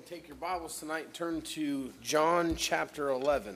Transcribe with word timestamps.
and 0.00 0.06
take 0.06 0.28
your 0.28 0.36
Bibles 0.36 0.80
tonight 0.80 1.04
and 1.04 1.12
turn 1.12 1.42
to 1.42 1.92
John 2.00 2.56
chapter 2.56 3.10
11. 3.10 3.54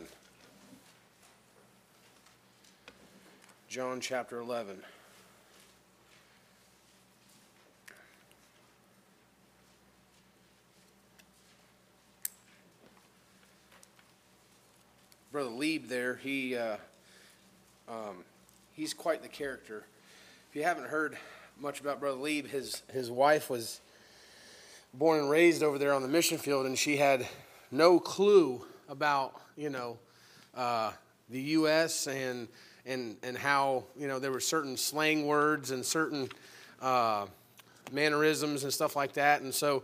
John 3.67 3.99
chapter 3.99 4.41
11. 4.41 4.77
Brother 15.33 15.49
Lieb 15.49 15.89
there, 15.89 16.17
he, 16.17 16.57
uh, 16.57 16.77
um, 17.89 18.23
he's 18.75 18.93
quite 18.93 19.23
the 19.23 19.29
character. 19.29 19.87
If 20.51 20.57
you 20.57 20.65
haven't 20.65 20.89
heard 20.89 21.17
much 21.59 21.81
about 21.81 22.01
Brother 22.01 22.21
Lieb, 22.21 22.49
his, 22.49 22.83
his 22.93 23.11
wife 23.11 23.49
was 23.49 23.81
born 24.95 25.19
and 25.21 25.31
raised 25.31 25.63
over 25.63 25.79
there 25.79 25.93
on 25.93 26.03
the 26.03 26.09
mission 26.09 26.39
field, 26.39 26.67
and 26.67 26.79
she 26.79 26.97
had 26.97 27.27
no 27.71 27.99
clue 27.99 28.65
about, 28.89 29.41
you 29.57 29.71
know, 29.71 29.99
uh, 30.55 30.93
the 31.29 31.41
U.S. 31.41 32.07
and 32.07 32.49
and 32.87 33.17
and 33.23 33.37
how 33.37 33.85
you 33.97 34.07
know 34.07 34.19
there 34.19 34.31
were 34.31 34.41
certain 34.41 34.77
slang 34.77 35.27
words 35.27 35.71
and 35.71 35.85
certain 35.85 36.29
uh, 36.81 37.27
mannerisms 37.93 38.63
and 38.63 38.73
stuff 38.73 38.95
like 38.95 39.15
that. 39.15 39.43
And 39.43 39.53
so, 39.53 39.83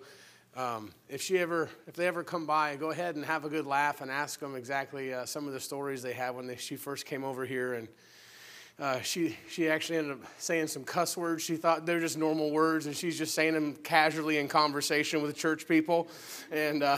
um, 0.56 0.92
if 1.08 1.20
she 1.20 1.38
ever 1.38 1.68
if 1.86 1.94
they 1.94 2.06
ever 2.06 2.22
come 2.22 2.46
by, 2.46 2.76
go 2.76 2.90
ahead 2.90 3.16
and 3.16 3.24
have 3.24 3.44
a 3.44 3.48
good 3.48 3.66
laugh 3.66 4.00
and 4.00 4.10
ask 4.10 4.38
them 4.38 4.54
exactly 4.54 5.12
uh, 5.12 5.24
some 5.26 5.46
of 5.46 5.52
the 5.52 5.60
stories 5.60 6.02
they 6.02 6.12
had 6.12 6.36
when 6.36 6.46
they, 6.46 6.56
she 6.56 6.76
first 6.76 7.06
came 7.06 7.24
over 7.24 7.44
here 7.44 7.74
and. 7.74 7.88
Uh, 8.80 8.98
she 9.02 9.36
she 9.46 9.68
actually 9.68 9.98
ended 9.98 10.12
up 10.12 10.24
saying 10.38 10.66
some 10.66 10.84
cuss 10.84 11.14
words. 11.14 11.42
She 11.42 11.56
thought 11.56 11.84
they're 11.84 12.00
just 12.00 12.16
normal 12.16 12.50
words, 12.50 12.86
and 12.86 12.96
she's 12.96 13.18
just 13.18 13.34
saying 13.34 13.52
them 13.52 13.74
casually 13.74 14.38
in 14.38 14.48
conversation 14.48 15.20
with 15.20 15.36
church 15.36 15.68
people. 15.68 16.08
And 16.50 16.82
uh, 16.82 16.96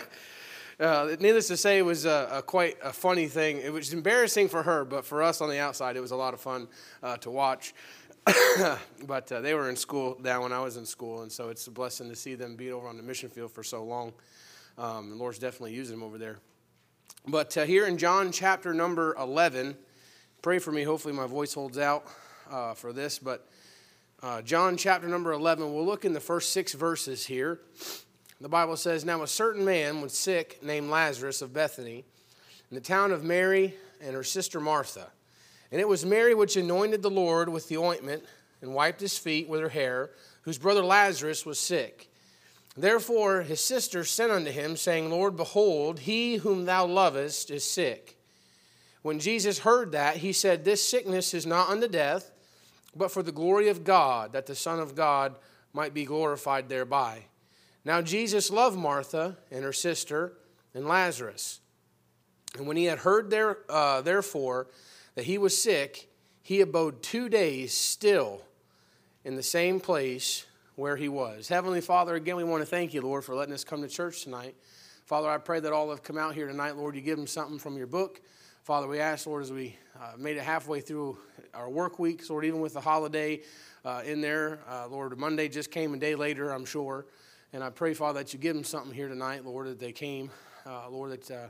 uh, 0.80 1.14
needless 1.20 1.46
to 1.48 1.56
say, 1.56 1.78
it 1.78 1.84
was 1.84 2.04
a, 2.04 2.28
a, 2.32 2.42
quite 2.42 2.78
a 2.82 2.92
funny 2.92 3.28
thing. 3.28 3.58
It 3.58 3.72
was 3.72 3.92
embarrassing 3.92 4.48
for 4.48 4.64
her, 4.64 4.84
but 4.84 5.04
for 5.04 5.22
us 5.22 5.40
on 5.40 5.48
the 5.48 5.60
outside, 5.60 5.96
it 5.96 6.00
was 6.00 6.10
a 6.10 6.16
lot 6.16 6.34
of 6.34 6.40
fun 6.40 6.66
uh, 7.00 7.16
to 7.18 7.30
watch. 7.30 7.74
but 9.06 9.30
uh, 9.30 9.40
they 9.40 9.54
were 9.54 9.70
in 9.70 9.76
school 9.76 10.16
down 10.16 10.42
when 10.42 10.52
I 10.52 10.58
was 10.58 10.76
in 10.76 10.84
school, 10.84 11.22
and 11.22 11.30
so 11.30 11.48
it's 11.48 11.64
a 11.68 11.70
blessing 11.70 12.08
to 12.08 12.16
see 12.16 12.34
them 12.34 12.56
be 12.56 12.72
over 12.72 12.88
on 12.88 12.96
the 12.96 13.04
mission 13.04 13.28
field 13.28 13.52
for 13.52 13.62
so 13.62 13.84
long. 13.84 14.12
Um, 14.78 15.10
the 15.10 15.16
Lord's 15.16 15.38
definitely 15.38 15.74
using 15.74 15.96
them 15.96 16.04
over 16.04 16.18
there. 16.18 16.38
But 17.28 17.54
here 17.54 17.86
in 17.86 17.98
John 17.98 18.32
chapter 18.32 18.74
number 18.74 19.14
11, 19.16 19.76
pray 20.44 20.58
for 20.58 20.72
me. 20.72 20.82
Hopefully, 20.82 21.14
my 21.14 21.26
voice 21.26 21.54
holds 21.54 21.78
out 21.78 22.04
uh, 22.50 22.74
for 22.74 22.92
this. 22.92 23.18
But 23.18 23.48
uh, 24.22 24.42
John 24.42 24.76
chapter 24.76 25.08
number 25.08 25.32
11, 25.32 25.72
we'll 25.72 25.86
look 25.86 26.04
in 26.04 26.12
the 26.12 26.20
first 26.20 26.52
six 26.52 26.74
verses 26.74 27.24
here. 27.24 27.60
The 28.42 28.50
Bible 28.50 28.76
says, 28.76 29.06
Now 29.06 29.22
a 29.22 29.26
certain 29.26 29.64
man 29.64 30.02
was 30.02 30.12
sick 30.12 30.62
named 30.62 30.90
Lazarus 30.90 31.40
of 31.40 31.54
Bethany, 31.54 32.04
in 32.70 32.74
the 32.74 32.82
town 32.82 33.10
of 33.10 33.24
Mary 33.24 33.72
and 34.02 34.14
her 34.14 34.22
sister 34.22 34.60
Martha. 34.60 35.06
And 35.72 35.80
it 35.80 35.88
was 35.88 36.04
Mary 36.04 36.34
which 36.34 36.58
anointed 36.58 37.00
the 37.00 37.08
Lord 37.08 37.48
with 37.48 37.70
the 37.70 37.78
ointment 37.78 38.22
and 38.60 38.74
wiped 38.74 39.00
his 39.00 39.16
feet 39.16 39.48
with 39.48 39.62
her 39.62 39.70
hair, 39.70 40.10
whose 40.42 40.58
brother 40.58 40.84
Lazarus 40.84 41.46
was 41.46 41.58
sick. 41.58 42.10
Therefore 42.76 43.40
his 43.40 43.64
sister 43.64 44.04
sent 44.04 44.30
unto 44.30 44.50
him, 44.50 44.76
saying, 44.76 45.08
Lord, 45.08 45.38
behold, 45.38 46.00
he 46.00 46.36
whom 46.36 46.66
thou 46.66 46.84
lovest 46.84 47.50
is 47.50 47.64
sick. 47.64 48.18
When 49.04 49.18
Jesus 49.18 49.58
heard 49.58 49.92
that, 49.92 50.16
he 50.16 50.32
said, 50.32 50.64
This 50.64 50.82
sickness 50.82 51.34
is 51.34 51.44
not 51.44 51.68
unto 51.68 51.88
death, 51.88 52.30
but 52.96 53.10
for 53.10 53.22
the 53.22 53.32
glory 53.32 53.68
of 53.68 53.84
God, 53.84 54.32
that 54.32 54.46
the 54.46 54.54
Son 54.54 54.80
of 54.80 54.94
God 54.94 55.34
might 55.74 55.92
be 55.92 56.06
glorified 56.06 56.70
thereby. 56.70 57.24
Now 57.84 58.00
Jesus 58.00 58.50
loved 58.50 58.78
Martha 58.78 59.36
and 59.50 59.62
her 59.62 59.74
sister 59.74 60.32
and 60.72 60.88
Lazarus. 60.88 61.60
And 62.56 62.66
when 62.66 62.78
he 62.78 62.86
had 62.86 63.00
heard 63.00 63.28
there, 63.28 63.58
uh, 63.68 64.00
therefore 64.00 64.68
that 65.16 65.26
he 65.26 65.36
was 65.36 65.62
sick, 65.62 66.08
he 66.40 66.62
abode 66.62 67.02
two 67.02 67.28
days 67.28 67.74
still 67.74 68.40
in 69.22 69.36
the 69.36 69.42
same 69.42 69.80
place 69.80 70.46
where 70.76 70.96
he 70.96 71.10
was. 71.10 71.46
Heavenly 71.48 71.82
Father, 71.82 72.14
again, 72.14 72.36
we 72.36 72.44
want 72.44 72.62
to 72.62 72.66
thank 72.66 72.94
you, 72.94 73.02
Lord, 73.02 73.22
for 73.22 73.34
letting 73.34 73.52
us 73.52 73.64
come 73.64 73.82
to 73.82 73.88
church 73.88 74.22
tonight. 74.22 74.54
Father, 75.04 75.28
I 75.28 75.36
pray 75.36 75.60
that 75.60 75.74
all 75.74 75.90
have 75.90 76.02
come 76.02 76.16
out 76.16 76.34
here 76.34 76.46
tonight, 76.46 76.78
Lord, 76.78 76.96
you 76.96 77.02
give 77.02 77.18
them 77.18 77.26
something 77.26 77.58
from 77.58 77.76
your 77.76 77.86
book. 77.86 78.22
Father, 78.64 78.88
we 78.88 78.98
ask, 78.98 79.26
Lord, 79.26 79.42
as 79.42 79.52
we 79.52 79.76
uh, 80.00 80.12
made 80.16 80.38
it 80.38 80.42
halfway 80.42 80.80
through 80.80 81.18
our 81.52 81.68
work 81.68 81.98
week, 81.98 82.22
Lord, 82.30 82.46
even 82.46 82.62
with 82.62 82.72
the 82.72 82.80
holiday 82.80 83.42
uh, 83.84 84.00
in 84.06 84.22
there, 84.22 84.60
uh, 84.66 84.88
Lord, 84.88 85.18
Monday 85.18 85.50
just 85.50 85.70
came 85.70 85.92
a 85.92 85.98
day 85.98 86.14
later, 86.14 86.48
I'm 86.48 86.64
sure. 86.64 87.04
And 87.52 87.62
I 87.62 87.68
pray, 87.68 87.92
Father, 87.92 88.20
that 88.20 88.32
you 88.32 88.38
give 88.38 88.54
them 88.54 88.64
something 88.64 88.90
here 88.90 89.06
tonight, 89.06 89.44
Lord, 89.44 89.66
that 89.66 89.78
they 89.78 89.92
came. 89.92 90.30
Uh, 90.64 90.88
Lord, 90.88 91.10
that, 91.10 91.30
uh, 91.30 91.48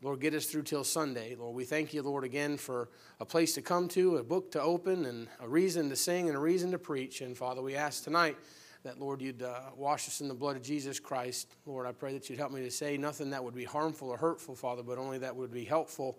Lord, 0.00 0.18
get 0.18 0.32
us 0.32 0.46
through 0.46 0.62
till 0.62 0.82
Sunday. 0.82 1.34
Lord, 1.34 1.54
we 1.54 1.64
thank 1.64 1.92
you, 1.92 2.00
Lord, 2.00 2.24
again 2.24 2.56
for 2.56 2.88
a 3.20 3.26
place 3.26 3.52
to 3.56 3.60
come 3.60 3.86
to, 3.88 4.16
a 4.16 4.24
book 4.24 4.50
to 4.52 4.62
open, 4.62 5.04
and 5.04 5.28
a 5.40 5.46
reason 5.46 5.90
to 5.90 5.96
sing 5.96 6.28
and 6.28 6.38
a 6.38 6.40
reason 6.40 6.70
to 6.70 6.78
preach. 6.78 7.20
And 7.20 7.36
Father, 7.36 7.60
we 7.60 7.74
ask 7.74 8.02
tonight 8.02 8.38
that, 8.82 8.98
Lord, 8.98 9.20
you'd 9.20 9.42
uh, 9.42 9.60
wash 9.76 10.08
us 10.08 10.22
in 10.22 10.28
the 10.28 10.34
blood 10.34 10.56
of 10.56 10.62
Jesus 10.62 10.98
Christ. 10.98 11.54
Lord, 11.66 11.86
I 11.86 11.92
pray 11.92 12.14
that 12.14 12.30
you'd 12.30 12.38
help 12.38 12.52
me 12.52 12.62
to 12.62 12.70
say 12.70 12.96
nothing 12.96 13.28
that 13.28 13.44
would 13.44 13.54
be 13.54 13.64
harmful 13.64 14.08
or 14.08 14.16
hurtful, 14.16 14.54
Father, 14.54 14.82
but 14.82 14.96
only 14.96 15.18
that 15.18 15.36
would 15.36 15.52
be 15.52 15.64
helpful 15.64 16.18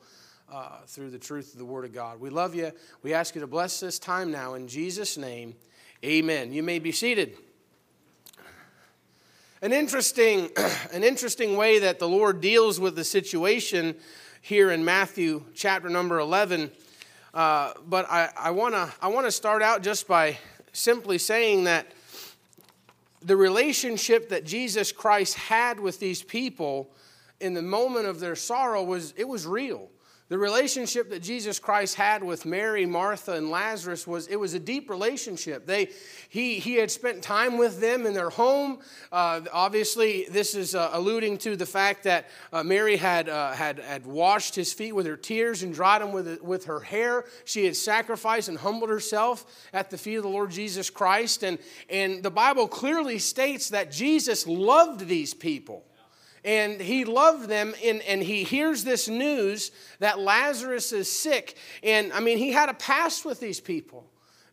uh, 0.52 0.80
through 0.88 1.10
the 1.10 1.20
truth 1.20 1.54
of 1.54 1.60
the 1.60 1.66
Word 1.66 1.86
of 1.86 1.94
God. 1.94 2.20
We 2.20 2.30
love 2.30 2.56
you. 2.56 2.72
We 3.04 3.14
ask 3.14 3.36
you 3.36 3.42
to 3.42 3.48
bless 3.48 3.80
this 3.80 4.00
time 4.00 4.32
now. 4.32 4.54
In 4.54 4.68
Jesus' 4.68 5.18
name, 5.18 5.56
amen. 6.04 6.54
You 6.54 6.64
may 6.64 6.80
be 6.80 6.92
seated. 6.92 7.38
An 9.62 9.74
interesting, 9.74 10.50
an 10.94 11.04
interesting 11.04 11.58
way 11.58 11.80
that 11.80 12.00
the 12.00 12.08
Lord 12.08 12.42
deals 12.42 12.80
with 12.80 12.96
the 12.96 13.04
situation 13.04 13.96
here 14.42 14.72
in 14.72 14.86
Matthew 14.86 15.44
chapter 15.54 15.90
number 15.90 16.20
11. 16.20 16.72
Uh, 17.34 17.74
but 17.86 18.10
I, 18.10 18.30
I 18.38 18.52
want 18.52 18.74
to 18.74 18.92
I 19.02 19.10
wanna 19.10 19.32
start 19.32 19.62
out 19.62 19.84
just 19.84 20.08
by 20.08 20.38
simply 20.72 21.18
saying 21.18 21.66
that 21.66 21.88
the 23.22 23.36
relationship 23.36 24.30
that 24.30 24.46
Jesus 24.46 24.92
Christ 24.92 25.36
had 25.36 25.80
with 25.80 26.00
these 26.00 26.24
people 26.24 26.90
in 27.42 27.54
the 27.54 27.62
moment 27.62 28.06
of 28.06 28.20
their 28.20 28.36
sorrow 28.36 28.84
was 28.84 29.14
it 29.18 29.28
was 29.28 29.46
real 29.46 29.90
the 30.30 30.38
relationship 30.38 31.10
that 31.10 31.22
jesus 31.22 31.60
christ 31.60 31.96
had 31.96 32.24
with 32.24 32.46
mary 32.46 32.86
martha 32.86 33.34
and 33.34 33.50
lazarus 33.50 34.06
was 34.06 34.28
it 34.28 34.36
was 34.36 34.54
a 34.54 34.60
deep 34.60 34.90
relationship. 34.90 35.66
They 35.66 35.90
he 36.30 36.60
he 36.60 36.76
had 36.76 36.92
spent 36.92 37.24
time 37.24 37.58
with 37.58 37.80
them 37.80 38.06
in 38.06 38.14
their 38.14 38.30
home. 38.30 38.80
Uh, 39.12 39.42
obviously 39.52 40.28
this 40.30 40.56
is 40.56 40.76
uh, 40.76 40.90
alluding 40.94 41.38
to 41.40 41.56
the 41.56 41.66
fact 41.66 42.04
that 42.04 42.28
uh, 42.52 42.64
mary 42.64 42.98
had 42.98 43.30
uh, 43.30 43.54
had 43.54 43.80
had 43.80 44.06
washed 44.06 44.56
his 44.56 44.74
feet 44.74 44.94
with 44.94 45.06
her 45.06 45.18
tears 45.18 45.64
and 45.64 45.74
dried 45.74 46.02
them 46.02 46.12
with 46.12 46.42
with 46.42 46.66
her 46.66 46.80
hair. 46.80 47.26
She 47.46 47.66
had 47.66 47.76
sacrificed 47.76 48.50
and 48.50 48.58
humbled 48.58 48.90
herself 48.90 49.46
at 49.74 49.90
the 49.90 49.98
feet 49.98 50.16
of 50.16 50.24
the 50.24 50.30
lord 50.30 50.52
jesus 50.52 50.90
christ. 50.90 51.44
And 51.44 51.60
and 51.90 52.24
the 52.24 52.32
bible 52.32 52.68
clearly 52.68 53.20
states 53.20 53.70
that 53.70 53.92
jesus 53.92 54.48
loved 54.48 55.08
these 55.08 55.34
people 55.34 55.86
and 56.44 56.80
he 56.80 57.06
loved 57.06 57.50
them 57.50 57.74
and, 57.84 58.02
and 58.04 58.22
he 58.22 58.44
hears 58.44 58.84
this 58.84 59.08
news 59.08 59.72
that 60.00 60.20
lazarus 60.20 60.92
is 60.92 61.12
sick 61.12 61.58
and 61.84 62.12
i 62.14 62.20
mean 62.20 62.38
he 62.38 62.52
had 62.52 62.70
a 62.70 62.74
past 62.74 63.26
with 63.26 63.40
these 63.40 63.60
people 63.60 64.08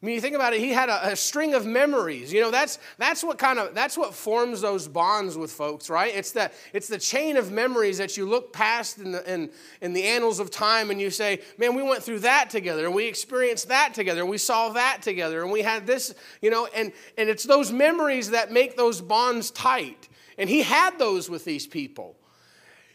I 0.04 0.06
mean, 0.06 0.16
you 0.16 0.20
think 0.20 0.34
about 0.34 0.52
it, 0.52 0.60
he 0.60 0.68
had 0.68 0.90
a, 0.90 1.12
a, 1.12 1.16
string 1.16 1.54
of 1.54 1.64
memories. 1.64 2.30
You 2.30 2.42
know, 2.42 2.50
that's, 2.50 2.78
that's 2.98 3.24
what 3.24 3.38
kind 3.38 3.58
of, 3.58 3.74
that's 3.74 3.96
what 3.96 4.12
forms 4.12 4.60
those 4.60 4.86
bonds 4.86 5.38
with 5.38 5.50
folks, 5.50 5.88
right? 5.88 6.14
It's 6.14 6.32
the, 6.32 6.50
it's 6.74 6.88
the 6.88 6.98
chain 6.98 7.38
of 7.38 7.50
memories 7.50 7.96
that 7.96 8.14
you 8.14 8.28
look 8.28 8.52
past 8.52 8.98
in 8.98 9.12
the, 9.12 9.32
in, 9.32 9.48
in 9.80 9.94
the 9.94 10.04
annals 10.04 10.40
of 10.40 10.50
time 10.50 10.90
and 10.90 11.00
you 11.00 11.08
say, 11.08 11.40
man, 11.56 11.74
we 11.74 11.82
went 11.82 12.02
through 12.02 12.18
that 12.18 12.50
together 12.50 12.90
we 12.90 13.06
experienced 13.06 13.68
that 13.68 13.94
together 13.94 14.26
we 14.26 14.36
saw 14.36 14.68
that 14.68 15.00
together 15.00 15.42
and 15.42 15.50
we 15.50 15.62
had 15.62 15.86
this, 15.86 16.14
you 16.42 16.50
know, 16.50 16.68
and, 16.76 16.92
and 17.16 17.30
it's 17.30 17.44
those 17.44 17.72
memories 17.72 18.28
that 18.28 18.52
make 18.52 18.76
those 18.76 19.00
bonds 19.00 19.50
tight. 19.52 20.10
And 20.38 20.48
he 20.48 20.62
had 20.62 20.98
those 20.98 21.30
with 21.30 21.44
these 21.44 21.66
people. 21.66 22.16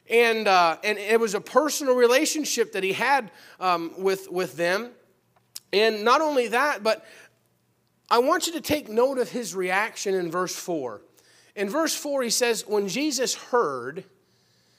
And, 0.09 0.47
uh, 0.47 0.77
and 0.83 0.97
it 0.97 1.19
was 1.19 1.36
a 1.36 1.41
personal 1.41 1.95
relationship 1.95 2.74
that 2.74 2.83
he 2.83 2.94
had 2.94 3.31
um, 3.59 3.94
with, 3.97 4.30
with 4.31 4.57
them. 4.57 4.89
And 5.71 6.03
not 6.03 6.21
only 6.21 6.47
that, 6.47 6.81
but 6.81 7.06
I 8.09 8.19
want 8.19 8.47
you 8.47 8.53
to 8.53 8.62
take 8.62 8.89
note 8.89 9.19
of 9.19 9.30
his 9.30 9.53
reaction 9.53 10.15
in 10.15 10.31
verse 10.31 10.56
4. 10.56 11.01
In 11.56 11.69
verse 11.69 11.95
4, 11.95 12.24
he 12.24 12.30
says, 12.31 12.65
When 12.68 12.88
Jesus 12.88 13.36
heard, 13.36 14.03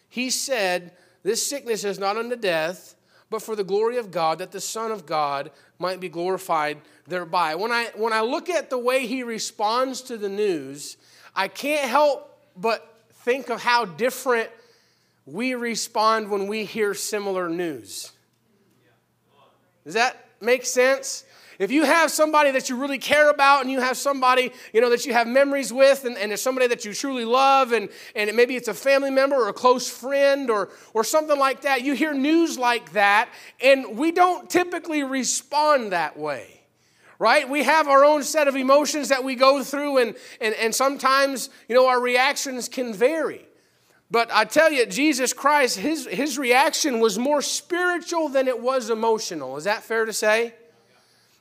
he 0.09 0.31
said, 0.31 0.93
This 1.23 1.47
sickness 1.47 1.85
is 1.85 1.99
not 1.99 2.17
unto 2.17 2.35
death, 2.35 2.97
but 3.29 3.43
for 3.43 3.55
the 3.55 3.63
glory 3.63 3.99
of 3.99 4.11
God, 4.11 4.39
that 4.39 4.51
the 4.51 4.61
Son 4.61 4.91
of 4.91 5.07
God 5.07 5.53
might 5.79 6.01
be 6.01 6.09
glorified 6.09 6.79
thereby. 7.07 7.55
When 7.55 7.71
I, 7.71 7.91
when 7.95 8.13
I 8.13 8.23
look 8.23 8.51
at 8.51 8.69
the 8.69 8.79
way 8.79 9.07
he 9.07 9.23
responds 9.23 10.01
to 10.03 10.19
the 10.19 10.29
news, 10.29 10.97
I 11.35 11.47
can't 11.47 11.89
help 11.89 12.30
but 12.57 13.03
think 13.13 13.51
of 13.51 13.63
how 13.63 13.85
different 13.85 14.51
we 15.27 15.55
respond 15.55 16.31
when 16.31 16.47
we 16.47 16.65
hear 16.65 16.95
similar 16.95 17.49
news. 17.49 18.13
Does 19.85 19.95
that 19.95 20.17
make 20.41 20.65
sense? 20.65 21.25
if 21.61 21.71
you 21.71 21.85
have 21.85 22.11
somebody 22.11 22.51
that 22.53 22.71
you 22.71 22.77
really 22.77 22.97
care 22.97 23.29
about 23.29 23.61
and 23.61 23.71
you 23.71 23.81
have 23.81 23.99
somebody, 23.99 24.51
you 24.73 24.81
know, 24.81 24.89
that 24.89 25.05
you 25.05 25.13
have 25.13 25.27
memories 25.27 25.71
with 25.71 26.07
and, 26.07 26.17
and 26.17 26.33
it's 26.33 26.41
somebody 26.41 26.67
that 26.67 26.87
you 26.87 26.95
truly 26.95 27.27
love 27.27 27.73
and, 27.73 27.91
and 28.17 28.35
maybe 28.35 28.57
it's 28.57 28.69
a 28.69 28.73
family 28.73 29.11
member 29.11 29.37
or 29.37 29.49
a 29.51 29.53
close 29.53 29.89
friend 29.89 30.49
or, 30.49 30.71
or 30.95 31.05
something 31.05 31.39
like 31.39 31.61
that, 31.61 31.83
you 31.83 31.93
hear 31.93 32.15
news 32.15 32.59
like 32.59 32.93
that 32.93 33.29
and 33.61 33.99
we 33.99 34.11
don't 34.11 34.49
typically 34.49 35.03
respond 35.03 35.93
that 35.93 36.19
way 36.19 36.60
right? 37.21 37.47
We 37.49 37.63
have 37.65 37.87
our 37.87 38.03
own 38.03 38.25
set 38.25 38.49
of 38.49 38.57
emotions 38.57 39.11
that 39.11 39.23
we 39.23 39.37
go 39.37 39.63
through, 39.63 39.99
and, 39.99 40.17
and, 40.41 40.55
and 40.55 40.75
sometimes, 40.75 41.51
you 41.69 41.77
know, 41.77 41.87
our 41.87 42.01
reactions 42.01 42.69
can 42.69 42.95
vary. 42.95 43.47
But 44.11 44.33
I 44.33 44.47
tell 44.47 44.73
you, 44.73 44.87
Jesus 44.87 45.33
Christ, 45.33 45.79
his, 45.79 46.07
his 46.07 46.39
reaction 46.39 46.99
was 46.99 47.19
more 47.19 47.43
spiritual 47.43 48.31
than 48.31 48.49
it 48.49 48.59
was 48.59 48.89
emotional. 48.89 49.59
Is 49.59 49.65
that 49.65 49.85
fair 49.85 50.07
to 50.07 50.13
say? 50.15 50.55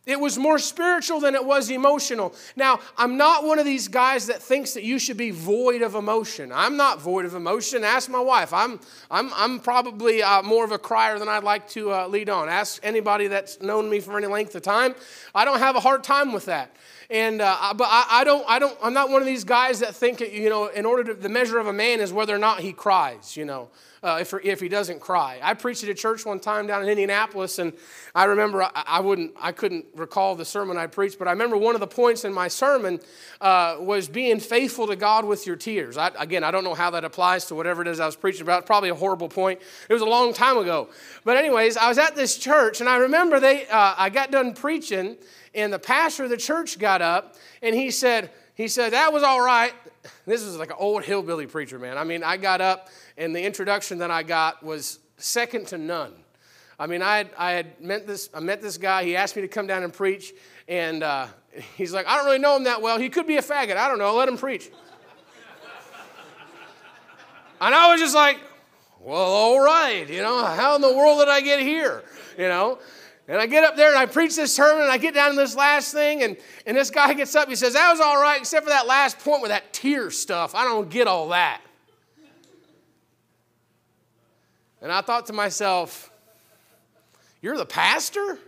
It 0.09 0.19
was 0.19 0.39
more 0.39 0.57
spiritual 0.57 1.19
than 1.19 1.35
it 1.35 1.45
was 1.45 1.69
emotional. 1.69 2.33
Now, 2.55 2.79
I'm 2.97 3.15
not 3.15 3.43
one 3.43 3.59
of 3.59 3.65
these 3.65 3.87
guys 3.87 4.25
that 4.25 4.41
thinks 4.41 4.73
that 4.73 4.81
you 4.81 4.97
should 4.97 5.17
be 5.17 5.29
void 5.29 5.83
of 5.83 5.93
emotion. 5.93 6.51
I'm 6.51 6.75
not 6.75 6.99
void 6.99 7.25
of 7.25 7.35
emotion. 7.35 7.83
Ask 7.83 8.09
my 8.09 8.19
wife. 8.19 8.51
I'm, 8.51 8.79
I'm, 9.11 9.31
I'm 9.35 9.59
probably 9.59 10.23
uh, 10.23 10.41
more 10.41 10.65
of 10.65 10.71
a 10.71 10.79
crier 10.79 11.19
than 11.19 11.29
I'd 11.29 11.43
like 11.43 11.69
to 11.69 11.93
uh, 11.93 12.07
lead 12.07 12.27
on. 12.27 12.49
Ask 12.49 12.79
anybody 12.83 13.27
that's 13.27 13.61
known 13.61 13.87
me 13.87 13.99
for 13.99 14.17
any 14.17 14.25
length 14.25 14.55
of 14.55 14.63
time. 14.63 14.95
I 15.35 15.45
don't 15.45 15.59
have 15.59 15.75
a 15.75 15.79
hard 15.79 16.03
time 16.03 16.33
with 16.33 16.45
that. 16.45 16.75
And 17.11 17.39
uh, 17.39 17.73
but 17.75 17.87
I, 17.87 18.21
I, 18.21 18.23
don't, 18.23 18.45
I 18.47 18.57
don't, 18.57 18.77
I'm 18.81 18.93
not 18.93 19.11
one 19.11 19.21
of 19.21 19.27
these 19.27 19.43
guys 19.43 19.79
that 19.81 19.95
think 19.95 20.21
you 20.21 20.49
know, 20.49 20.67
in 20.67 20.87
order 20.87 21.03
to 21.03 21.13
the 21.13 21.29
measure 21.29 21.59
of 21.59 21.67
a 21.67 21.73
man 21.73 21.99
is 21.99 22.11
whether 22.11 22.33
or 22.33 22.39
not 22.39 22.61
he 22.61 22.73
cries. 22.73 23.37
You 23.37 23.45
know, 23.45 23.69
uh, 24.03 24.17
if, 24.21 24.33
if 24.43 24.59
he 24.59 24.69
doesn't 24.69 24.99
cry. 24.99 25.39
I 25.41 25.53
preached 25.53 25.83
at 25.83 25.89
a 25.89 25.93
church 25.93 26.25
one 26.25 26.39
time 26.39 26.67
down 26.67 26.83
in 26.83 26.89
Indianapolis, 26.89 27.59
and 27.59 27.73
I 28.15 28.25
remember 28.25 28.63
I, 28.63 28.71
I 28.75 28.99
wouldn't, 28.99 29.33
I 29.39 29.51
couldn't 29.51 29.85
recall 29.95 30.35
the 30.35 30.45
sermon 30.45 30.77
I 30.77 30.87
preached, 30.87 31.19
but 31.19 31.27
I 31.27 31.31
remember 31.31 31.57
one 31.57 31.75
of 31.75 31.81
the 31.81 31.87
points 31.87 32.25
in 32.25 32.33
my 32.33 32.47
sermon 32.47 32.99
uh, 33.41 33.77
was 33.79 34.07
being 34.07 34.39
faithful 34.39 34.87
to 34.87 34.95
God 34.95 35.25
with 35.25 35.45
your 35.45 35.55
tears. 35.55 35.97
I, 35.97 36.11
again, 36.17 36.43
I 36.43 36.51
don't 36.51 36.63
know 36.63 36.75
how 36.75 36.91
that 36.91 37.03
applies 37.03 37.45
to 37.45 37.55
whatever 37.55 37.81
it 37.81 37.87
is 37.87 37.99
I 37.99 38.05
was 38.05 38.15
preaching 38.15 38.41
about. 38.41 38.65
Probably 38.65 38.89
a 38.89 38.95
horrible 38.95 39.29
point. 39.29 39.61
It 39.89 39.93
was 39.93 40.01
a 40.01 40.05
long 40.05 40.33
time 40.33 40.57
ago. 40.57 40.89
But 41.23 41.37
anyways, 41.37 41.77
I 41.77 41.89
was 41.89 41.97
at 41.97 42.15
this 42.15 42.37
church, 42.37 42.79
and 42.79 42.89
I 42.89 42.97
remember 42.97 43.39
they, 43.39 43.67
uh, 43.67 43.95
I 43.97 44.09
got 44.09 44.31
done 44.31 44.53
preaching, 44.53 45.17
and 45.53 45.73
the 45.73 45.79
pastor 45.79 46.23
of 46.23 46.29
the 46.29 46.37
church 46.37 46.79
got 46.79 47.01
up, 47.01 47.35
and 47.61 47.75
he 47.75 47.91
said, 47.91 48.31
he 48.55 48.67
said, 48.67 48.93
that 48.93 49.13
was 49.13 49.23
all 49.23 49.41
right. 49.41 49.73
This 50.25 50.45
was 50.45 50.57
like 50.57 50.69
an 50.69 50.75
old 50.77 51.03
hillbilly 51.03 51.47
preacher, 51.47 51.79
man. 51.79 51.97
I 51.97 52.03
mean, 52.03 52.23
I 52.23 52.37
got 52.37 52.61
up 52.61 52.89
and 53.19 53.35
the 53.35 53.43
introduction 53.43 53.97
that 53.97 54.09
I 54.09 54.23
got 54.23 54.63
was 54.63 54.99
second 55.17 55.67
to 55.67 55.77
none. 55.77 56.13
I 56.79 56.87
mean, 56.87 57.01
I 57.01 57.17
had, 57.17 57.29
I 57.37 57.51
had 57.51 57.81
met 57.81 58.07
this, 58.07 58.29
I 58.33 58.39
met 58.39 58.61
this 58.61 58.77
guy. 58.77 59.03
He 59.03 59.17
asked 59.17 59.35
me 59.35 59.41
to 59.41 59.49
come 59.49 59.67
down 59.67 59.83
and 59.83 59.93
preach, 59.93 60.33
and 60.69 61.03
uh, 61.03 61.27
he's 61.75 61.93
like, 61.93 62.07
I 62.07 62.15
don't 62.15 62.25
really 62.25 62.39
know 62.39 62.55
him 62.55 62.63
that 62.63 62.81
well. 62.81 62.97
He 62.97 63.09
could 63.09 63.27
be 63.27 63.35
a 63.35 63.41
faggot. 63.41 63.75
I 63.75 63.89
don't 63.89 63.99
know. 63.99 64.15
Let 64.15 64.29
him 64.29 64.37
preach. 64.37 64.71
and 67.59 67.75
I 67.75 67.91
was 67.91 67.99
just 67.99 68.15
like, 68.15 68.39
well, 69.01 69.17
all 69.17 69.59
right. 69.59 70.09
You 70.09 70.21
know, 70.21 70.45
how 70.45 70.75
in 70.75 70.81
the 70.81 70.93
world 70.93 71.19
did 71.19 71.27
I 71.27 71.41
get 71.41 71.59
here? 71.59 72.03
You 72.37 72.47
know? 72.47 72.79
And 73.27 73.37
I 73.37 73.45
get 73.45 73.65
up 73.65 73.75
there 73.75 73.89
and 73.89 73.97
I 73.97 74.05
preach 74.05 74.37
this 74.37 74.55
sermon 74.55 74.83
and 74.83 74.91
I 74.91 74.97
get 74.97 75.13
down 75.13 75.31
to 75.31 75.35
this 75.35 75.55
last 75.55 75.93
thing, 75.93 76.23
and, 76.23 76.37
and 76.65 76.77
this 76.77 76.89
guy 76.89 77.13
gets 77.13 77.35
up. 77.35 77.49
He 77.49 77.55
says, 77.55 77.73
That 77.73 77.91
was 77.91 77.99
all 77.99 78.21
right, 78.21 78.39
except 78.39 78.63
for 78.63 78.69
that 78.69 78.87
last 78.87 79.19
point 79.19 79.41
with 79.41 79.51
that 79.51 79.73
tear 79.73 80.09
stuff. 80.09 80.55
I 80.55 80.63
don't 80.63 80.89
get 80.89 81.07
all 81.07 81.27
that. 81.29 81.61
And 84.81 84.91
I 84.91 85.01
thought 85.01 85.25
to 85.27 85.33
myself, 85.33 86.11
You're 87.41 87.57
the 87.57 87.65
pastor? 87.65 88.39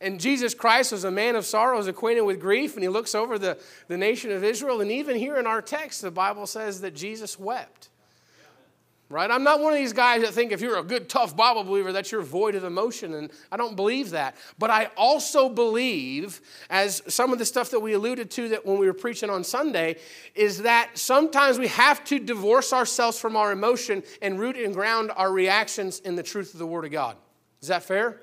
And 0.00 0.20
Jesus 0.20 0.54
Christ 0.54 0.92
was 0.92 1.02
a 1.02 1.10
man 1.10 1.34
of 1.34 1.44
sorrows, 1.44 1.88
acquainted 1.88 2.20
with 2.20 2.40
grief, 2.40 2.74
and 2.74 2.82
he 2.84 2.88
looks 2.88 3.16
over 3.16 3.36
the, 3.36 3.58
the 3.88 3.98
nation 3.98 4.30
of 4.30 4.44
Israel. 4.44 4.80
And 4.80 4.92
even 4.92 5.16
here 5.16 5.36
in 5.36 5.46
our 5.46 5.60
text, 5.60 6.02
the 6.02 6.12
Bible 6.12 6.46
says 6.46 6.82
that 6.82 6.94
Jesus 6.94 7.36
wept 7.36 7.87
right? 9.10 9.30
I'm 9.30 9.42
not 9.42 9.60
one 9.60 9.72
of 9.72 9.78
these 9.78 9.94
guys 9.94 10.22
that 10.22 10.34
think 10.34 10.52
if 10.52 10.60
you're 10.60 10.78
a 10.78 10.82
good, 10.82 11.08
tough 11.08 11.34
Bible 11.34 11.64
believer 11.64 11.92
that 11.92 12.12
you're 12.12 12.22
void 12.22 12.54
of 12.54 12.64
emotion, 12.64 13.14
and 13.14 13.30
I 13.50 13.56
don't 13.56 13.74
believe 13.74 14.10
that. 14.10 14.36
But 14.58 14.70
I 14.70 14.90
also 14.96 15.48
believe, 15.48 16.40
as 16.68 17.02
some 17.08 17.32
of 17.32 17.38
the 17.38 17.46
stuff 17.46 17.70
that 17.70 17.80
we 17.80 17.94
alluded 17.94 18.30
to 18.32 18.50
that 18.50 18.66
when 18.66 18.78
we 18.78 18.86
were 18.86 18.94
preaching 18.94 19.30
on 19.30 19.44
Sunday, 19.44 19.96
is 20.34 20.62
that 20.62 20.90
sometimes 20.98 21.58
we 21.58 21.68
have 21.68 22.04
to 22.04 22.18
divorce 22.18 22.72
ourselves 22.72 23.18
from 23.18 23.34
our 23.34 23.50
emotion 23.50 24.02
and 24.20 24.38
root 24.38 24.56
and 24.56 24.74
ground 24.74 25.10
our 25.16 25.32
reactions 25.32 26.00
in 26.00 26.14
the 26.14 26.22
truth 26.22 26.52
of 26.52 26.58
the 26.58 26.66
Word 26.66 26.84
of 26.84 26.90
God. 26.90 27.16
Is 27.62 27.68
that 27.68 27.82
fair? 27.82 28.20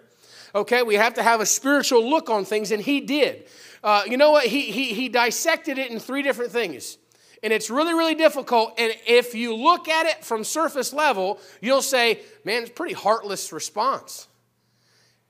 Okay, 0.54 0.84
we 0.84 0.96
have 0.96 1.16
to 1.16 1.24
have 1.24 1.42
a 1.42 1.46
spiritual 1.46 2.08
look 2.08 2.30
on 2.30 2.46
things, 2.46 2.72
and 2.72 2.82
he 2.82 3.02
did. 3.02 3.48
Uh, 3.84 4.04
you 4.08 4.18
know 4.18 4.32
what? 4.32 4.46
He, 4.46 4.72
he, 4.72 4.94
he 4.94 5.10
dissected 5.10 5.78
it 5.78 5.92
in 5.92 6.00
three 6.00 6.22
different 6.22 6.52
things 6.52 6.98
and 7.45 7.53
it's 7.53 7.69
really, 7.69 7.94
really 7.94 8.15
difficult. 8.15 8.74
And 8.80 8.92
if 9.06 9.36
you 9.36 9.56
look 9.56 9.88
at 9.88 10.07
it 10.07 10.25
from 10.25 10.44
surface 10.44 10.92
level, 10.92 11.39
you'll 11.62 11.83
say, 11.83 12.21
man, 12.44 12.63
it's 12.63 12.71
pretty 12.71 12.95
heartless 12.95 13.53
response. 13.53 14.27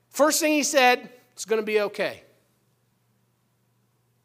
First 0.08 0.40
thing 0.40 0.54
he 0.54 0.62
said, 0.62 1.10
it's 1.34 1.44
going 1.44 1.60
to 1.60 1.66
be 1.66 1.78
okay. 1.82 2.22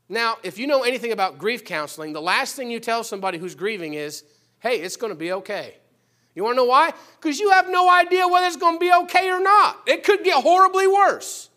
Now, 0.07 0.38
if 0.41 0.57
you 0.57 0.67
know 0.67 0.83
anything 0.83 1.11
about 1.11 1.38
grief 1.38 1.65
counseling, 1.65 2.13
the 2.13 2.21
last 2.21 2.55
thing 2.55 2.71
you 2.71 2.79
tell 2.79 3.03
somebody 3.03 3.38
who's 3.38 3.55
grieving 3.55 3.94
is, 3.94 4.23
hey, 4.59 4.79
it's 4.79 4.95
going 4.95 5.11
to 5.11 5.19
be 5.19 5.33
okay. 5.33 5.75
You 6.33 6.45
want 6.45 6.53
to 6.53 6.61
know 6.61 6.65
why? 6.69 6.94
Because 7.19 7.41
you 7.41 7.51
have 7.51 7.69
no 7.69 7.91
idea 7.94 8.25
whether 8.25 8.47
it's 8.47 8.55
going 8.55 8.75
to 8.75 8.79
be 8.79 8.94
okay 9.03 9.29
or 9.29 9.41
not. 9.41 9.81
It 9.85 10.05
could 10.05 10.23
get 10.23 10.41
horribly 10.41 10.87
worse. 10.87 11.49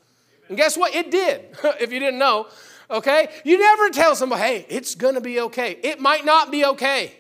And 0.49 0.57
guess 0.57 0.77
what? 0.77 0.97
It 0.97 1.13
did, 1.13 1.57
if 1.81 1.93
you 1.93 2.01
didn't 2.01 2.19
know 2.19 2.49
okay? 2.91 3.29
You 3.45 3.59
never 3.59 3.91
tell 3.91 4.17
somebody, 4.17 4.43
hey, 4.43 4.67
it's 4.69 4.95
gonna 4.95 5.21
be 5.21 5.41
okay. 5.41 5.79
It 5.83 6.01
might 6.01 6.25
not 6.25 6.51
be 6.51 6.65
okay. 6.65 7.13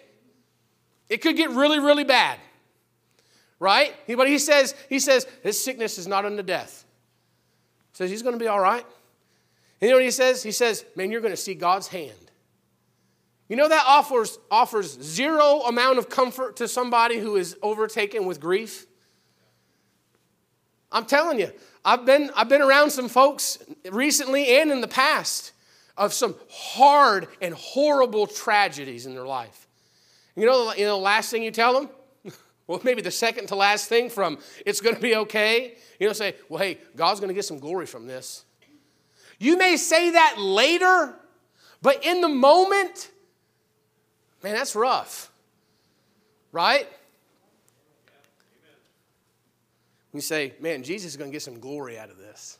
It 1.08 1.18
could 1.18 1.36
get 1.36 1.50
really, 1.50 1.78
really 1.78 2.04
bad. 2.04 2.38
Right? 3.58 3.94
But 4.06 4.28
he 4.28 4.38
says, 4.38 4.74
he 4.88 4.98
says, 4.98 5.26
this 5.42 5.62
sickness 5.62 5.98
is 5.98 6.06
not 6.06 6.24
unto 6.24 6.42
death. 6.42 6.84
He 7.92 7.98
says 7.98 8.10
he's 8.10 8.22
gonna 8.22 8.36
be 8.36 8.48
all 8.48 8.60
right. 8.60 8.84
And 9.80 9.88
you 9.88 9.90
know 9.90 9.96
what 9.96 10.04
he 10.04 10.10
says? 10.10 10.42
He 10.42 10.52
says, 10.52 10.84
man, 10.96 11.10
you're 11.10 11.20
gonna 11.20 11.36
see 11.36 11.54
God's 11.54 11.88
hand. 11.88 12.12
You 13.48 13.56
know 13.56 13.68
that 13.68 13.84
offers, 13.86 14.38
offers 14.50 15.00
zero 15.02 15.60
amount 15.62 15.98
of 15.98 16.08
comfort 16.08 16.56
to 16.56 16.68
somebody 16.68 17.18
who 17.18 17.36
is 17.36 17.56
overtaken 17.62 18.24
with 18.24 18.40
grief? 18.40 18.86
I'm 20.90 21.04
telling 21.04 21.38
you, 21.40 21.52
I've 21.84 22.06
been, 22.06 22.30
I've 22.34 22.48
been 22.48 22.62
around 22.62 22.90
some 22.90 23.08
folks 23.08 23.58
recently 23.90 24.56
and 24.56 24.70
in 24.70 24.80
the 24.80 24.88
past 24.88 25.52
of 25.96 26.12
some 26.12 26.34
hard 26.50 27.28
and 27.40 27.54
horrible 27.54 28.26
tragedies 28.26 29.06
in 29.06 29.14
their 29.14 29.26
life. 29.26 29.68
You 30.36 30.46
know, 30.46 30.72
you 30.74 30.84
know 30.84 30.96
the 30.96 31.02
last 31.02 31.30
thing 31.30 31.42
you 31.42 31.50
tell 31.50 31.72
them? 31.74 31.88
well, 32.66 32.80
maybe 32.82 33.02
the 33.02 33.10
second 33.10 33.46
to 33.48 33.54
last 33.54 33.88
thing 33.88 34.10
from 34.10 34.38
it's 34.66 34.80
going 34.80 34.96
to 34.96 35.00
be 35.00 35.14
okay. 35.16 35.74
You 36.00 36.08
know, 36.08 36.12
say, 36.12 36.34
well, 36.48 36.60
hey, 36.60 36.78
God's 36.96 37.20
going 37.20 37.28
to 37.28 37.34
get 37.34 37.44
some 37.44 37.58
glory 37.58 37.86
from 37.86 38.06
this. 38.06 38.44
You 39.38 39.56
may 39.56 39.76
say 39.76 40.10
that 40.10 40.36
later, 40.38 41.14
but 41.82 42.04
in 42.04 42.20
the 42.20 42.28
moment, 42.28 43.10
man, 44.42 44.54
that's 44.54 44.74
rough. 44.74 45.30
Right? 46.50 46.88
You 50.12 50.20
say, 50.20 50.54
man, 50.60 50.84
Jesus 50.84 51.12
is 51.12 51.16
going 51.16 51.30
to 51.30 51.32
get 51.32 51.42
some 51.42 51.58
glory 51.58 51.98
out 51.98 52.08
of 52.08 52.18
this. 52.18 52.58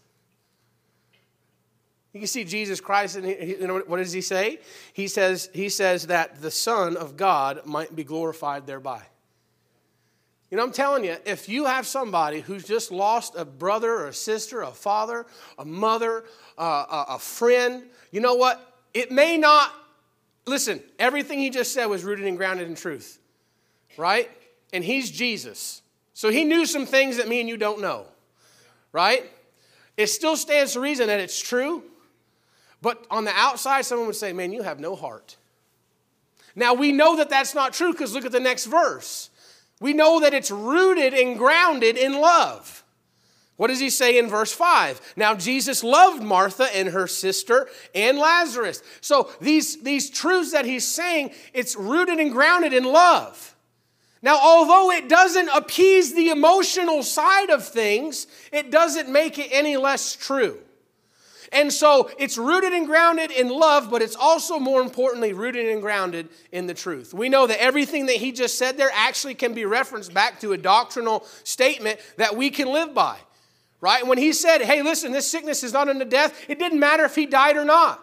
You 2.14 2.20
can 2.20 2.28
see 2.28 2.44
Jesus 2.44 2.80
Christ, 2.80 3.16
and 3.16 3.26
he, 3.26 3.56
you 3.56 3.66
know, 3.66 3.82
what 3.86 3.96
does 3.96 4.12
he 4.12 4.20
say? 4.20 4.60
He 4.92 5.08
says, 5.08 5.50
he 5.52 5.68
says 5.68 6.06
that 6.06 6.40
the 6.40 6.50
Son 6.50 6.96
of 6.96 7.16
God 7.16 7.66
might 7.66 7.94
be 7.94 8.04
glorified 8.04 8.68
thereby. 8.68 9.02
You 10.48 10.56
know, 10.56 10.62
I'm 10.62 10.70
telling 10.70 11.04
you, 11.04 11.16
if 11.26 11.48
you 11.48 11.64
have 11.64 11.88
somebody 11.88 12.40
who's 12.40 12.62
just 12.62 12.92
lost 12.92 13.34
a 13.36 13.44
brother 13.44 13.90
or 13.90 14.06
a 14.06 14.14
sister, 14.14 14.62
a 14.62 14.70
father, 14.70 15.26
a 15.58 15.64
mother, 15.64 16.24
uh, 16.56 17.04
a, 17.08 17.14
a 17.14 17.18
friend, 17.18 17.82
you 18.12 18.20
know 18.20 18.36
what? 18.36 18.64
It 18.94 19.10
may 19.10 19.36
not, 19.36 19.72
listen, 20.46 20.80
everything 21.00 21.40
he 21.40 21.50
just 21.50 21.74
said 21.74 21.86
was 21.86 22.04
rooted 22.04 22.26
and 22.26 22.36
grounded 22.36 22.68
in 22.68 22.76
truth, 22.76 23.18
right? 23.96 24.30
And 24.72 24.84
he's 24.84 25.10
Jesus. 25.10 25.82
So 26.12 26.28
he 26.28 26.44
knew 26.44 26.64
some 26.64 26.86
things 26.86 27.16
that 27.16 27.26
me 27.26 27.40
and 27.40 27.48
you 27.48 27.56
don't 27.56 27.80
know, 27.80 28.06
right? 28.92 29.28
It 29.96 30.06
still 30.06 30.36
stands 30.36 30.74
to 30.74 30.80
reason 30.80 31.08
that 31.08 31.18
it's 31.18 31.40
true, 31.40 31.82
but 32.84 33.06
on 33.10 33.24
the 33.24 33.32
outside, 33.34 33.86
someone 33.86 34.06
would 34.08 34.14
say, 34.14 34.34
Man, 34.34 34.52
you 34.52 34.62
have 34.62 34.78
no 34.78 34.94
heart. 34.94 35.38
Now, 36.54 36.74
we 36.74 36.92
know 36.92 37.16
that 37.16 37.30
that's 37.30 37.54
not 37.54 37.72
true 37.72 37.92
because 37.92 38.12
look 38.12 38.26
at 38.26 38.30
the 38.30 38.38
next 38.38 38.66
verse. 38.66 39.30
We 39.80 39.94
know 39.94 40.20
that 40.20 40.34
it's 40.34 40.50
rooted 40.50 41.14
and 41.14 41.38
grounded 41.38 41.96
in 41.96 42.12
love. 42.20 42.84
What 43.56 43.68
does 43.68 43.80
he 43.80 43.88
say 43.88 44.18
in 44.18 44.28
verse 44.28 44.52
5? 44.52 45.14
Now, 45.16 45.34
Jesus 45.34 45.82
loved 45.82 46.22
Martha 46.22 46.64
and 46.76 46.90
her 46.90 47.06
sister 47.06 47.68
and 47.94 48.18
Lazarus. 48.18 48.82
So, 49.00 49.30
these, 49.40 49.82
these 49.82 50.10
truths 50.10 50.52
that 50.52 50.66
he's 50.66 50.86
saying, 50.86 51.30
it's 51.54 51.74
rooted 51.76 52.18
and 52.18 52.32
grounded 52.32 52.74
in 52.74 52.84
love. 52.84 53.56
Now, 54.20 54.38
although 54.42 54.90
it 54.90 55.08
doesn't 55.08 55.48
appease 55.48 56.14
the 56.14 56.28
emotional 56.28 57.02
side 57.02 57.48
of 57.48 57.66
things, 57.66 58.26
it 58.52 58.70
doesn't 58.70 59.08
make 59.08 59.38
it 59.38 59.48
any 59.52 59.78
less 59.78 60.14
true. 60.14 60.58
And 61.54 61.72
so 61.72 62.10
it's 62.18 62.36
rooted 62.36 62.72
and 62.72 62.84
grounded 62.84 63.30
in 63.30 63.48
love, 63.48 63.88
but 63.88 64.02
it's 64.02 64.16
also 64.16 64.58
more 64.58 64.82
importantly 64.82 65.32
rooted 65.32 65.68
and 65.68 65.80
grounded 65.80 66.28
in 66.50 66.66
the 66.66 66.74
truth. 66.74 67.14
We 67.14 67.28
know 67.28 67.46
that 67.46 67.62
everything 67.62 68.06
that 68.06 68.16
he 68.16 68.32
just 68.32 68.58
said 68.58 68.76
there 68.76 68.90
actually 68.92 69.34
can 69.34 69.54
be 69.54 69.64
referenced 69.64 70.12
back 70.12 70.40
to 70.40 70.52
a 70.52 70.58
doctrinal 70.58 71.24
statement 71.44 72.00
that 72.16 72.36
we 72.36 72.50
can 72.50 72.72
live 72.72 72.92
by. 72.92 73.16
Right? 73.80 74.04
When 74.04 74.18
he 74.18 74.32
said, 74.32 74.62
hey, 74.62 74.82
listen, 74.82 75.12
this 75.12 75.30
sickness 75.30 75.62
is 75.62 75.72
not 75.72 75.88
unto 75.88 76.04
death, 76.04 76.44
it 76.48 76.58
didn't 76.58 76.80
matter 76.80 77.04
if 77.04 77.14
he 77.14 77.24
died 77.24 77.56
or 77.56 77.64
not. 77.64 78.00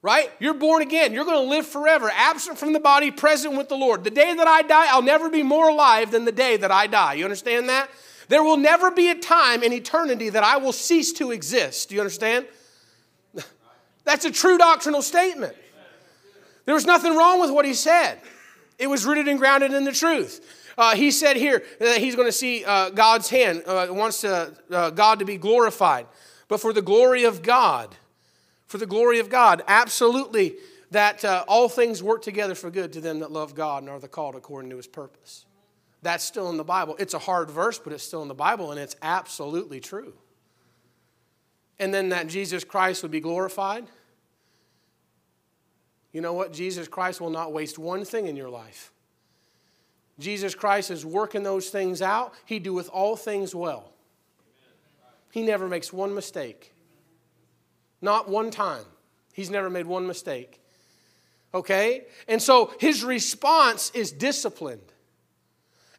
Right? 0.00 0.30
You're 0.38 0.54
born 0.54 0.82
again. 0.82 1.12
You're 1.12 1.24
going 1.24 1.42
to 1.42 1.50
live 1.50 1.66
forever, 1.66 2.12
absent 2.14 2.58
from 2.58 2.74
the 2.74 2.80
body, 2.80 3.10
present 3.10 3.56
with 3.56 3.68
the 3.68 3.74
Lord. 3.74 4.04
The 4.04 4.10
day 4.10 4.34
that 4.34 4.46
I 4.46 4.62
die, 4.62 4.86
I'll 4.90 5.02
never 5.02 5.30
be 5.30 5.42
more 5.42 5.68
alive 5.68 6.12
than 6.12 6.26
the 6.26 6.32
day 6.32 6.58
that 6.58 6.70
I 6.70 6.86
die. 6.86 7.14
You 7.14 7.24
understand 7.24 7.68
that? 7.70 7.90
There 8.28 8.44
will 8.44 8.58
never 8.58 8.90
be 8.90 9.10
a 9.10 9.18
time 9.18 9.62
in 9.64 9.72
eternity 9.72 10.28
that 10.28 10.44
I 10.44 10.58
will 10.58 10.72
cease 10.72 11.12
to 11.14 11.32
exist. 11.32 11.88
Do 11.88 11.96
you 11.96 12.00
understand? 12.02 12.46
That's 14.04 14.24
a 14.24 14.30
true 14.30 14.58
doctrinal 14.58 15.02
statement. 15.02 15.56
There 16.66 16.74
was 16.74 16.86
nothing 16.86 17.16
wrong 17.16 17.40
with 17.40 17.50
what 17.50 17.64
he 17.64 17.74
said, 17.74 18.20
it 18.78 18.88
was 18.88 19.04
rooted 19.04 19.28
and 19.28 19.38
grounded 19.38 19.72
in 19.72 19.84
the 19.84 19.92
truth. 19.92 20.60
Uh, 20.76 20.96
he 20.96 21.12
said 21.12 21.36
here 21.36 21.62
that 21.78 21.98
he's 21.98 22.16
going 22.16 22.26
to 22.26 22.32
see 22.32 22.64
uh, 22.64 22.90
God's 22.90 23.28
hand, 23.28 23.62
uh, 23.64 23.86
wants 23.90 24.22
to, 24.22 24.52
uh, 24.72 24.90
God 24.90 25.20
to 25.20 25.24
be 25.24 25.36
glorified. 25.36 26.06
But 26.48 26.60
for 26.60 26.72
the 26.72 26.82
glory 26.82 27.22
of 27.22 27.42
God, 27.42 27.94
for 28.66 28.78
the 28.78 28.86
glory 28.86 29.20
of 29.20 29.28
God, 29.28 29.62
absolutely 29.68 30.56
that 30.90 31.24
uh, 31.24 31.44
all 31.46 31.68
things 31.68 32.02
work 32.02 32.22
together 32.22 32.56
for 32.56 32.70
good 32.70 32.92
to 32.94 33.00
them 33.00 33.20
that 33.20 33.30
love 33.30 33.54
God 33.54 33.84
and 33.84 33.90
are 33.90 34.00
the 34.00 34.08
called 34.08 34.34
according 34.34 34.70
to 34.70 34.76
his 34.76 34.88
purpose. 34.88 35.46
That's 36.02 36.24
still 36.24 36.50
in 36.50 36.56
the 36.56 36.64
Bible. 36.64 36.96
It's 36.98 37.14
a 37.14 37.20
hard 37.20 37.50
verse, 37.52 37.78
but 37.78 37.92
it's 37.92 38.02
still 38.02 38.22
in 38.22 38.28
the 38.28 38.34
Bible, 38.34 38.72
and 38.72 38.80
it's 38.80 38.96
absolutely 39.00 39.78
true 39.78 40.14
and 41.78 41.92
then 41.92 42.10
that 42.10 42.28
Jesus 42.28 42.64
Christ 42.64 43.02
would 43.02 43.10
be 43.10 43.20
glorified. 43.20 43.86
You 46.12 46.20
know 46.20 46.32
what? 46.32 46.52
Jesus 46.52 46.86
Christ 46.86 47.20
will 47.20 47.30
not 47.30 47.52
waste 47.52 47.78
one 47.78 48.04
thing 48.04 48.26
in 48.28 48.36
your 48.36 48.48
life. 48.48 48.92
Jesus 50.18 50.54
Christ 50.54 50.90
is 50.90 51.04
working 51.04 51.42
those 51.42 51.70
things 51.70 52.00
out. 52.00 52.34
He 52.44 52.60
doeth 52.60 52.88
all 52.88 53.16
things 53.16 53.54
well. 53.54 53.92
He 55.32 55.42
never 55.42 55.66
makes 55.66 55.92
one 55.92 56.14
mistake. 56.14 56.72
Not 58.00 58.28
one 58.28 58.52
time. 58.52 58.84
He's 59.32 59.50
never 59.50 59.68
made 59.68 59.86
one 59.86 60.06
mistake. 60.06 60.60
Okay? 61.52 62.04
And 62.28 62.40
so 62.40 62.72
his 62.78 63.02
response 63.02 63.90
is 63.94 64.12
disciplined. 64.12 64.92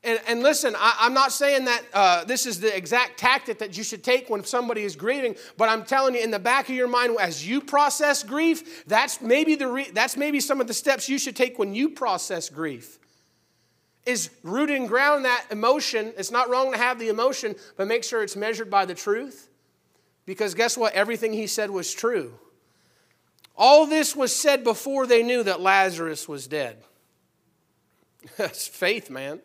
And, 0.06 0.20
and 0.28 0.44
listen, 0.44 0.76
I, 0.78 1.08
am 1.08 1.16
not 1.16 1.32
saying 1.32 1.66
that 1.66 1.82
uh, 1.92 2.24
this 2.26 2.46
is 2.46 2.60
the 2.60 2.76
exact 2.76 3.18
tactic 3.18 3.58
that 3.58 3.76
you 3.76 3.84
should 3.84 4.04
take 4.04 4.30
when 4.30 4.44
somebody 4.44 4.84
is 4.84 4.96
grieving, 4.96 5.36
but 5.58 5.68
I'm 5.68 5.84
telling 5.84 6.14
you, 6.14 6.22
in 6.22 6.30
the 6.30 6.38
back 6.38 6.70
of 6.70 6.76
your 6.76 6.88
mind, 6.88 7.18
as 7.20 7.46
you 7.46 7.60
process 7.60 8.22
grief, 8.22 8.86
that's 8.86 9.20
maybe, 9.20 9.56
the 9.56 9.68
re- 9.68 9.90
that's 9.92 10.16
maybe 10.16 10.40
some 10.40 10.62
of 10.62 10.68
the 10.68 10.76
steps 10.76 11.10
you 11.10 11.18
should 11.18 11.36
take 11.36 11.58
when 11.58 11.74
you 11.74 11.90
process 11.90 12.50
grief. 12.50 13.00
Is 14.06 14.30
root 14.44 14.70
and 14.70 14.88
ground 14.88 15.26
that 15.26 15.48
emotion. 15.50 16.14
It's 16.16 16.30
not 16.30 16.50
wrong 16.50 16.72
to 16.72 16.78
have 16.78 17.00
the 17.00 17.10
emotion, 17.10 17.56
but 17.76 17.88
make 17.88 18.04
sure 18.04 18.22
it's 18.22 18.36
measured 18.36 18.70
by 18.70 18.86
the 18.86 18.94
truth. 18.94 19.50
Because 20.28 20.54
guess 20.54 20.78
what? 20.78 20.94
Everything 20.94 21.34
he 21.34 21.48
said 21.48 21.72
was 21.72 21.92
true. 21.92 22.38
All 23.58 23.88
this 23.88 24.16
was 24.16 24.36
said 24.36 24.64
before 24.64 25.08
they 25.08 25.24
knew 25.24 25.42
that 25.42 25.62
Lazarus 25.62 26.28
was 26.28 26.46
dead. 26.46 26.84
That's 28.38 28.68
faith, 28.68 29.10
man. 29.10 29.40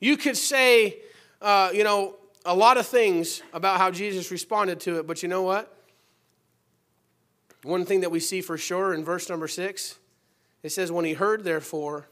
You 0.00 0.16
could 0.16 0.36
say, 0.36 0.98
uh, 1.40 1.70
you 1.72 1.84
know, 1.84 2.16
a 2.44 2.54
lot 2.54 2.78
of 2.78 2.86
things 2.86 3.42
about 3.52 3.78
how 3.78 3.90
Jesus 3.90 4.30
responded 4.30 4.80
to 4.80 4.98
it, 4.98 5.06
but 5.06 5.22
you 5.22 5.28
know 5.28 5.42
what? 5.42 5.76
One 7.62 7.84
thing 7.84 8.00
that 8.00 8.10
we 8.10 8.20
see 8.20 8.40
for 8.40 8.56
sure 8.56 8.94
in 8.94 9.04
verse 9.04 9.28
number 9.28 9.46
six, 9.46 9.98
it 10.62 10.70
says, 10.70 10.90
"When 10.90 11.04
he 11.04 11.12
heard, 11.12 11.44
therefore, 11.44 12.08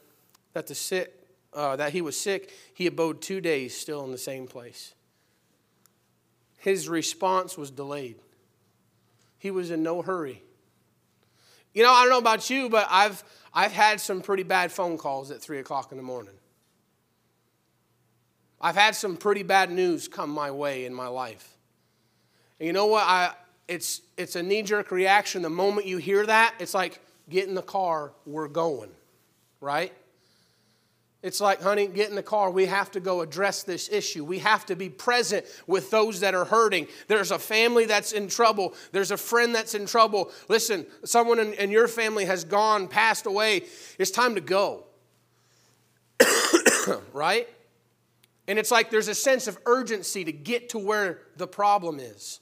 that 0.53 0.67
the 0.67 0.75
sick, 0.75 1.27
uh, 1.53 1.75
that 1.77 1.91
he 1.91 2.01
was 2.01 2.19
sick, 2.19 2.53
he 2.73 2.85
abode 2.85 3.21
two 3.21 3.41
days 3.41 3.75
still 3.75 4.03
in 4.05 4.11
the 4.11 4.17
same 4.17 4.47
place." 4.47 4.93
His 6.59 6.87
response 6.87 7.57
was 7.57 7.71
delayed. 7.71 8.19
He 9.39 9.49
was 9.49 9.71
in 9.71 9.81
no 9.81 10.03
hurry. 10.03 10.43
You 11.73 11.83
know, 11.83 11.91
I 11.91 12.01
don't 12.01 12.11
know 12.11 12.19
about 12.19 12.49
you, 12.49 12.69
but 12.69 12.87
I've 12.89 13.23
I've 13.51 13.71
had 13.71 13.99
some 13.99 14.21
pretty 14.21 14.43
bad 14.43 14.71
phone 14.71 14.97
calls 14.97 15.31
at 15.31 15.41
three 15.41 15.57
o'clock 15.57 15.91
in 15.91 15.97
the 15.97 16.03
morning. 16.03 16.35
I've 18.61 18.75
had 18.75 18.95
some 18.95 19.15
pretty 19.15 19.43
bad 19.43 19.71
news 19.71 20.07
come 20.07 20.29
my 20.29 20.51
way 20.51 20.85
in 20.85 20.93
my 20.93 21.07
life. 21.07 21.57
And 22.59 22.67
you 22.67 22.73
know 22.73 22.87
what? 22.87 23.03
I, 23.03 23.33
it's, 23.67 24.01
it's 24.17 24.35
a 24.35 24.43
knee 24.43 24.63
jerk 24.63 24.91
reaction. 24.91 25.41
The 25.41 25.49
moment 25.49 25.87
you 25.87 25.97
hear 25.97 26.25
that, 26.25 26.55
it's 26.59 26.73
like, 26.73 26.99
get 27.29 27.47
in 27.47 27.55
the 27.55 27.61
car, 27.61 28.11
we're 28.25 28.47
going, 28.47 28.89
right? 29.61 29.93
It's 31.21 31.41
like, 31.41 31.61
honey, 31.61 31.87
get 31.87 32.09
in 32.09 32.15
the 32.15 32.23
car. 32.23 32.49
We 32.49 32.65
have 32.65 32.91
to 32.91 33.01
go 33.01 33.21
address 33.21 33.63
this 33.63 33.89
issue. 33.91 34.23
We 34.23 34.39
have 34.39 34.65
to 34.67 34.75
be 34.75 34.89
present 34.89 35.45
with 35.67 35.91
those 35.91 36.21
that 36.21 36.33
are 36.33 36.45
hurting. 36.45 36.87
There's 37.07 37.31
a 37.31 37.39
family 37.39 37.85
that's 37.85 38.13
in 38.13 38.29
trouble. 38.29 38.73
There's 38.93 39.11
a 39.11 39.17
friend 39.17 39.53
that's 39.53 39.75
in 39.75 39.85
trouble. 39.85 40.31
Listen, 40.47 40.85
someone 41.03 41.39
in, 41.39 41.53
in 41.53 41.71
your 41.71 41.89
family 41.89 42.23
has 42.25 42.45
gone, 42.45 42.87
passed 42.87 43.25
away. 43.25 43.63
It's 43.97 44.11
time 44.11 44.35
to 44.35 44.41
go. 44.41 44.85
right? 47.13 47.49
And 48.49 48.57
it's 48.57 48.71
like 48.71 48.89
there's 48.89 49.07
a 49.07 49.13
sense 49.13 49.47
of 49.47 49.59
urgency 49.67 50.23
to 50.23 50.31
get 50.31 50.69
to 50.69 50.79
where 50.79 51.19
the 51.37 51.45
problem 51.45 51.99
is. 51.99 52.39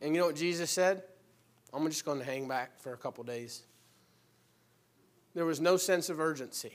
And 0.00 0.14
you 0.14 0.20
know 0.22 0.26
what 0.28 0.36
Jesus 0.36 0.70
said? 0.70 1.02
I'm 1.70 1.84
just 1.90 2.06
going 2.06 2.18
to 2.18 2.24
hang 2.24 2.48
back 2.48 2.80
for 2.80 2.94
a 2.94 2.96
couple 2.96 3.22
days. 3.24 3.62
There 5.34 5.44
was 5.44 5.60
no 5.60 5.76
sense 5.76 6.08
of 6.08 6.18
urgency. 6.18 6.72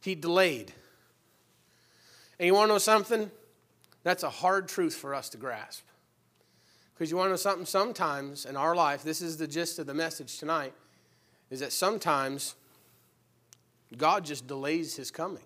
He 0.00 0.14
delayed. 0.14 0.72
And 2.38 2.46
you 2.46 2.54
want 2.54 2.70
to 2.70 2.72
know 2.72 2.78
something? 2.78 3.30
That's 4.02 4.22
a 4.22 4.30
hard 4.30 4.66
truth 4.66 4.94
for 4.94 5.14
us 5.14 5.28
to 5.30 5.36
grasp. 5.36 5.84
Because 6.94 7.10
you 7.10 7.18
want 7.18 7.26
to 7.26 7.32
know 7.32 7.36
something? 7.36 7.66
Sometimes 7.66 8.46
in 8.46 8.56
our 8.56 8.74
life, 8.74 9.02
this 9.02 9.20
is 9.20 9.36
the 9.36 9.46
gist 9.46 9.78
of 9.78 9.86
the 9.86 9.92
message 9.92 10.38
tonight, 10.38 10.72
is 11.50 11.60
that 11.60 11.72
sometimes 11.72 12.54
God 13.98 14.24
just 14.24 14.46
delays 14.46 14.96
his 14.96 15.10
coming. 15.10 15.42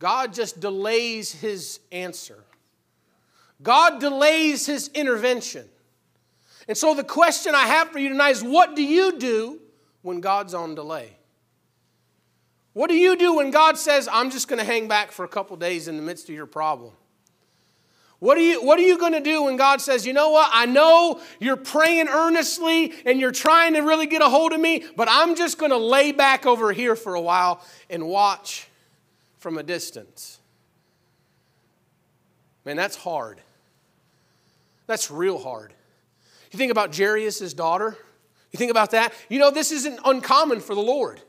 God 0.00 0.32
just 0.32 0.58
delays 0.58 1.30
his 1.30 1.78
answer. 1.92 2.42
God 3.62 4.00
delays 4.00 4.66
his 4.66 4.88
intervention. 4.88 5.68
And 6.66 6.76
so 6.76 6.94
the 6.94 7.04
question 7.04 7.54
I 7.54 7.66
have 7.66 7.90
for 7.90 7.98
you 7.98 8.08
tonight 8.08 8.30
is 8.30 8.42
what 8.42 8.74
do 8.74 8.82
you 8.82 9.18
do 9.18 9.60
when 10.02 10.20
God's 10.20 10.54
on 10.54 10.74
delay? 10.74 11.16
What 12.72 12.88
do 12.88 12.96
you 12.96 13.16
do 13.16 13.36
when 13.36 13.50
God 13.50 13.76
says, 13.76 14.08
I'm 14.10 14.30
just 14.30 14.48
going 14.48 14.58
to 14.58 14.64
hang 14.64 14.88
back 14.88 15.12
for 15.12 15.24
a 15.24 15.28
couple 15.28 15.56
days 15.56 15.86
in 15.86 15.96
the 15.96 16.02
midst 16.02 16.28
of 16.28 16.34
your 16.34 16.46
problem? 16.46 16.92
What 18.20 18.38
are 18.38 18.42
you, 18.42 18.64
what 18.64 18.78
are 18.78 18.82
you 18.82 18.98
going 18.98 19.12
to 19.12 19.20
do 19.20 19.44
when 19.44 19.56
God 19.56 19.80
says, 19.80 20.06
you 20.06 20.12
know 20.12 20.30
what? 20.30 20.48
I 20.52 20.66
know 20.66 21.20
you're 21.40 21.56
praying 21.56 22.08
earnestly 22.08 22.94
and 23.04 23.18
you're 23.18 23.32
trying 23.32 23.74
to 23.74 23.80
really 23.80 24.06
get 24.06 24.22
a 24.22 24.28
hold 24.28 24.52
of 24.52 24.60
me, 24.60 24.84
but 24.96 25.08
I'm 25.10 25.34
just 25.34 25.58
going 25.58 25.72
to 25.72 25.78
lay 25.78 26.12
back 26.12 26.46
over 26.46 26.72
here 26.72 26.96
for 26.96 27.14
a 27.14 27.20
while 27.20 27.62
and 27.90 28.06
watch 28.06 28.69
from 29.40 29.58
a 29.58 29.62
distance. 29.62 30.38
Man, 32.64 32.76
that's 32.76 32.96
hard. 32.96 33.40
That's 34.86 35.10
real 35.10 35.38
hard. 35.38 35.72
You 36.52 36.58
think 36.58 36.70
about 36.70 36.96
Jairus' 36.96 37.54
daughter? 37.54 37.96
You 38.52 38.58
think 38.58 38.70
about 38.70 38.90
that? 38.90 39.12
You 39.28 39.38
know, 39.38 39.50
this 39.50 39.72
isn't 39.72 39.98
uncommon 40.04 40.60
for 40.60 40.74
the 40.74 40.82
Lord. 40.82 41.20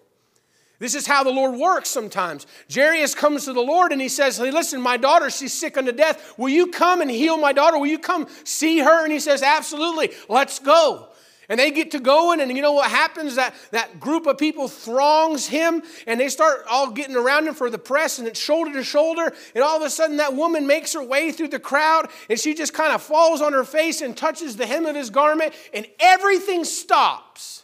This 0.80 0.96
is 0.96 1.06
how 1.06 1.24
the 1.24 1.30
Lord 1.30 1.60
works 1.60 1.90
sometimes. 1.90 2.48
Jairus 2.74 3.14
comes 3.14 3.46
to 3.46 3.54
the 3.54 3.62
Lord 3.62 3.92
and 3.92 4.02
he 4.02 4.10
says, 4.10 4.38
Hey, 4.38 4.50
listen, 4.50 4.82
my 4.82 4.98
daughter, 4.98 5.30
she's 5.30 5.54
sick 5.54 5.78
unto 5.78 5.92
death. 5.92 6.34
Will 6.40 6.50
you 6.50 6.68
come 6.68 7.02
and 7.02 7.12
heal 7.12 7.38
my 7.38 7.54
daughter? 7.54 7.78
Will 7.78 7.86
you 7.86 8.00
come 8.00 8.28
see 8.44 8.80
her? 8.80 9.04
And 9.04 9.14
he 9.14 9.20
says, 9.20 9.44
Absolutely, 9.44 10.10
let's 10.28 10.58
go. 10.58 11.11
And 11.52 11.60
they 11.60 11.70
get 11.70 11.92
to 11.92 12.00
going, 12.00 12.40
and 12.40 12.50
you 12.56 12.62
know 12.62 12.72
what 12.72 12.90
happens? 12.90 13.36
That, 13.36 13.54
that 13.72 14.00
group 14.00 14.26
of 14.26 14.38
people 14.38 14.70
throngs 14.70 15.48
him, 15.48 15.84
and 16.08 16.18
they 16.18 16.30
start 16.30 16.64
all 16.70 16.92
getting 16.92 17.18
around 17.18 17.46
him 17.46 17.54
for 17.54 17.70
the 17.70 17.78
press, 17.78 18.20
and 18.20 18.28
it's 18.28 18.40
shoulder 18.40 18.72
to 18.72 18.86
shoulder. 18.86 19.34
And 19.54 19.62
all 19.62 19.76
of 19.76 19.84
a 19.84 19.90
sudden, 19.90 20.16
that 20.16 20.34
woman 20.34 20.66
makes 20.66 20.94
her 20.94 21.04
way 21.04 21.34
through 21.34 21.50
the 21.50 21.60
crowd, 21.60 22.08
and 22.30 22.40
she 22.40 22.54
just 22.54 22.74
kind 22.74 22.94
of 22.94 23.02
falls 23.02 23.42
on 23.42 23.52
her 23.52 23.66
face 23.66 24.00
and 24.00 24.16
touches 24.16 24.56
the 24.56 24.66
hem 24.66 24.86
of 24.86 24.96
his 24.96 25.10
garment, 25.10 25.54
and 25.74 25.86
everything 26.00 26.64
stops. 26.64 27.64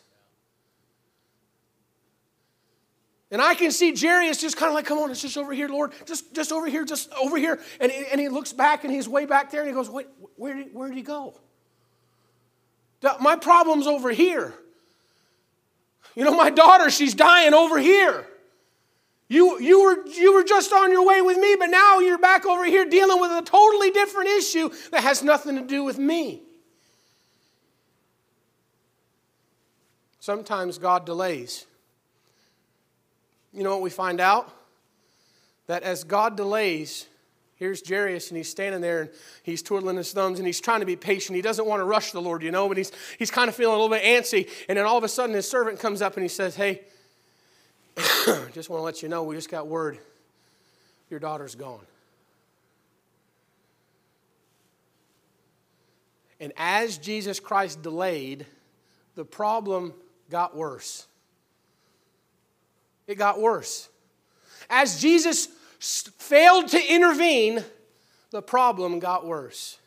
And 3.32 3.42
I 3.42 3.56
can 3.56 3.72
see 3.72 3.96
Jairus 3.96 4.42
just 4.42 4.58
kind 4.58 4.70
of 4.70 4.76
like, 4.76 4.86
come 4.86 4.98
on, 4.98 5.12
it's 5.12 5.22
just 5.22 5.38
over 5.38 5.54
here, 5.54 5.70
Lord. 5.70 5.94
Just, 6.06 6.36
just 6.36 6.52
over 6.52 6.68
here, 6.68 6.84
just 6.84 7.10
over 7.14 7.38
here. 7.38 7.58
And, 7.80 7.94
and 7.94 8.20
he 8.20 8.28
looks 8.28 8.52
back 8.52 8.84
and 8.84 8.94
he's 8.94 9.08
way 9.08 9.26
back 9.26 9.50
there 9.50 9.62
and 9.62 9.70
he 9.70 9.74
goes, 9.74 9.90
wait, 9.90 10.08
where 10.36 10.56
did, 10.56 10.74
where 10.74 10.90
did 10.90 10.98
he 10.98 11.04
go? 11.04 11.40
My 13.20 13.36
problem's 13.36 13.88
over 13.88 14.12
here. 14.12 14.54
You 16.16 16.24
know, 16.24 16.36
my 16.36 16.50
daughter, 16.50 16.90
she's 16.90 17.14
dying 17.14 17.54
over 17.54 17.78
here. 17.78 18.26
You, 19.30 19.60
you, 19.60 19.84
were, 19.84 20.08
you 20.08 20.34
were 20.34 20.44
just 20.44 20.72
on 20.72 20.92
your 20.92 21.06
way 21.06 21.22
with 21.22 21.38
me, 21.38 21.56
but 21.60 21.68
now 21.68 22.00
you're 22.00 22.18
back 22.18 22.46
over 22.46 22.64
here 22.64 22.86
dealing 22.86 23.20
with 23.20 23.32
a 23.32 23.42
totally 23.42 23.92
different 23.92 24.30
issue 24.30 24.70
that 24.92 25.04
has 25.04 25.22
nothing 25.22 25.56
to 25.58 25.62
do 25.62 25.84
with 25.84 26.00
me. 26.00 26.42
Sometimes 30.20 30.78
God 30.78 31.06
delays. 31.06 31.66
You 33.54 33.64
know 33.64 33.72
what 33.72 33.82
we 33.82 33.90
find 33.90 34.20
out? 34.20 34.54
That 35.68 35.84
as 35.84 36.04
God 36.04 36.38
delays, 36.38 37.08
here's 37.58 37.88
Jairus, 37.88 38.30
and 38.30 38.38
he's 38.38 38.50
standing 38.50 38.82
there 38.82 39.02
and 39.02 39.10
he's 39.44 39.62
twiddling 39.62 39.98
his 39.98 40.12
thumbs 40.14 40.40
and 40.40 40.48
he's 40.48 40.62
trying 40.62 40.80
to 40.80 40.86
be 40.86 40.96
patient. 40.96 41.36
He 41.36 41.42
doesn't 41.42 41.66
want 41.66 41.82
to 41.82 41.86
rush 41.86 42.12
the 42.12 42.22
Lord, 42.22 42.42
you 42.42 42.52
know, 42.52 42.68
but 42.68 42.78
he's, 42.78 42.92
he's 43.20 43.32
kind 43.32 43.50
of 43.50 43.56
feeling 43.56 43.76
a 43.76 43.82
little 43.82 43.96
bit 43.96 44.04
antsy. 44.04 44.50
And 44.70 44.78
then 44.78 44.86
all 44.86 44.98
of 44.98 45.04
a 45.04 45.10
sudden, 45.10 45.36
his 45.36 45.50
servant 45.50 45.80
comes 45.80 46.02
up 46.02 46.16
and 46.16 46.24
he 46.24 46.30
says, 46.30 46.56
Hey, 46.56 46.82
just 48.54 48.70
want 48.70 48.80
to 48.80 48.84
let 48.84 49.02
you 49.02 49.10
know, 49.10 49.24
we 49.24 49.36
just 49.36 49.52
got 49.52 49.68
word 49.68 50.00
your 51.10 51.20
daughter's 51.20 51.56
gone. 51.56 51.86
And 56.40 56.54
as 56.58 56.98
Jesus 56.98 57.40
Christ 57.40 57.82
delayed, 57.82 58.46
the 59.16 59.26
problem 59.26 59.94
got 60.30 60.56
worse. 60.56 61.08
It 63.08 63.16
got 63.16 63.40
worse. 63.40 63.90
As 64.70 65.02
Jesus 65.02 65.48
failed 65.80 66.68
to 66.70 66.94
intervene, 66.94 67.64
the 68.32 68.42
problem 68.42 69.00
got 69.00 69.26
worse. 69.26 69.80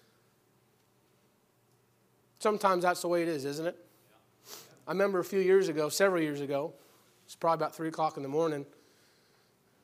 Sometimes 2.39 2.83
that's 2.83 3.03
the 3.03 3.09
way 3.09 3.23
it 3.23 3.29
is, 3.29 3.45
isn't 3.45 3.67
it? 3.67 3.77
I 4.87 4.93
remember 4.93 5.19
a 5.19 5.25
few 5.25 5.41
years 5.41 5.69
ago, 5.69 5.89
several 5.89 6.23
years 6.23 6.41
ago, 6.41 6.73
it's 7.27 7.35
probably 7.37 7.63
about 7.63 7.77
3 7.77 7.89
o'clock 7.89 8.17
in 8.17 8.23
the 8.23 8.29
morning. 8.29 8.67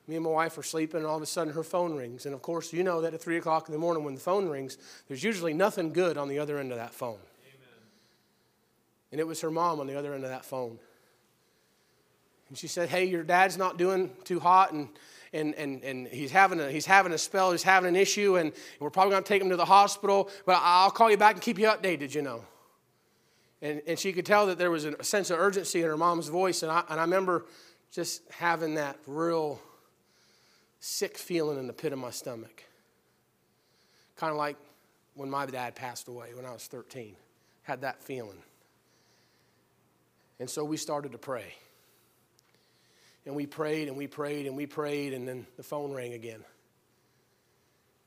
Me 0.07 0.15
and 0.15 0.23
my 0.23 0.31
wife 0.31 0.57
are 0.57 0.63
sleeping, 0.63 0.97
and 0.97 1.05
all 1.05 1.17
of 1.17 1.21
a 1.21 1.27
sudden 1.27 1.53
her 1.53 1.63
phone 1.63 1.95
rings. 1.95 2.25
And 2.25 2.33
of 2.33 2.41
course, 2.41 2.73
you 2.73 2.83
know 2.83 3.01
that 3.01 3.13
at 3.13 3.21
3 3.21 3.37
o'clock 3.37 3.67
in 3.67 3.73
the 3.73 3.79
morning 3.79 4.03
when 4.03 4.15
the 4.15 4.21
phone 4.21 4.49
rings, 4.49 4.77
there's 5.07 5.23
usually 5.23 5.53
nothing 5.53 5.93
good 5.93 6.17
on 6.17 6.27
the 6.27 6.39
other 6.39 6.57
end 6.57 6.71
of 6.71 6.77
that 6.77 6.93
phone. 6.93 7.19
Amen. 7.43 7.69
And 9.11 9.21
it 9.21 9.27
was 9.27 9.41
her 9.41 9.51
mom 9.51 9.79
on 9.79 9.87
the 9.87 9.95
other 9.95 10.13
end 10.13 10.23
of 10.23 10.29
that 10.29 10.45
phone. 10.45 10.79
And 12.49 12.57
she 12.57 12.67
said, 12.67 12.89
Hey, 12.89 13.05
your 13.05 13.23
dad's 13.23 13.57
not 13.57 13.77
doing 13.77 14.11
too 14.23 14.39
hot, 14.39 14.71
and, 14.71 14.89
and, 15.33 15.53
and, 15.55 15.83
and 15.83 16.07
he's, 16.07 16.31
having 16.31 16.59
a, 16.59 16.69
he's 16.71 16.85
having 16.85 17.11
a 17.11 17.17
spell, 17.17 17.51
he's 17.51 17.63
having 17.63 17.87
an 17.87 17.95
issue, 17.95 18.37
and, 18.37 18.53
we're 18.79 18.89
probably 18.89 19.11
going 19.11 19.23
to 19.23 19.27
take 19.27 19.41
him 19.41 19.49
to 19.49 19.55
the 19.55 19.65
hospital, 19.65 20.29
but 20.45 20.59
I'll 20.61 20.91
call 20.91 21.09
you 21.09 21.17
back 21.17 21.35
and 21.35 21.41
keep 21.41 21.59
you 21.59 21.67
updated, 21.67 22.13
you 22.13 22.21
know. 22.21 22.43
And, 23.61 23.81
and 23.87 23.97
she 23.97 24.13
could 24.13 24.25
tell 24.25 24.47
that 24.47 24.57
there 24.57 24.71
was 24.71 24.85
a 24.85 25.03
sense 25.03 25.29
of 25.29 25.39
urgency 25.39 25.81
in 25.81 25.87
her 25.87 25.97
mom's 25.97 26.27
voice, 26.27 26.63
and 26.63 26.71
I, 26.71 26.83
and 26.89 26.99
I 26.99 27.03
remember 27.03 27.45
just 27.91 28.21
having 28.31 28.75
that 28.75 28.97
real 29.07 29.59
sick 30.79 31.17
feeling 31.17 31.57
in 31.57 31.67
the 31.67 31.73
pit 31.73 31.93
of 31.93 31.99
my 31.99 32.11
stomach. 32.11 32.63
Kind 34.15 34.31
of 34.31 34.37
like 34.37 34.57
when 35.15 35.29
my 35.29 35.45
dad 35.45 35.75
passed 35.75 36.07
away 36.07 36.33
when 36.35 36.45
I 36.45 36.51
was 36.51 36.65
13. 36.67 37.15
Had 37.63 37.81
that 37.81 38.01
feeling. 38.01 38.41
And 40.39 40.49
so 40.49 40.63
we 40.63 40.77
started 40.77 41.11
to 41.11 41.17
pray. 41.17 41.55
And 43.27 43.35
we 43.35 43.45
prayed 43.45 43.89
and 43.89 43.97
we 43.97 44.07
prayed 44.07 44.45
and 44.47 44.55
we 44.55 44.65
prayed, 44.65 45.13
and 45.13 45.27
then 45.27 45.45
the 45.57 45.63
phone 45.63 45.91
rang 45.91 46.13
again. 46.13 46.39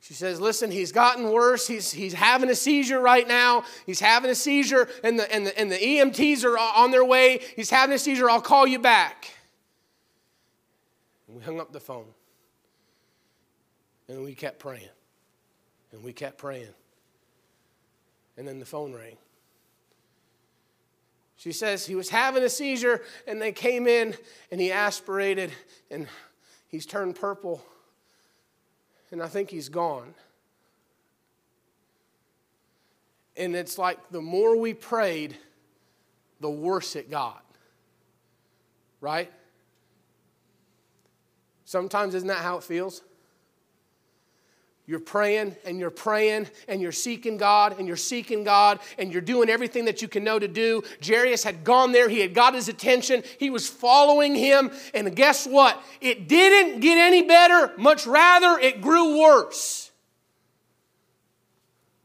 She 0.00 0.14
says, 0.14 0.40
Listen, 0.40 0.70
he's 0.70 0.92
gotten 0.92 1.30
worse. 1.30 1.66
He's, 1.66 1.92
he's 1.92 2.14
having 2.14 2.48
a 2.48 2.54
seizure 2.54 3.00
right 3.00 3.28
now. 3.28 3.64
He's 3.84 4.00
having 4.00 4.30
a 4.30 4.34
seizure, 4.34 4.88
and 5.04 5.18
the, 5.18 5.30
and, 5.30 5.46
the, 5.46 5.60
and 5.60 5.70
the 5.70 5.76
EMTs 5.76 6.42
are 6.42 6.56
on 6.56 6.90
their 6.90 7.04
way. 7.04 7.42
He's 7.54 7.68
having 7.68 7.94
a 7.94 7.98
seizure. 7.98 8.30
I'll 8.30 8.40
call 8.40 8.66
you 8.66 8.78
back. 8.78 9.30
And 11.28 11.36
we 11.36 11.42
hung 11.42 11.60
up 11.60 11.70
the 11.70 11.80
phone. 11.80 12.06
And 14.08 14.24
we 14.24 14.34
kept 14.34 14.58
praying. 14.58 14.88
And 15.92 16.02
we 16.02 16.14
kept 16.14 16.38
praying. 16.38 16.72
And 18.38 18.48
then 18.48 18.58
the 18.58 18.64
phone 18.64 18.94
rang. 18.94 19.18
She 21.40 21.52
says 21.52 21.86
he 21.86 21.94
was 21.94 22.10
having 22.10 22.42
a 22.42 22.50
seizure, 22.50 23.00
and 23.26 23.40
they 23.40 23.50
came 23.50 23.86
in, 23.86 24.14
and 24.52 24.60
he 24.60 24.70
aspirated, 24.70 25.50
and 25.90 26.06
he's 26.68 26.84
turned 26.84 27.16
purple, 27.16 27.64
and 29.10 29.22
I 29.22 29.26
think 29.26 29.48
he's 29.48 29.70
gone. 29.70 30.12
And 33.38 33.56
it's 33.56 33.78
like 33.78 34.10
the 34.10 34.20
more 34.20 34.54
we 34.54 34.74
prayed, 34.74 35.34
the 36.40 36.50
worse 36.50 36.94
it 36.94 37.10
got. 37.10 37.42
Right? 39.00 39.32
Sometimes, 41.64 42.14
isn't 42.14 42.28
that 42.28 42.42
how 42.42 42.58
it 42.58 42.64
feels? 42.64 43.00
You're 44.90 44.98
praying 44.98 45.54
and 45.64 45.78
you're 45.78 45.88
praying 45.88 46.48
and 46.66 46.82
you're 46.82 46.90
seeking 46.90 47.36
God 47.36 47.78
and 47.78 47.86
you're 47.86 47.96
seeking 47.96 48.42
God 48.42 48.80
and 48.98 49.12
you're 49.12 49.22
doing 49.22 49.48
everything 49.48 49.84
that 49.84 50.02
you 50.02 50.08
can 50.08 50.24
know 50.24 50.36
to 50.36 50.48
do. 50.48 50.82
Jairus 51.00 51.44
had 51.44 51.62
gone 51.62 51.92
there, 51.92 52.08
he 52.08 52.18
had 52.18 52.34
got 52.34 52.54
his 52.54 52.68
attention, 52.68 53.22
he 53.38 53.50
was 53.50 53.68
following 53.68 54.34
him, 54.34 54.72
and 54.92 55.14
guess 55.14 55.46
what? 55.46 55.80
It 56.00 56.26
didn't 56.26 56.80
get 56.80 56.98
any 56.98 57.22
better, 57.22 57.72
much 57.78 58.04
rather, 58.04 58.58
it 58.58 58.80
grew 58.80 59.20
worse. 59.20 59.92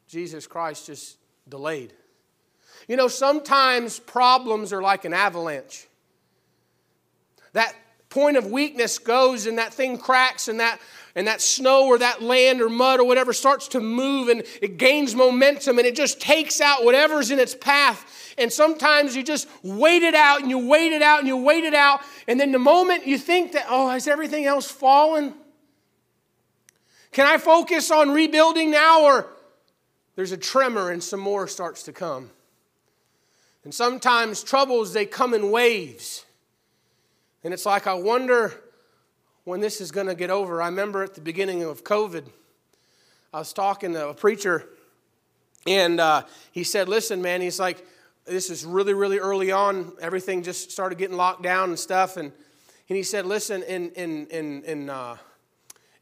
Jesus 0.08 0.46
Christ 0.46 0.86
just 0.86 1.18
delayed. 1.50 1.92
You 2.88 2.98
know, 2.98 3.08
sometimes 3.08 3.98
problems 3.98 4.72
are 4.72 4.84
like 4.84 5.06
an 5.06 5.14
avalanche. 5.16 5.88
That 7.54 7.74
point 8.16 8.38
of 8.38 8.46
weakness 8.46 8.98
goes 8.98 9.46
and 9.46 9.58
that 9.58 9.74
thing 9.74 9.98
cracks 9.98 10.48
and 10.48 10.62
that 10.62 10.80
and 11.16 11.28
that 11.28 11.42
snow 11.42 11.86
or 11.86 11.98
that 11.98 12.22
land 12.22 12.62
or 12.62 12.70
mud 12.70 13.02
or 13.02 13.06
whatever 13.06 13.34
starts 13.34 13.68
to 13.68 13.82
move 13.82 14.30
and 14.30 14.44
it 14.62 14.78
gains 14.78 15.14
momentum 15.14 15.78
and 15.78 15.86
it 15.86 15.98
just 15.98 16.22
takes 16.22 16.62
out 16.62 16.86
whatever's 16.86 17.30
in 17.30 17.40
its 17.40 17.54
path. 17.54 18.34
And 18.38 18.52
sometimes 18.52 19.18
you 19.18 19.24
just 19.24 19.50
wait 19.64 20.02
it 20.02 20.16
out 20.16 20.40
and 20.40 20.50
you 20.50 20.66
wait 20.66 20.94
it 20.94 21.02
out 21.02 21.20
and 21.20 21.28
you 21.28 21.36
wait 21.36 21.66
it 21.66 21.74
out. 21.74 22.00
And 22.26 22.40
then 22.40 22.54
the 22.54 22.60
moment 22.60 23.06
you 23.06 23.18
think 23.18 23.52
that, 23.52 23.66
oh, 23.70 23.90
has 23.90 24.08
everything 24.08 24.46
else 24.46 24.70
fallen? 24.72 25.34
Can 27.12 27.28
I 27.28 27.38
focus 27.38 27.92
on 27.92 28.12
rebuilding 28.12 28.72
now? 28.72 29.04
Or 29.04 29.28
there's 30.16 30.32
a 30.32 30.38
tremor 30.38 30.90
and 30.90 31.04
some 31.04 31.20
more 31.20 31.48
starts 31.48 31.84
to 31.84 31.94
come. 31.94 32.32
And 33.66 33.74
sometimes 33.74 34.42
troubles, 34.42 34.94
they 34.94 35.06
come 35.06 35.34
in 35.34 35.52
waves. 35.52 36.25
And 37.46 37.54
it's 37.54 37.64
like, 37.68 37.86
I 37.86 37.94
wonder 37.94 38.56
when 39.44 39.60
this 39.60 39.80
is 39.80 39.92
going 39.92 40.08
to 40.08 40.16
get 40.16 40.32
over. 40.32 40.64
I 40.64 40.66
remember 40.66 41.04
at 41.04 41.14
the 41.14 41.22
beginning 41.22 41.62
of 41.62 41.84
COVID, 41.84 42.26
I 43.32 43.38
was 43.38 43.54
talking 43.54 43.94
to 43.94 44.10
a 44.10 44.16
preacher, 44.16 44.68
and 45.68 46.00
uh, 46.00 46.24
he 46.52 46.64
said, 46.64 46.90
Listen, 46.90 47.22
man, 47.22 47.42
he's 47.42 47.60
like, 47.60 47.86
this 48.26 48.50
is 48.50 48.66
really, 48.66 48.96
really 48.96 49.20
early 49.20 49.52
on. 49.52 49.94
Everything 50.02 50.42
just 50.42 50.72
started 50.72 50.98
getting 50.98 51.18
locked 51.18 51.44
down 51.44 51.70
and 51.70 51.78
stuff. 51.78 52.18
And, 52.18 52.32
and 52.90 52.98
he 52.98 53.04
said, 53.04 53.28
Listen, 53.28 53.62
in, 53.62 53.92
in, 53.92 54.26
in, 54.32 54.64
in, 54.64 54.90
uh, 54.90 55.18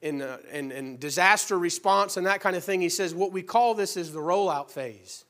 in, 0.01 0.21
uh, 0.21 0.37
in, 0.49 0.71
in 0.71 0.97
disaster 0.97 1.59
response 1.59 2.15
and 2.15 2.25
that 2.25 2.39
kind 2.39 2.55
of 2.55 2.63
thing, 2.63 2.79
he 2.79 2.87
says, 2.87 3.13
What 3.13 3.33
we 3.33 3.41
call 3.41 3.73
this 3.73 3.97
is 3.97 4.13
the 4.13 4.19
rollout 4.19 4.69
phase. 4.71 5.25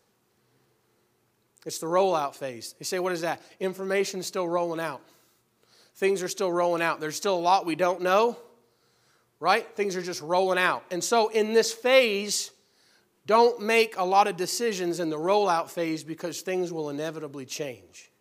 It's 1.65 1.79
the 1.79 1.87
rollout 1.87 2.35
phase. 2.35 2.75
You 2.77 2.85
say, 2.85 2.99
What 2.99 3.13
is 3.13 3.21
that? 3.21 3.41
Information's 3.59 4.27
still 4.27 4.47
rolling 4.47 4.79
out. 4.79 5.01
Things 5.95 6.23
are 6.23 6.27
still 6.27 6.51
rolling 6.51 6.81
out. 6.81 6.99
There's 6.99 7.15
still 7.15 7.35
a 7.35 7.39
lot 7.39 7.65
we 7.65 7.75
don't 7.75 8.01
know, 8.01 8.37
right? 9.39 9.67
Things 9.75 9.95
are 9.95 10.01
just 10.01 10.21
rolling 10.21 10.57
out. 10.57 10.83
And 10.91 11.03
so 11.03 11.29
in 11.29 11.53
this 11.53 11.71
phase, 11.71 12.51
don't 13.25 13.61
make 13.61 13.97
a 13.97 14.03
lot 14.03 14.27
of 14.27 14.35
decisions 14.35 14.99
in 14.99 15.09
the 15.09 15.17
rollout 15.17 15.69
phase 15.69 16.03
because 16.03 16.41
things 16.41 16.73
will 16.73 16.89
inevitably 16.89 17.45
change. 17.45 18.11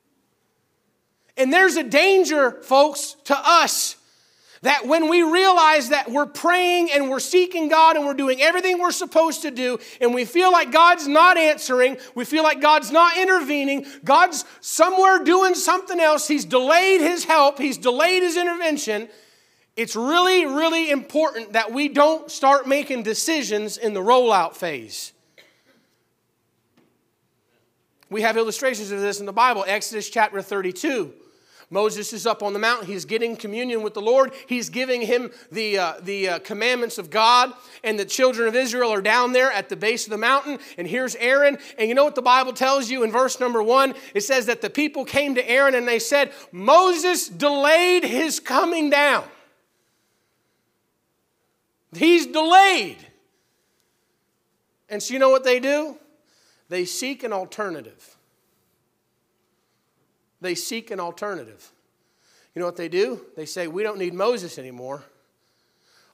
And 1.36 1.52
there's 1.52 1.76
a 1.76 1.82
danger, 1.82 2.62
folks, 2.62 3.16
to 3.24 3.36
us 3.36 3.96
that 4.62 4.86
when 4.86 5.08
we 5.08 5.22
realize 5.22 5.88
that 5.88 6.10
we're 6.10 6.26
praying 6.26 6.90
and 6.92 7.10
we're 7.10 7.20
seeking 7.20 7.68
God 7.68 7.96
and 7.96 8.06
we're 8.06 8.14
doing 8.14 8.40
everything 8.40 8.78
we're 8.78 8.92
supposed 8.92 9.42
to 9.42 9.50
do, 9.50 9.78
and 10.00 10.14
we 10.14 10.24
feel 10.24 10.52
like 10.52 10.70
God's 10.70 11.08
not 11.08 11.36
answering, 11.36 11.98
we 12.14 12.24
feel 12.24 12.44
like 12.44 12.60
God's 12.60 12.90
not 12.90 13.18
intervening, 13.18 13.86
God's 14.04 14.44
somewhere 14.60 15.22
doing 15.24 15.54
something 15.54 15.98
else, 15.98 16.28
He's 16.28 16.44
delayed 16.44 17.00
His 17.00 17.24
help, 17.24 17.58
He's 17.58 17.76
delayed 17.76 18.22
His 18.22 18.36
intervention. 18.36 19.08
It's 19.76 19.96
really, 19.96 20.46
really 20.46 20.90
important 20.90 21.54
that 21.54 21.72
we 21.72 21.88
don't 21.88 22.30
start 22.30 22.68
making 22.68 23.02
decisions 23.02 23.78
in 23.78 23.94
the 23.94 24.00
rollout 24.00 24.54
phase. 24.54 25.12
We 28.10 28.20
have 28.20 28.36
illustrations 28.36 28.90
of 28.92 29.00
this 29.00 29.18
in 29.18 29.26
the 29.26 29.32
Bible, 29.32 29.64
Exodus 29.66 30.08
chapter 30.08 30.42
32. 30.42 31.14
Moses 31.72 32.12
is 32.12 32.26
up 32.26 32.42
on 32.42 32.52
the 32.52 32.58
mountain. 32.58 32.86
He's 32.86 33.06
getting 33.06 33.34
communion 33.34 33.82
with 33.82 33.94
the 33.94 34.02
Lord. 34.02 34.34
He's 34.46 34.68
giving 34.68 35.00
him 35.00 35.30
the, 35.50 35.78
uh, 35.78 35.94
the 36.02 36.28
uh, 36.28 36.38
commandments 36.40 36.98
of 36.98 37.08
God. 37.08 37.50
And 37.82 37.98
the 37.98 38.04
children 38.04 38.46
of 38.46 38.54
Israel 38.54 38.92
are 38.92 39.00
down 39.00 39.32
there 39.32 39.50
at 39.50 39.70
the 39.70 39.76
base 39.76 40.04
of 40.04 40.10
the 40.10 40.18
mountain. 40.18 40.58
And 40.76 40.86
here's 40.86 41.16
Aaron. 41.16 41.56
And 41.78 41.88
you 41.88 41.94
know 41.94 42.04
what 42.04 42.14
the 42.14 42.20
Bible 42.20 42.52
tells 42.52 42.90
you 42.90 43.04
in 43.04 43.10
verse 43.10 43.40
number 43.40 43.62
one? 43.62 43.94
It 44.14 44.20
says 44.20 44.44
that 44.46 44.60
the 44.60 44.68
people 44.68 45.06
came 45.06 45.34
to 45.36 45.50
Aaron 45.50 45.74
and 45.74 45.88
they 45.88 45.98
said, 45.98 46.32
Moses 46.52 47.26
delayed 47.26 48.04
his 48.04 48.38
coming 48.38 48.90
down. 48.90 49.24
He's 51.94 52.26
delayed. 52.26 52.98
And 54.90 55.02
so 55.02 55.14
you 55.14 55.18
know 55.18 55.30
what 55.30 55.44
they 55.44 55.58
do? 55.58 55.96
They 56.68 56.84
seek 56.84 57.24
an 57.24 57.32
alternative. 57.32 58.11
They 60.42 60.54
seek 60.54 60.90
an 60.90 61.00
alternative. 61.00 61.72
You 62.54 62.60
know 62.60 62.66
what 62.66 62.76
they 62.76 62.88
do? 62.88 63.24
They 63.36 63.46
say, 63.46 63.68
We 63.68 63.82
don't 63.82 63.98
need 63.98 64.12
Moses 64.12 64.58
anymore. 64.58 65.04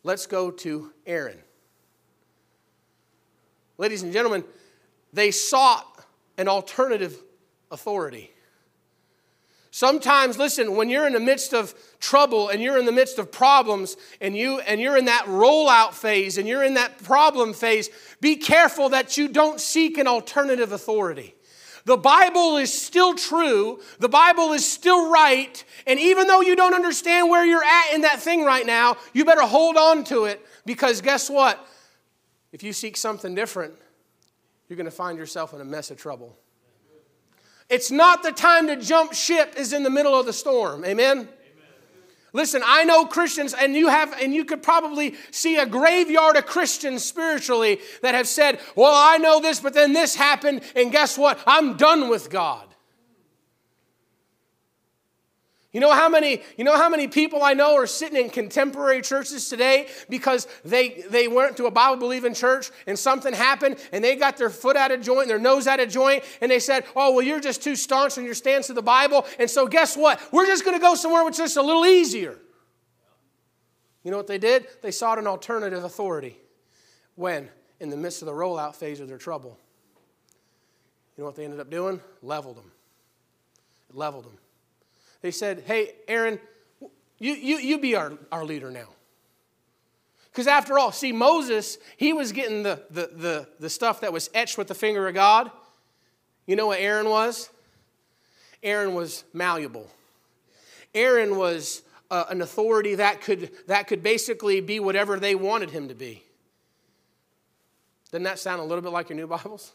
Let's 0.05 0.27
go 0.27 0.51
to 0.51 0.93
Aaron. 1.07 1.39
Ladies 3.79 4.03
and 4.03 4.13
gentlemen, 4.13 4.45
they 5.13 5.31
sought 5.31 5.87
an 6.37 6.49
alternative 6.49 7.17
authority. 7.71 8.31
Sometimes, 9.71 10.39
listen, 10.39 10.77
when 10.77 10.89
you're 10.89 11.07
in 11.07 11.13
the 11.13 11.21
midst 11.21 11.53
of 11.53 11.75
trouble 12.01 12.49
and 12.49 12.63
you're 12.63 12.79
in 12.79 12.87
the 12.87 12.93
midst 12.93 13.19
of 13.19 13.31
problems 13.31 13.97
and 14.21 14.37
you 14.37 14.61
and 14.61 14.81
you're 14.81 14.97
in 14.97 15.05
that 15.05 15.25
rollout 15.27 15.95
phase 15.95 16.39
and 16.39 16.49
you're 16.49 16.65
in 16.65 16.75
that 16.75 17.03
problem 17.03 17.53
phase, 17.53 17.91
be 18.21 18.37
careful 18.37 18.89
that 18.91 19.17
you 19.17 19.29
don't 19.29 19.61
seek 19.61 19.99
an 19.99 20.07
alternative 20.07 20.73
authority. 20.73 21.35
The 21.89 21.97
Bible 21.97 22.59
is 22.59 22.71
still 22.71 23.15
true, 23.15 23.81
the 23.99 24.11
Bible 24.11 24.53
is 24.53 24.71
still 24.71 25.11
right, 25.11 25.65
and 25.87 25.99
even 25.99 26.27
though 26.27 26.43
you 26.43 26.55
don't 26.55 26.75
understand 26.75 27.31
where 27.31 27.47
you're 27.47 27.65
at 27.65 27.95
in 27.95 28.03
that 28.03 28.21
thing 28.21 28.45
right 28.45 28.67
now, 28.67 28.99
you 29.15 29.25
better 29.25 29.41
hold 29.41 29.79
on 29.79 30.05
to 30.05 30.27
it 30.27 30.45
because 30.67 31.01
guess 31.01 31.31
what? 31.31 31.67
If 32.53 32.63
you 32.63 32.75
seek 32.75 32.95
something 32.99 33.35
different, 33.35 33.73
you're 34.69 34.77
going 34.77 34.85
to 34.85 34.91
find 34.91 35.17
yourself 35.17 35.55
in 35.55 35.63
a 35.63 35.65
mess 35.65 35.91
of 35.91 35.97
trouble. 35.97 36.37
It's 37.71 37.91
not 37.91 38.23
the 38.23 38.33
time 38.33 38.67
to 38.67 38.77
jump 38.77 39.15
ship 39.15 39.55
is 39.57 39.73
in 39.73 39.83
the 39.83 39.89
middle 39.89 40.15
of 40.15 40.27
the 40.27 40.33
storm. 40.35 40.85
Amen. 40.85 41.27
Listen, 42.33 42.63
I 42.65 42.85
know 42.85 43.07
Christians, 43.07 43.55
and 43.55 43.75
you 43.75 43.89
have, 43.89 44.13
and 44.21 44.35
you 44.35 44.45
could 44.45 44.63
probably 44.63 45.15
see 45.31 45.57
a 45.57 45.65
graveyard 45.65 46.37
of 46.37 46.45
Christians 46.47 47.05
spiritually 47.05 47.81
that 48.03 48.15
have 48.15 48.29
said, 48.29 48.61
Well, 48.77 48.93
I 48.95 49.17
know 49.17 49.41
this, 49.41 49.61
but 49.61 49.73
then 49.73 49.95
this 49.95 50.15
happened, 50.15 50.61
and 50.77 50.93
guess 50.93 51.17
what? 51.17 51.39
I'm 51.47 51.77
done 51.77 52.09
with 52.09 52.29
God. 52.29 52.68
You 55.79 55.83
know 55.83 55.95
how 55.95 56.09
many, 56.09 56.43
you 56.57 56.65
know 56.65 56.77
how 56.77 56.89
many 56.89 57.07
people 57.07 57.45
I 57.45 57.55
know 57.55 57.77
are 57.77 57.87
sitting 57.87 58.21
in 58.21 58.31
contemporary 58.31 59.01
churches 59.01 59.49
today 59.49 59.87
because 60.09 60.49
they, 60.65 61.05
they 61.09 61.29
went 61.29 61.57
to 61.59 61.67
a 61.67 61.71
Bible 61.71 61.99
believing 61.99 62.35
church 62.35 62.73
and 62.89 62.99
something 62.99 63.33
happened 63.33 63.77
and 63.93 64.03
they 64.03 64.17
got 64.17 64.37
their 64.39 64.51
foot 64.51 64.77
out 64.77 64.91
of 64.91 65.03
joint, 65.03 65.29
their 65.29 65.39
nose 65.39 65.69
out 65.69 65.79
of 65.79 65.89
joint, 65.89 66.25
and 66.41 66.51
they 66.51 66.59
said, 66.59 66.85
Oh, 66.97 67.13
well, 67.13 67.25
you're 67.25 67.39
just 67.39 67.63
too 67.63 67.77
staunch 67.77 68.19
in 68.19 68.25
your 68.25 68.35
stance 68.35 68.67
to 68.67 68.73
the 68.73 68.83
Bible. 68.83 69.25
And 69.39 69.49
so 69.49 69.69
guess 69.69 69.97
what? 69.97 70.21
We're 70.33 70.47
just 70.47 70.65
going 70.65 70.77
to 70.77 70.83
go 70.83 70.97
somewhere 70.97 71.25
which 71.25 71.39
is 71.39 71.57
a 71.57 71.63
little 71.63 71.87
easier. 71.87 72.37
You 74.03 74.11
know 74.11 74.17
what 74.17 74.27
they 74.27 74.39
did? 74.39 74.67
They 74.83 74.91
sought 74.91 75.21
an 75.21 75.29
alternative 75.29 75.85
authority. 75.85 76.39
When? 77.15 77.49
In 77.79 77.89
the 77.89 77.97
midst 77.97 78.21
of 78.21 78.27
the 78.27 78.33
rollout 78.33 78.75
phase 78.75 78.99
of 78.99 79.07
their 79.07 79.17
trouble. 79.17 79.57
You 81.17 81.23
know 81.23 81.27
what 81.27 81.37
they 81.37 81.45
ended 81.45 81.61
up 81.61 81.71
doing? 81.71 82.01
Leveled 82.21 82.57
them. 82.57 82.73
It 83.91 83.95
leveled 83.95 84.25
them. 84.25 84.39
They 85.21 85.31
said, 85.31 85.65
Hey, 85.67 85.93
Aaron, 86.07 86.39
you, 87.19 87.33
you, 87.33 87.59
you 87.59 87.79
be 87.79 87.95
our, 87.97 88.13
our 88.31 88.45
leader 88.45 88.71
now. 88.71 88.89
Because 90.31 90.47
after 90.47 90.79
all, 90.79 90.93
see, 90.93 91.11
Moses, 91.11 91.79
he 91.97 92.13
was 92.13 92.31
getting 92.31 92.63
the, 92.63 92.81
the, 92.91 93.11
the, 93.13 93.49
the 93.59 93.71
stuff 93.71 94.03
that 94.03 94.13
was 94.13 94.31
etched 94.35 94.57
with 94.57 94.69
the 94.69 94.75
finger 94.75 95.09
of 95.09 95.15
God. 95.15 95.51
You 96.47 96.55
know 96.55 96.69
what 96.69 96.79
Aaron 96.79 97.09
was? 97.09 97.51
Aaron 98.63 98.95
was 98.95 99.25
malleable. 99.33 99.91
Aaron 100.95 101.37
was 101.37 101.83
uh, 102.11 102.25
an 102.31 102.41
authority 102.41 102.95
that 102.97 103.21
could, 103.21 103.51
that 103.67 103.89
could 103.89 104.03
basically 104.03 104.61
be 104.61 104.81
whatever 104.81 105.19
they 105.19 105.35
wanted 105.35 105.71
him 105.71 105.89
to 105.89 105.95
be. 105.95 106.23
Doesn't 108.11 108.23
that 108.23 108.39
sound 108.39 108.61
a 108.61 108.65
little 108.65 108.83
bit 108.83 108.93
like 108.93 109.11
your 109.11 109.17
new 109.17 109.27
Bibles? 109.27 109.73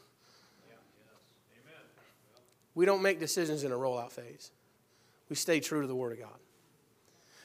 Yeah, 0.68 0.76
yes. 1.04 2.42
We 2.74 2.86
don't 2.86 3.02
make 3.02 3.20
decisions 3.20 3.64
in 3.64 3.72
a 3.72 3.76
rollout 3.76 4.12
phase. 4.12 4.52
We 5.34 5.38
stay 5.38 5.60
true 5.60 5.82
to 5.82 5.88
the 5.88 5.96
Word 5.96 6.12
of 6.12 6.20
God. 6.20 6.38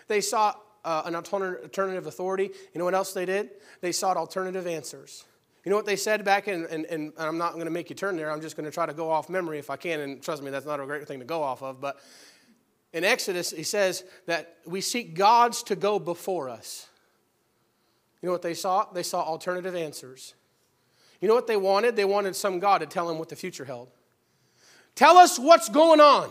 They 0.08 0.20
sought 0.20 0.62
uh, 0.84 1.04
an 1.06 1.14
alternative 1.14 2.06
authority. 2.06 2.50
You 2.74 2.78
know 2.78 2.84
what 2.84 2.92
else 2.92 3.14
they 3.14 3.24
did? 3.24 3.48
They 3.80 3.92
sought 3.92 4.18
alternative 4.18 4.66
answers. 4.66 5.24
You 5.64 5.70
know 5.70 5.76
what 5.76 5.86
they 5.86 5.96
said 5.96 6.22
back 6.22 6.48
in, 6.48 6.66
and, 6.66 6.84
and 6.84 7.14
I'm 7.16 7.38
not 7.38 7.54
going 7.54 7.64
to 7.64 7.70
make 7.70 7.88
you 7.88 7.96
turn 7.96 8.18
there. 8.18 8.30
I'm 8.30 8.42
just 8.42 8.56
going 8.56 8.66
to 8.66 8.70
try 8.70 8.84
to 8.84 8.92
go 8.92 9.10
off 9.10 9.30
memory 9.30 9.58
if 9.58 9.70
I 9.70 9.76
can. 9.76 10.00
And 10.00 10.22
trust 10.22 10.42
me, 10.42 10.50
that's 10.50 10.66
not 10.66 10.80
a 10.80 10.84
great 10.84 11.08
thing 11.08 11.20
to 11.20 11.24
go 11.24 11.42
off 11.42 11.62
of. 11.62 11.80
But 11.80 11.98
in 12.92 13.04
Exodus, 13.04 13.52
he 13.52 13.62
says 13.62 14.04
that 14.26 14.58
we 14.66 14.82
seek 14.82 15.14
gods 15.14 15.62
to 15.62 15.74
go 15.74 15.98
before 15.98 16.50
us. 16.50 16.88
You 18.20 18.26
know 18.26 18.34
what 18.34 18.42
they 18.42 18.52
sought? 18.52 18.92
They 18.92 19.02
sought 19.02 19.26
alternative 19.26 19.74
answers. 19.74 20.34
You 21.22 21.28
know 21.28 21.34
what 21.34 21.46
they 21.46 21.56
wanted? 21.56 21.96
They 21.96 22.04
wanted 22.04 22.36
some 22.36 22.58
God 22.58 22.82
to 22.82 22.86
tell 22.86 23.08
them 23.08 23.18
what 23.18 23.30
the 23.30 23.36
future 23.36 23.64
held. 23.64 23.88
Tell 24.94 25.16
us 25.16 25.38
what's 25.38 25.70
going 25.70 26.00
on. 26.00 26.30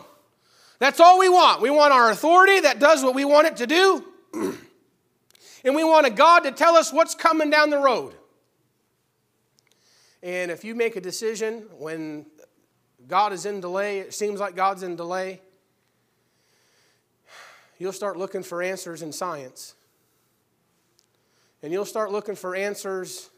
That's 0.79 0.99
all 0.99 1.19
we 1.19 1.29
want. 1.29 1.61
We 1.61 1.69
want 1.69 1.93
our 1.93 2.11
authority 2.11 2.59
that 2.61 2.79
does 2.79 3.03
what 3.03 3.15
we 3.15 3.25
want 3.25 3.47
it 3.47 3.57
to 3.57 3.67
do. 3.67 4.05
and 5.63 5.75
we 5.75 5.83
want 5.83 6.05
a 6.05 6.11
God 6.11 6.41
to 6.41 6.51
tell 6.51 6.75
us 6.75 6.93
what's 6.93 7.15
coming 7.15 7.49
down 7.49 7.69
the 7.69 7.79
road. 7.79 8.13
And 10.21 10.51
if 10.51 10.63
you 10.63 10.75
make 10.75 10.95
a 10.95 11.01
decision 11.01 11.67
when 11.77 12.25
God 13.07 13.33
is 13.33 13.45
in 13.45 13.61
delay, 13.61 13.99
it 13.99 14.13
seems 14.13 14.39
like 14.39 14.55
God's 14.55 14.83
in 14.83 14.95
delay, 14.95 15.41
you'll 17.77 17.93
start 17.93 18.17
looking 18.17 18.43
for 18.43 18.61
answers 18.61 19.01
in 19.01 19.11
science. 19.11 19.75
And 21.63 21.73
you'll 21.73 21.85
start 21.85 22.11
looking 22.11 22.35
for 22.35 22.55
answers 22.55 23.29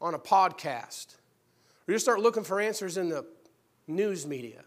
on 0.00 0.14
a 0.14 0.18
podcast. 0.18 1.16
Or 1.86 1.92
you'll 1.92 2.00
start 2.00 2.20
looking 2.20 2.44
for 2.44 2.60
answers 2.60 2.96
in 2.96 3.08
the 3.08 3.26
news 3.86 4.26
media. 4.26 4.62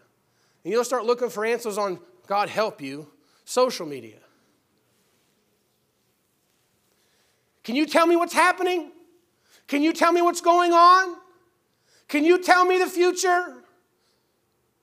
And 0.66 0.72
you'll 0.72 0.82
start 0.82 1.04
looking 1.04 1.30
for 1.30 1.44
answers 1.44 1.78
on, 1.78 2.00
God 2.26 2.48
help 2.48 2.80
you, 2.80 3.06
social 3.44 3.86
media. 3.86 4.18
Can 7.62 7.76
you 7.76 7.86
tell 7.86 8.04
me 8.04 8.16
what's 8.16 8.32
happening? 8.32 8.90
Can 9.68 9.84
you 9.84 9.92
tell 9.92 10.10
me 10.10 10.22
what's 10.22 10.40
going 10.40 10.72
on? 10.72 11.18
Can 12.08 12.24
you 12.24 12.42
tell 12.42 12.64
me 12.64 12.80
the 12.80 12.88
future? 12.88 13.54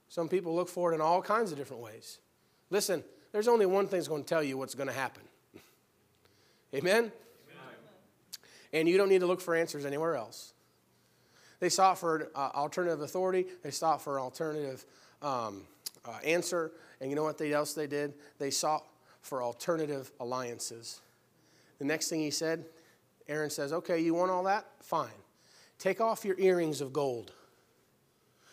Some 0.08 0.30
people 0.30 0.56
look 0.56 0.70
for 0.70 0.94
it 0.94 0.96
in 0.96 1.02
all 1.02 1.22
kinds 1.22 1.52
of 1.52 1.58
different 1.58 1.84
ways. 1.84 2.20
Listen, 2.70 3.04
there's 3.34 3.50
only 3.50 3.66
one 3.66 3.86
thing 3.86 4.00
that's 4.00 4.08
going 4.08 4.24
to 4.24 4.30
tell 4.30 4.42
you 4.42 4.58
what's 4.58 4.76
going 4.76 4.88
to 4.88 4.94
happen. 4.94 5.24
Amen? 6.74 6.96
Amen? 6.96 7.12
And 8.72 8.88
you 8.88 8.96
don't 8.96 9.10
need 9.10 9.20
to 9.20 9.28
look 9.28 9.42
for 9.42 9.54
answers 9.54 9.84
anywhere 9.84 10.16
else. 10.16 10.54
They 11.60 11.68
sought 11.68 11.98
for 11.98 12.30
uh, 12.34 12.52
alternative 12.56 13.02
authority, 13.02 13.48
they 13.64 13.72
sought 13.72 14.02
for 14.02 14.18
alternative 14.18 14.86
um, 15.22 15.64
uh, 16.06 16.18
answer. 16.24 16.72
And 17.00 17.10
you 17.10 17.16
know 17.16 17.24
what 17.24 17.38
they, 17.38 17.54
else 17.54 17.74
they 17.74 17.88
did? 17.88 18.14
They 18.40 18.52
sought 18.52 18.84
for 19.22 19.42
alternative 19.42 20.12
alliances. 20.20 21.02
The 21.80 21.86
next 21.86 22.10
thing 22.10 22.20
he 22.20 22.32
said, 22.32 22.66
Aaron 23.28 23.50
says, 23.50 23.74
Okay, 23.74 24.00
you 24.00 24.14
want 24.14 24.32
all 24.32 24.44
that? 24.44 24.66
Fine. 24.82 25.10
Take 25.80 26.02
off 26.02 26.24
your 26.24 26.40
earrings 26.40 26.82
of 26.82 26.94
gold. 26.94 27.32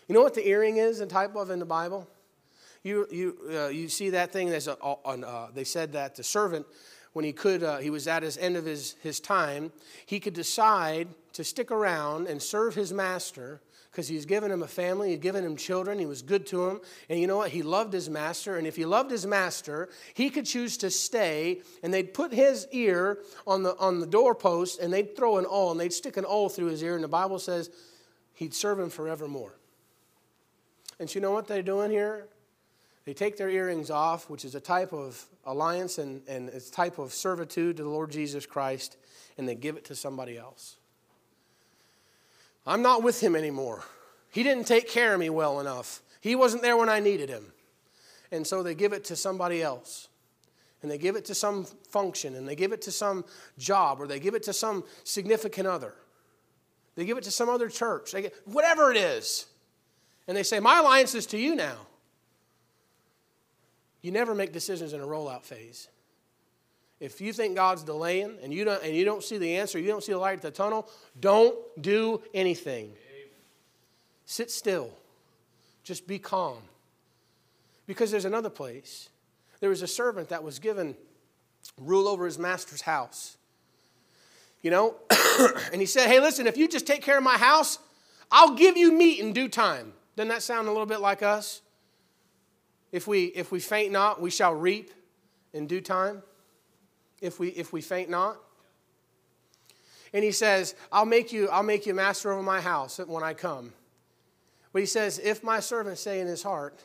You 0.09 0.15
know 0.15 0.23
what 0.23 0.35
the 0.35 0.47
earring 0.49 0.79
is 0.79 1.01
in 1.01 1.09
type 1.09 1.37
of 1.37 1.51
in 1.51 1.61
the 1.61 1.65
Bible? 1.65 2.09
You, 2.83 3.07
you, 3.11 3.37
uh, 3.53 3.69
you 3.69 3.89
see 3.89 4.11
that 4.11 4.33
thing, 4.33 4.53
a, 4.53 4.73
uh, 4.73 5.51
they 5.55 5.65
said 5.65 5.93
that 5.93 6.17
the 6.17 6.25
servant, 6.25 6.67
when 7.13 7.25
he 7.25 7.33
could, 7.33 7.63
uh, 7.63 7.79
he 7.79 7.91
was 7.91 8.09
at 8.09 8.23
his 8.23 8.39
end 8.39 8.57
of 8.57 8.65
his, 8.65 8.97
his 9.03 9.21
time, 9.21 9.71
he 10.07 10.19
could 10.19 10.33
decide 10.33 11.09
to 11.35 11.45
stick 11.45 11.71
around 11.71 12.27
and 12.27 12.43
serve 12.43 12.75
his 12.75 12.93
master 12.93 13.61
because 13.91 14.07
he's 14.07 14.25
given 14.25 14.53
him 14.53 14.63
a 14.63 14.69
family, 14.69 15.11
he'd 15.11 15.21
given 15.21 15.45
him 15.45 15.57
children, 15.57 15.99
he 15.99 16.07
was 16.07 16.23
good 16.23 16.47
to 16.47 16.69
him. 16.69 16.81
And 17.09 17.19
you 17.19 17.27
know 17.27 17.39
what? 17.39 17.51
He 17.51 17.63
loved 17.63 17.93
his 17.93 18.09
master. 18.09 18.57
And 18.57 18.67
if 18.67 18.77
he 18.77 18.85
loved 18.85 19.11
his 19.11 19.27
master, 19.27 19.89
he 20.15 20.31
could 20.31 20.47
choose 20.47 20.77
to 20.79 20.91
stay 20.91 21.63
and 21.83 21.93
they'd 21.93 22.15
put 22.15 22.33
his 22.33 22.69
ear 22.71 23.19
on 23.47 23.65
the, 23.65 23.77
on 23.79 23.99
the 23.99 24.07
doorpost 24.07 24.81
and 24.81 24.93
they'd 24.93 25.17
throw 25.17 25.39
an 25.39 25.45
awl 25.45 25.73
and 25.73 25.81
they'd 25.81 25.93
stick 25.93 26.17
an 26.17 26.25
awl 26.25 26.49
through 26.49 26.67
his 26.67 26.83
ear. 26.85 26.95
And 26.95 27.03
the 27.03 27.09
Bible 27.09 27.41
says 27.41 27.69
he'd 28.35 28.55
serve 28.55 28.79
him 28.79 28.91
forevermore. 28.91 29.57
And 31.01 31.13
you 31.13 31.21
know 31.21 31.33
what 31.33 31.49
they're 31.49 31.63
doing 31.63 31.91
here? 31.91 32.29
They 33.07 33.15
take 33.15 33.37
their 33.37 33.51
earrings 33.51 33.91
off, 33.91 34.31
which 34.31 34.45
is 34.45 34.55
a 34.55 34.61
type 34.61 34.93
of 34.93 35.25
alliance 35.45 35.99
and, 35.99 36.23
and 36.29 36.49
it's 36.51 36.69
a 36.69 36.73
type 36.73 36.99
of 36.99 37.13
servitude 37.13 37.79
to 37.79 37.83
the 37.83 37.89
Lord 37.89 38.13
Jesus 38.13 38.47
Christ, 38.47 38.99
and 39.37 39.49
they 39.49 39.55
give 39.55 39.77
it 39.77 39.85
to 39.87 39.97
somebody 39.97 40.37
else. 40.37 40.77
I'm 42.71 42.83
not 42.83 43.03
with 43.03 43.21
him 43.21 43.35
anymore. 43.35 43.83
He 44.31 44.45
didn't 44.45 44.69
take 44.69 44.89
care 44.89 45.13
of 45.13 45.19
me 45.19 45.29
well 45.29 45.59
enough. 45.59 46.03
He 46.21 46.37
wasn't 46.37 46.63
there 46.63 46.77
when 46.77 46.89
I 46.89 47.01
needed 47.01 47.29
him. 47.29 47.47
And 48.31 48.47
so 48.47 48.63
they 48.63 48.77
give 48.77 48.93
it 48.93 49.03
to 49.07 49.17
somebody 49.17 49.61
else. 49.61 50.07
And 50.81 50.89
they 50.89 50.97
give 50.97 51.17
it 51.17 51.25
to 51.25 51.35
some 51.35 51.65
function, 51.65 52.37
and 52.37 52.49
they 52.49 52.55
give 52.55 52.71
it 52.71 52.81
to 52.83 52.93
some 52.93 53.25
job, 53.59 54.01
or 54.01 54.07
they 54.07 54.21
give 54.21 54.35
it 54.35 54.45
to 54.45 54.53
some 54.53 54.85
significant 55.03 55.67
other. 55.67 55.95
They 56.95 57.05
give 57.05 57.19
it 57.19 57.25
to 57.25 57.31
some 57.33 57.49
other 57.49 57.69
church, 57.69 58.13
they 58.13 58.23
get, 58.23 58.35
whatever 58.45 58.93
it 58.93 58.97
is. 58.97 59.47
And 60.29 60.37
they 60.37 60.45
say, 60.45 60.61
My 60.61 60.79
alliance 60.79 61.15
is 61.17 61.27
to 61.27 61.39
you 61.39 61.57
now. 61.57 61.77
You 64.01 64.13
never 64.13 64.33
make 64.33 64.53
decisions 64.53 64.93
in 64.93 65.01
a 65.01 65.07
rollout 65.07 65.43
phase. 65.43 65.89
If 67.01 67.21
you 67.23 67.33
think 67.33 67.57
God's 67.57 67.83
delaying 67.83 68.37
and 68.43 68.53
you 68.53 68.65
don't, 68.65 68.83
and 68.85 68.95
you 68.95 69.07
don't 69.07 69.25
see 69.25 69.39
the 69.39 69.57
answer, 69.57 69.79
you 69.79 69.89
don't 69.89 70.05
see 70.05 70.13
the 70.13 70.19
light 70.19 70.35
at 70.35 70.43
the 70.43 70.51
tunnel, 70.51 70.89
don't 71.19 71.57
do 71.81 72.23
anything. 72.35 72.93
Sit 74.27 74.51
still. 74.51 74.91
Just 75.83 76.07
be 76.07 76.19
calm. 76.19 76.59
Because 77.87 78.11
there's 78.11 78.27
another 78.27 78.51
place. 78.51 79.09
There 79.61 79.71
was 79.71 79.83
a 79.83 79.87
servant 79.87 80.29
that 80.29 80.45
was 80.45 80.59
given 80.59 80.95
rule 81.79 82.07
over 82.07 82.27
his 82.27 82.39
master's 82.39 82.83
house. 82.83 83.39
You 84.63 84.71
know? 84.71 84.95
and 85.73 85.81
he 85.81 85.87
said, 85.87 86.07
Hey, 86.07 86.21
listen, 86.21 86.47
if 86.47 86.59
you 86.59 86.69
just 86.69 86.87
take 86.87 87.03
care 87.03 87.17
of 87.17 87.25
my 87.25 87.39
house, 87.39 87.79
I'll 88.31 88.55
give 88.55 88.77
you 88.77 88.93
meat 88.93 89.21
in 89.21 89.33
due 89.33 89.49
time. 89.49 89.95
Doesn't 90.17 90.29
that 90.29 90.43
sound 90.43 90.69
a 90.69 90.71
little 90.71 90.87
bit 90.87 91.01
like 91.01 91.23
us? 91.23 91.63
If 92.93 93.07
we, 93.07 93.25
if 93.27 93.51
we 93.51 93.59
faint 93.59 93.91
not, 93.91 94.21
we 94.21 94.31
shall 94.31 94.55
reap 94.55 94.93
in 95.53 95.67
due 95.67 95.81
time. 95.81 96.23
If 97.21 97.39
we, 97.39 97.49
if 97.49 97.73
we 97.73 97.81
faint 97.81 98.09
not. 98.09 98.39
And 100.13 100.25
he 100.25 100.33
says, 100.33 100.75
I'll 100.91 101.07
make 101.07 101.33
you, 101.33 101.49
I'll 101.49 101.63
make 101.63 101.87
you 101.87 101.95
master 101.95 102.33
over 102.33 102.43
my 102.43 102.61
house 102.61 102.99
when 102.99 103.23
I 103.23 103.35
come. 103.35 103.73
But 104.73 104.81
he 104.81 104.87
says, 104.87 105.19
If 105.19 105.43
my 105.43 105.61
servant 105.61 105.99
say 105.99 106.21
in 106.21 106.27
his 106.27 106.43
heart, 106.43 106.85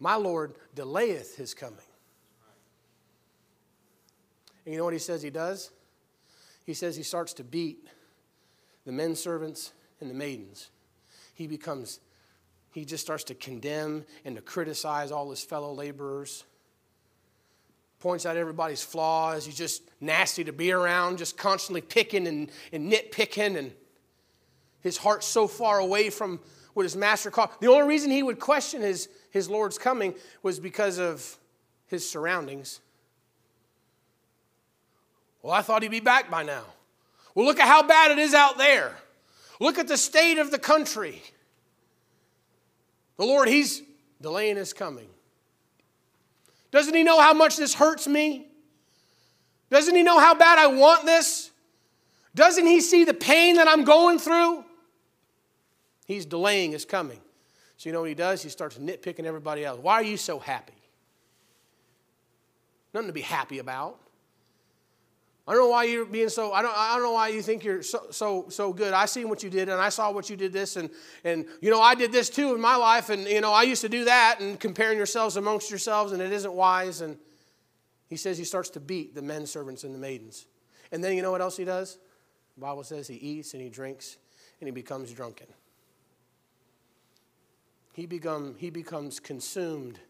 My 0.00 0.16
Lord 0.16 0.54
delayeth 0.74 1.36
his 1.36 1.54
coming. 1.54 1.78
And 4.64 4.72
you 4.72 4.78
know 4.78 4.84
what 4.84 4.92
he 4.92 4.98
says 4.98 5.22
he 5.22 5.30
does? 5.30 5.70
He 6.64 6.74
says 6.74 6.96
he 6.96 7.04
starts 7.04 7.32
to 7.34 7.44
beat 7.44 7.86
the 8.84 8.92
men 8.92 9.14
servants 9.14 9.72
and 10.00 10.10
the 10.10 10.14
maidens. 10.14 10.70
He 11.34 11.46
becomes, 11.46 12.00
he 12.72 12.84
just 12.84 13.04
starts 13.04 13.22
to 13.24 13.34
condemn 13.34 14.04
and 14.24 14.34
to 14.34 14.42
criticize 14.42 15.12
all 15.12 15.30
his 15.30 15.44
fellow 15.44 15.72
laborers. 15.72 16.44
Points 18.06 18.24
out 18.24 18.36
everybody's 18.36 18.84
flaws. 18.84 19.44
He's 19.46 19.56
just 19.56 19.82
nasty 20.00 20.44
to 20.44 20.52
be 20.52 20.70
around, 20.70 21.18
just 21.18 21.36
constantly 21.36 21.80
picking 21.80 22.28
and, 22.28 22.52
and 22.72 22.92
nitpicking. 22.92 23.58
And 23.58 23.72
his 24.80 24.96
heart's 24.96 25.26
so 25.26 25.48
far 25.48 25.80
away 25.80 26.10
from 26.10 26.38
what 26.74 26.84
his 26.84 26.94
master 26.94 27.32
called. 27.32 27.50
The 27.58 27.66
only 27.66 27.88
reason 27.88 28.12
he 28.12 28.22
would 28.22 28.38
question 28.38 28.80
his, 28.80 29.08
his 29.32 29.50
Lord's 29.50 29.76
coming 29.76 30.14
was 30.44 30.60
because 30.60 31.00
of 31.00 31.36
his 31.88 32.08
surroundings. 32.08 32.78
Well, 35.42 35.52
I 35.52 35.62
thought 35.62 35.82
he'd 35.82 35.90
be 35.90 35.98
back 35.98 36.30
by 36.30 36.44
now. 36.44 36.62
Well, 37.34 37.44
look 37.44 37.58
at 37.58 37.66
how 37.66 37.82
bad 37.82 38.12
it 38.12 38.20
is 38.20 38.34
out 38.34 38.56
there. 38.56 38.94
Look 39.58 39.78
at 39.78 39.88
the 39.88 39.96
state 39.96 40.38
of 40.38 40.52
the 40.52 40.60
country. 40.60 41.24
The 43.16 43.24
Lord, 43.24 43.48
He's 43.48 43.82
delaying 44.22 44.58
His 44.58 44.72
coming. 44.72 45.08
Doesn't 46.76 46.94
He 46.94 47.04
know 47.04 47.18
how 47.18 47.32
much 47.32 47.56
this 47.56 47.72
hurts 47.72 48.06
me? 48.06 48.48
Doesn't 49.70 49.94
He 49.94 50.02
know 50.02 50.18
how 50.18 50.34
bad 50.34 50.58
I 50.58 50.66
want 50.66 51.06
this? 51.06 51.50
Doesn't 52.34 52.66
He 52.66 52.82
see 52.82 53.04
the 53.04 53.14
pain 53.14 53.56
that 53.56 53.66
I'm 53.66 53.82
going 53.82 54.18
through? 54.18 54.62
He's 56.04 56.26
delaying 56.26 56.72
His 56.72 56.84
coming. 56.84 57.18
So, 57.78 57.88
you 57.88 57.94
know 57.94 58.00
what 58.00 58.10
He 58.10 58.14
does? 58.14 58.42
He 58.42 58.50
starts 58.50 58.76
nitpicking 58.76 59.24
everybody 59.24 59.64
else. 59.64 59.80
Why 59.80 59.94
are 59.94 60.02
you 60.02 60.18
so 60.18 60.38
happy? 60.38 60.74
Nothing 62.92 63.06
to 63.08 63.14
be 63.14 63.22
happy 63.22 63.58
about. 63.58 63.98
I 65.48 65.52
don't 65.52 65.62
know 65.62 65.68
why 65.68 65.84
you're 65.84 66.04
being 66.04 66.28
so, 66.28 66.52
I 66.52 66.60
don't, 66.60 66.76
I 66.76 66.94
don't 66.94 67.04
know 67.04 67.12
why 67.12 67.28
you 67.28 67.40
think 67.40 67.62
you're 67.62 67.82
so, 67.82 68.06
so, 68.10 68.46
so 68.48 68.72
good. 68.72 68.92
I 68.92 69.06
seen 69.06 69.28
what 69.28 69.44
you 69.44 69.50
did 69.50 69.68
and 69.68 69.80
I 69.80 69.90
saw 69.90 70.10
what 70.10 70.28
you 70.28 70.36
did 70.36 70.52
this 70.52 70.74
and, 70.74 70.90
and, 71.22 71.46
you 71.60 71.70
know, 71.70 71.80
I 71.80 71.94
did 71.94 72.10
this 72.10 72.28
too 72.30 72.52
in 72.54 72.60
my 72.60 72.74
life 72.74 73.10
and, 73.10 73.28
you 73.28 73.40
know, 73.40 73.52
I 73.52 73.62
used 73.62 73.82
to 73.82 73.88
do 73.88 74.06
that 74.06 74.40
and 74.40 74.58
comparing 74.58 74.96
yourselves 74.96 75.36
amongst 75.36 75.70
yourselves 75.70 76.10
and 76.10 76.20
it 76.20 76.32
isn't 76.32 76.52
wise. 76.52 77.00
And 77.00 77.16
he 78.08 78.16
says 78.16 78.36
he 78.38 78.44
starts 78.44 78.70
to 78.70 78.80
beat 78.80 79.14
the 79.14 79.22
men 79.22 79.46
servants 79.46 79.84
and 79.84 79.94
the 79.94 80.00
maidens. 80.00 80.46
And 80.90 81.02
then 81.02 81.14
you 81.14 81.22
know 81.22 81.30
what 81.30 81.40
else 81.40 81.56
he 81.56 81.64
does? 81.64 81.98
The 82.56 82.62
Bible 82.62 82.82
says 82.82 83.06
he 83.06 83.14
eats 83.14 83.52
and 83.52 83.62
he 83.62 83.68
drinks 83.68 84.16
and 84.60 84.66
he 84.66 84.72
becomes 84.72 85.12
drunken. 85.12 85.46
He, 87.92 88.06
become, 88.06 88.56
he 88.58 88.70
becomes 88.70 89.20
consumed 89.20 90.00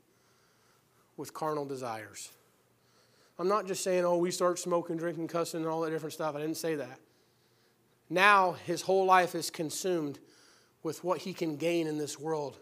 with 1.19 1.35
carnal 1.35 1.67
desires. 1.67 2.31
I'm 3.39 3.49
not 3.49 3.67
just 3.67 3.85
saying, 3.85 4.05
oh, 4.05 4.17
we 4.17 4.31
start 4.31 4.59
smoking, 4.59 4.97
drinking, 4.97 5.29
cussing, 5.29 5.61
and 5.61 5.69
all 5.69 5.83
that 5.83 5.91
different 5.91 6.15
stuff. 6.15 6.35
I 6.35 6.41
didn't 6.41 6.57
say 6.57 6.77
that. 6.77 6.99
Now 8.09 8.53
his 8.65 8.83
whole 8.83 9.05
life 9.05 9.35
is 9.35 9.51
consumed 9.51 10.19
with 10.83 11.03
what 11.05 11.19
he 11.19 11.35
can 11.35 11.57
gain 11.57 11.87
in 11.87 11.99
this 11.99 12.19
world. 12.19 12.57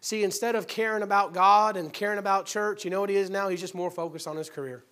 See, 0.00 0.24
instead 0.24 0.54
of 0.54 0.66
caring 0.66 1.02
about 1.02 1.34
God 1.34 1.76
and 1.76 1.92
caring 1.92 2.18
about 2.18 2.46
church, 2.46 2.84
you 2.84 2.90
know 2.90 3.00
what 3.00 3.10
he 3.10 3.16
is 3.16 3.30
now? 3.30 3.48
He's 3.48 3.60
just 3.60 3.74
more 3.74 3.90
focused 3.90 4.26
on 4.26 4.36
his 4.36 4.48
career. 4.48 4.84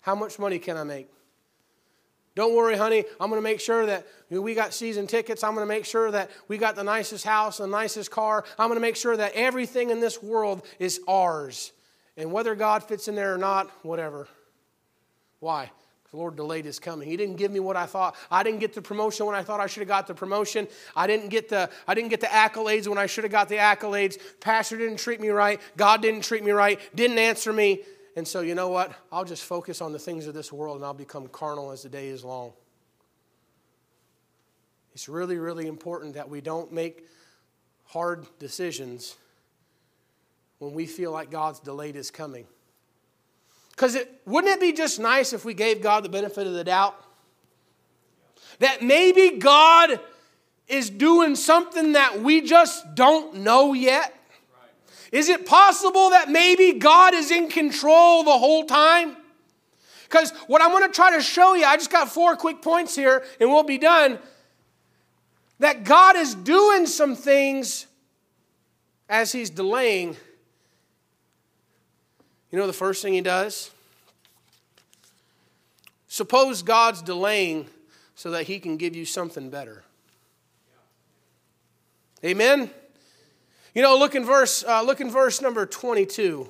How 0.00 0.14
much 0.14 0.38
money 0.38 0.58
can 0.58 0.76
I 0.76 0.84
make? 0.84 1.08
Don't 2.34 2.54
worry, 2.54 2.76
honey. 2.76 3.04
I'm 3.18 3.30
going 3.30 3.40
to 3.40 3.44
make 3.44 3.60
sure 3.60 3.86
that 3.86 4.06
we 4.28 4.54
got 4.54 4.74
season 4.74 5.06
tickets. 5.06 5.42
I'm 5.42 5.54
going 5.54 5.66
to 5.66 5.74
make 5.74 5.86
sure 5.86 6.10
that 6.10 6.30
we 6.48 6.58
got 6.58 6.76
the 6.76 6.84
nicest 6.84 7.24
house, 7.24 7.58
the 7.58 7.66
nicest 7.66 8.10
car. 8.10 8.44
I'm 8.58 8.68
going 8.68 8.76
to 8.76 8.82
make 8.82 8.96
sure 8.96 9.16
that 9.16 9.32
everything 9.32 9.88
in 9.88 10.00
this 10.00 10.22
world 10.22 10.66
is 10.78 11.00
ours. 11.08 11.72
And 12.16 12.32
whether 12.32 12.54
God 12.54 12.82
fits 12.82 13.08
in 13.08 13.14
there 13.14 13.34
or 13.34 13.38
not, 13.38 13.70
whatever. 13.84 14.28
Why? 15.40 15.70
The 16.10 16.16
Lord 16.16 16.36
delayed 16.36 16.64
his 16.64 16.78
coming. 16.78 17.08
He 17.08 17.16
didn't 17.16 17.36
give 17.36 17.50
me 17.50 17.60
what 17.60 17.76
I 17.76 17.84
thought. 17.84 18.14
I 18.30 18.42
didn't 18.42 18.60
get 18.60 18.72
the 18.72 18.80
promotion 18.80 19.26
when 19.26 19.34
I 19.34 19.42
thought 19.42 19.60
I 19.60 19.66
should 19.66 19.80
have 19.80 19.88
got 19.88 20.06
the 20.06 20.14
promotion. 20.14 20.68
I 20.94 21.06
didn't 21.06 21.28
get 21.28 21.48
the 21.48 21.68
I 21.86 21.94
didn't 21.94 22.10
get 22.10 22.20
the 22.20 22.28
accolades 22.28 22.86
when 22.86 22.96
I 22.96 23.06
should 23.06 23.24
have 23.24 23.32
got 23.32 23.48
the 23.48 23.56
accolades. 23.56 24.18
Pastor 24.40 24.78
didn't 24.78 24.98
treat 24.98 25.20
me 25.20 25.28
right. 25.28 25.60
God 25.76 26.02
didn't 26.02 26.22
treat 26.22 26.44
me 26.44 26.52
right. 26.52 26.80
Didn't 26.94 27.18
answer 27.18 27.52
me. 27.52 27.82
And 28.14 28.26
so 28.26 28.40
you 28.40 28.54
know 28.54 28.68
what? 28.68 28.92
I'll 29.12 29.24
just 29.24 29.44
focus 29.44 29.82
on 29.82 29.92
the 29.92 29.98
things 29.98 30.26
of 30.26 30.32
this 30.32 30.50
world 30.52 30.76
and 30.76 30.84
I'll 30.86 30.94
become 30.94 31.26
carnal 31.28 31.70
as 31.70 31.82
the 31.82 31.88
day 31.90 32.08
is 32.08 32.24
long. 32.24 32.52
It's 34.94 35.08
really 35.08 35.36
really 35.36 35.66
important 35.66 36.14
that 36.14 36.30
we 36.30 36.40
don't 36.40 36.72
make 36.72 37.04
hard 37.84 38.26
decisions 38.38 39.16
when 40.58 40.72
we 40.72 40.86
feel 40.86 41.12
like 41.12 41.30
God's 41.30 41.60
delayed 41.60 41.94
his 41.94 42.10
coming. 42.10 42.46
Because 43.70 43.94
it, 43.94 44.22
wouldn't 44.24 44.52
it 44.54 44.60
be 44.60 44.72
just 44.72 44.98
nice 44.98 45.32
if 45.32 45.44
we 45.44 45.52
gave 45.52 45.82
God 45.82 46.02
the 46.02 46.08
benefit 46.08 46.46
of 46.46 46.54
the 46.54 46.64
doubt? 46.64 46.98
That 48.60 48.82
maybe 48.82 49.38
God 49.38 50.00
is 50.66 50.88
doing 50.88 51.36
something 51.36 51.92
that 51.92 52.22
we 52.22 52.40
just 52.40 52.94
don't 52.94 53.36
know 53.36 53.74
yet? 53.74 54.14
Is 55.12 55.28
it 55.28 55.46
possible 55.46 56.10
that 56.10 56.30
maybe 56.30 56.78
God 56.78 57.14
is 57.14 57.30
in 57.30 57.48
control 57.48 58.24
the 58.24 58.32
whole 58.32 58.64
time? 58.64 59.16
Because 60.04 60.30
what 60.46 60.62
I'm 60.62 60.70
going 60.70 60.86
to 60.86 60.92
try 60.92 61.14
to 61.14 61.22
show 61.22 61.54
you, 61.54 61.64
I 61.64 61.76
just 61.76 61.90
got 61.90 62.08
four 62.08 62.36
quick 62.36 62.62
points 62.62 62.96
here 62.96 63.24
and 63.40 63.50
we'll 63.50 63.62
be 63.62 63.78
done. 63.78 64.18
That 65.58 65.84
God 65.84 66.16
is 66.16 66.34
doing 66.34 66.86
some 66.86 67.14
things 67.14 67.86
as 69.08 69.32
He's 69.32 69.50
delaying 69.50 70.16
you 72.50 72.58
know 72.58 72.66
the 72.66 72.72
first 72.72 73.02
thing 73.02 73.12
he 73.12 73.20
does? 73.20 73.70
Suppose 76.08 76.62
God's 76.62 77.02
delaying 77.02 77.66
so 78.14 78.30
that 78.30 78.44
he 78.44 78.58
can 78.58 78.76
give 78.76 78.96
you 78.96 79.04
something 79.04 79.50
better. 79.50 79.82
Amen? 82.24 82.70
You 83.74 83.82
know, 83.82 83.98
look 83.98 84.14
in 84.14 84.24
verse, 84.24 84.64
uh, 84.64 84.82
look 84.82 85.00
in 85.00 85.10
verse 85.10 85.42
number 85.42 85.66
22. 85.66 86.48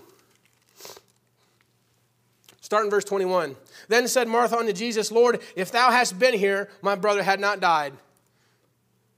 Start 2.60 2.84
in 2.84 2.90
verse 2.90 3.04
21. 3.04 3.56
Then 3.88 4.08
said 4.08 4.28
Martha 4.28 4.56
unto 4.56 4.72
Jesus, 4.72 5.10
Lord, 5.10 5.40
if 5.54 5.72
thou 5.72 5.90
hadst 5.90 6.18
been 6.18 6.34
here, 6.34 6.68
my 6.82 6.94
brother 6.94 7.22
had 7.22 7.40
not 7.40 7.60
died. 7.60 7.92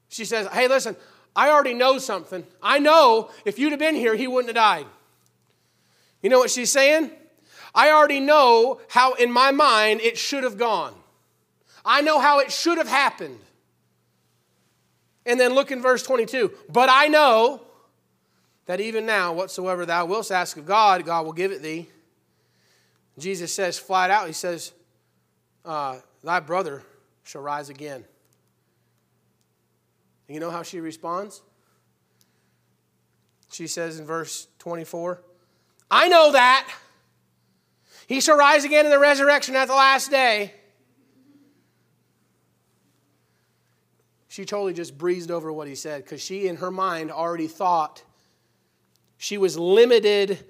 She 0.09 0.25
says, 0.25 0.47
Hey, 0.49 0.69
listen, 0.69 0.97
I 1.37 1.51
already 1.51 1.75
know 1.75 1.99
something. 1.99 2.45
I 2.63 2.79
know 2.79 3.31
if 3.45 3.59
you'd 3.59 3.73
have 3.73 3.79
been 3.79 3.95
here, 3.95 4.15
he 4.15 4.27
wouldn't 4.27 4.49
have 4.49 4.63
died. 4.63 4.87
You 6.23 6.31
know 6.31 6.39
what 6.39 6.51
she's 6.51 6.73
saying? 6.73 7.11
I 7.75 7.91
already 7.91 8.21
know 8.21 8.81
how, 8.89 9.15
in 9.15 9.31
my 9.31 9.51
mind, 9.51 10.01
it 10.01 10.19
should 10.19 10.45
have 10.45 10.59
gone. 10.59 10.95
I 11.85 12.01
know 12.01 12.19
how 12.19 12.41
it 12.41 12.51
should 12.51 12.79
have 12.79 12.89
happened. 12.89 13.39
And 15.25 15.39
then 15.39 15.55
look 15.55 15.71
in 15.71 15.81
verse 15.81 16.03
22. 16.03 16.53
But 16.69 16.89
I 16.91 17.09
know 17.09 17.63
that 18.67 18.81
even 18.81 19.07
now, 19.07 19.33
whatsoever 19.33 19.87
thou 19.87 20.07
wilt 20.07 20.31
ask 20.31 20.57
of 20.57 20.67
God, 20.67 21.05
God 21.05 21.25
will 21.25 21.33
give 21.33 21.53
it 21.53 21.63
thee. 21.63 21.89
Jesus 23.19 23.53
says 23.53 23.79
flat 23.79 24.11
out, 24.11 24.27
He 24.27 24.33
says, 24.33 24.73
uh, 25.65 25.99
Thy 26.23 26.41
brother 26.41 26.83
shall 27.25 27.43
rise 27.43 27.69
again. 27.69 28.05
And 30.27 30.35
you 30.35 30.41
know 30.41 30.51
how 30.51 30.63
she 30.63 30.81
responds? 30.81 31.43
She 33.51 33.67
says 33.67 33.99
in 33.99 34.07
verse 34.07 34.47
24, 34.59 35.23
I 35.91 36.09
know 36.09 36.33
that. 36.33 36.69
He 38.07 38.21
shall 38.21 38.37
rise 38.37 38.65
again 38.65 38.85
in 38.85 38.91
the 38.91 38.99
resurrection 38.99 39.55
at 39.55 39.69
the 39.69 39.75
last 39.75 40.11
day. 40.11 40.55
She 44.29 44.45
totally 44.45 44.73
just 44.73 44.97
breezed 44.97 45.31
over 45.31 45.53
what 45.53 45.67
he 45.67 45.75
said 45.75 46.05
because 46.05 46.23
she, 46.23 46.47
in 46.47 46.57
her 46.57 46.71
mind, 46.71 47.11
already 47.11 47.49
thought 47.49 48.03
she 49.17 49.37
was 49.37 49.59
limited 49.59 50.45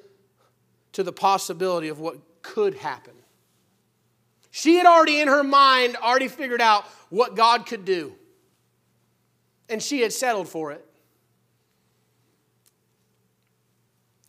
to 0.92 1.02
the 1.02 1.12
possibility 1.12 1.88
of 1.88 1.98
what 1.98 2.18
could 2.42 2.74
happen. 2.74 3.14
She 4.50 4.76
had 4.76 4.86
already, 4.86 5.20
in 5.20 5.28
her 5.28 5.44
mind, 5.44 5.96
already 5.96 6.28
figured 6.28 6.60
out 6.60 6.84
what 7.10 7.34
God 7.34 7.66
could 7.66 7.84
do. 7.84 8.14
And 9.68 9.82
she 9.82 10.00
had 10.00 10.12
settled 10.12 10.48
for 10.48 10.72
it. 10.72 10.84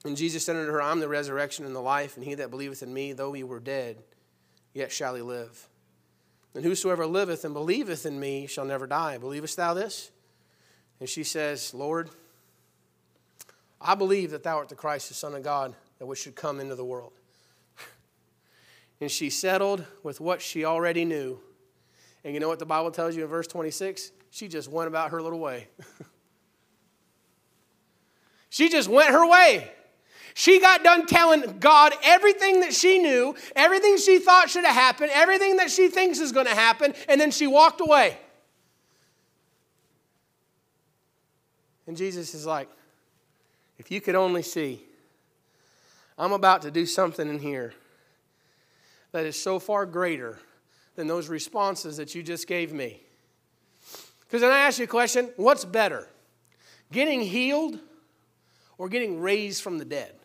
And 0.06 0.16
Jesus 0.16 0.46
said 0.46 0.56
unto 0.56 0.72
her, 0.72 0.82
I'm 0.82 1.00
the 1.00 1.10
resurrection 1.10 1.66
and 1.66 1.76
the 1.76 1.82
life, 1.82 2.16
and 2.16 2.26
he 2.26 2.36
that 2.36 2.50
believeth 2.50 2.82
in 2.82 2.94
me, 2.94 3.14
though 3.14 3.34
he 3.34 3.44
were 3.44 3.60
dead, 3.60 3.98
yet 4.74 4.92
shall 4.92 5.16
he 5.16 5.22
live. 5.22 5.68
And 6.56 6.64
whosoever 6.64 7.06
liveth 7.06 7.44
and 7.44 7.54
believeth 7.54 8.06
in 8.06 8.20
me 8.20 8.48
shall 8.48 8.66
never 8.66 8.88
die. 8.88 9.18
Believest 9.18 9.58
thou 9.58 9.74
this? 9.74 10.12
And 11.00 11.08
she 11.08 11.24
says, 11.24 11.74
Lord, 11.74 12.10
I 13.80 13.96
believe 13.96 14.32
that 14.32 14.44
thou 14.44 14.58
art 14.58 14.70
the 14.70 14.76
Christ, 14.76 15.10
the 15.10 15.16
Son 15.16 15.36
of 15.36 15.44
God, 15.44 15.76
that 16.00 16.06
which 16.06 16.20
should 16.20 16.36
come 16.36 16.60
into 16.60 16.76
the 16.76 16.86
world. 16.86 17.14
And 19.02 19.10
she 19.10 19.30
settled 19.30 19.86
with 20.04 20.20
what 20.20 20.42
she 20.42 20.66
already 20.66 21.06
knew. 21.06 21.40
And 22.26 22.34
you 22.34 22.42
know 22.42 22.50
what 22.50 22.60
the 22.60 22.66
Bible 22.66 22.92
tells 22.92 23.16
you 23.16 23.24
in 23.24 23.30
verse 23.30 23.48
26? 23.48 24.12
She 24.30 24.50
just 24.50 24.70
went 24.70 24.90
about 24.90 25.12
her 25.12 25.22
little 25.22 25.40
way. 25.40 25.70
she 28.50 28.68
just 28.68 28.90
went 28.90 29.12
her 29.12 29.26
way. 29.26 29.72
She 30.34 30.60
got 30.60 30.84
done 30.84 31.06
telling 31.06 31.60
God 31.60 31.94
everything 32.04 32.62
that 32.62 32.74
she 32.74 33.00
knew, 33.00 33.36
everything 33.56 33.98
she 33.98 34.20
thought 34.20 34.50
should 34.50 34.66
have 34.66 34.76
happened, 34.76 35.12
everything 35.14 35.58
that 35.58 35.72
she 35.72 35.88
thinks 35.88 36.20
is 36.20 36.32
going 36.32 36.46
to 36.46 36.56
happen, 36.56 36.94
and 37.08 37.20
then 37.20 37.32
she 37.32 37.48
walked 37.48 37.82
away. 37.82 38.18
And 41.88 41.98
Jesus 41.98 42.36
is 42.36 42.46
like, 42.46 42.70
if 43.80 43.90
you 43.90 44.00
could 44.00 44.16
only 44.16 44.44
see, 44.44 44.82
I'm 46.18 46.34
about 46.34 46.62
to 46.64 46.72
do 46.72 46.86
something 46.86 47.28
in 47.28 47.40
here 47.40 47.74
that 49.12 49.26
is 49.26 49.42
so 49.42 49.58
far 49.58 49.86
greater 49.86 50.38
than 50.96 51.08
those 51.08 51.30
responses 51.30 51.98
that 51.98 52.14
you 52.14 52.22
just 52.22 52.46
gave 52.46 52.74
me. 52.74 53.02
Because 54.22 54.42
then 54.42 54.52
I 54.52 54.60
ask 54.60 54.78
you 54.78 54.84
a 54.84 54.88
question 54.88 55.32
what's 55.38 55.66
better? 55.66 56.08
Getting 56.92 57.22
healed 57.22 57.80
or 58.78 58.90
getting 58.90 59.20
raised 59.20 59.64
from 59.64 59.78
the 59.78 59.86
dead? 59.86 60.19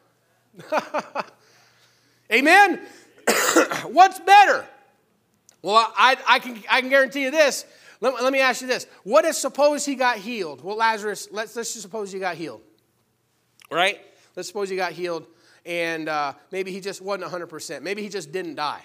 Amen? 2.32 2.80
what's 3.86 4.20
better? 4.20 4.64
Well, 5.62 5.92
I, 5.96 6.16
I, 6.26 6.38
can, 6.38 6.62
I 6.70 6.80
can 6.80 6.90
guarantee 6.90 7.22
you 7.22 7.30
this. 7.30 7.64
Let, 8.00 8.22
let 8.22 8.32
me 8.32 8.40
ask 8.40 8.60
you 8.60 8.68
this. 8.68 8.86
What 9.02 9.24
if 9.24 9.34
suppose 9.34 9.84
he 9.84 9.94
got 9.94 10.18
healed? 10.18 10.62
Well, 10.62 10.76
Lazarus, 10.76 11.28
let's, 11.30 11.56
let's 11.56 11.72
just 11.72 11.82
suppose 11.82 12.12
he 12.12 12.18
got 12.18 12.36
healed. 12.36 12.60
Right? 13.70 14.00
Let's 14.36 14.48
suppose 14.48 14.68
he 14.68 14.76
got 14.76 14.92
healed 14.92 15.26
and 15.66 16.08
uh, 16.08 16.34
maybe 16.50 16.70
he 16.70 16.80
just 16.80 17.00
wasn't 17.00 17.30
100%. 17.30 17.82
Maybe 17.82 18.02
he 18.02 18.08
just 18.08 18.32
didn't 18.32 18.56
die. 18.56 18.82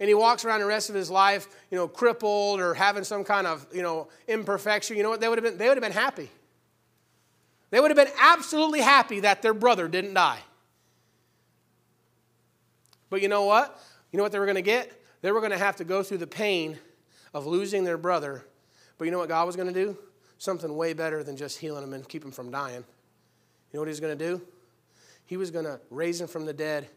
And 0.00 0.08
he 0.08 0.14
walks 0.14 0.44
around 0.44 0.60
the 0.60 0.66
rest 0.66 0.88
of 0.88 0.94
his 0.94 1.10
life, 1.10 1.46
you 1.70 1.76
know, 1.76 1.86
crippled 1.86 2.60
or 2.60 2.72
having 2.74 3.04
some 3.04 3.22
kind 3.22 3.46
of, 3.46 3.66
you 3.72 3.82
know, 3.82 4.08
imperfection. 4.26 4.96
You 4.96 5.02
know 5.02 5.10
what? 5.10 5.20
They 5.20 5.28
would 5.28 5.38
have 5.38 5.44
been, 5.44 5.58
they 5.58 5.68
would 5.68 5.76
have 5.76 5.82
been 5.82 5.92
happy. 5.92 6.30
They 7.70 7.80
would 7.80 7.90
have 7.90 7.96
been 7.96 8.14
absolutely 8.18 8.80
happy 8.80 9.20
that 9.20 9.42
their 9.42 9.54
brother 9.54 9.88
didn't 9.88 10.14
die. 10.14 10.40
But 13.08 13.22
you 13.22 13.28
know 13.28 13.44
what? 13.44 13.80
You 14.12 14.16
know 14.16 14.22
what 14.22 14.32
they 14.32 14.38
were 14.38 14.46
going 14.46 14.56
to 14.56 14.62
get? 14.62 14.92
They 15.22 15.32
were 15.32 15.40
going 15.40 15.52
to 15.52 15.58
have 15.58 15.76
to 15.76 15.84
go 15.84 16.02
through 16.02 16.18
the 16.18 16.26
pain 16.26 16.78
of 17.34 17.46
losing 17.46 17.84
their 17.84 17.98
brother. 17.98 18.44
But 18.98 19.04
you 19.04 19.10
know 19.10 19.18
what 19.18 19.28
God 19.28 19.46
was 19.46 19.56
going 19.56 19.72
to 19.72 19.74
do? 19.74 19.96
Something 20.38 20.74
way 20.76 20.94
better 20.94 21.22
than 21.22 21.36
just 21.36 21.58
healing 21.58 21.82
them 21.82 21.92
and 21.92 22.08
keep 22.08 22.22
them 22.22 22.32
from 22.32 22.50
dying. 22.50 22.84
You 23.72 23.74
know 23.74 23.80
what 23.80 23.88
he 23.88 23.90
was 23.90 24.00
going 24.00 24.16
to 24.16 24.24
do? 24.24 24.42
He 25.26 25.36
was 25.36 25.50
going 25.50 25.64
to 25.64 25.80
raise 25.90 26.20
him 26.20 26.26
from 26.26 26.44
the 26.44 26.52
dead 26.52 26.88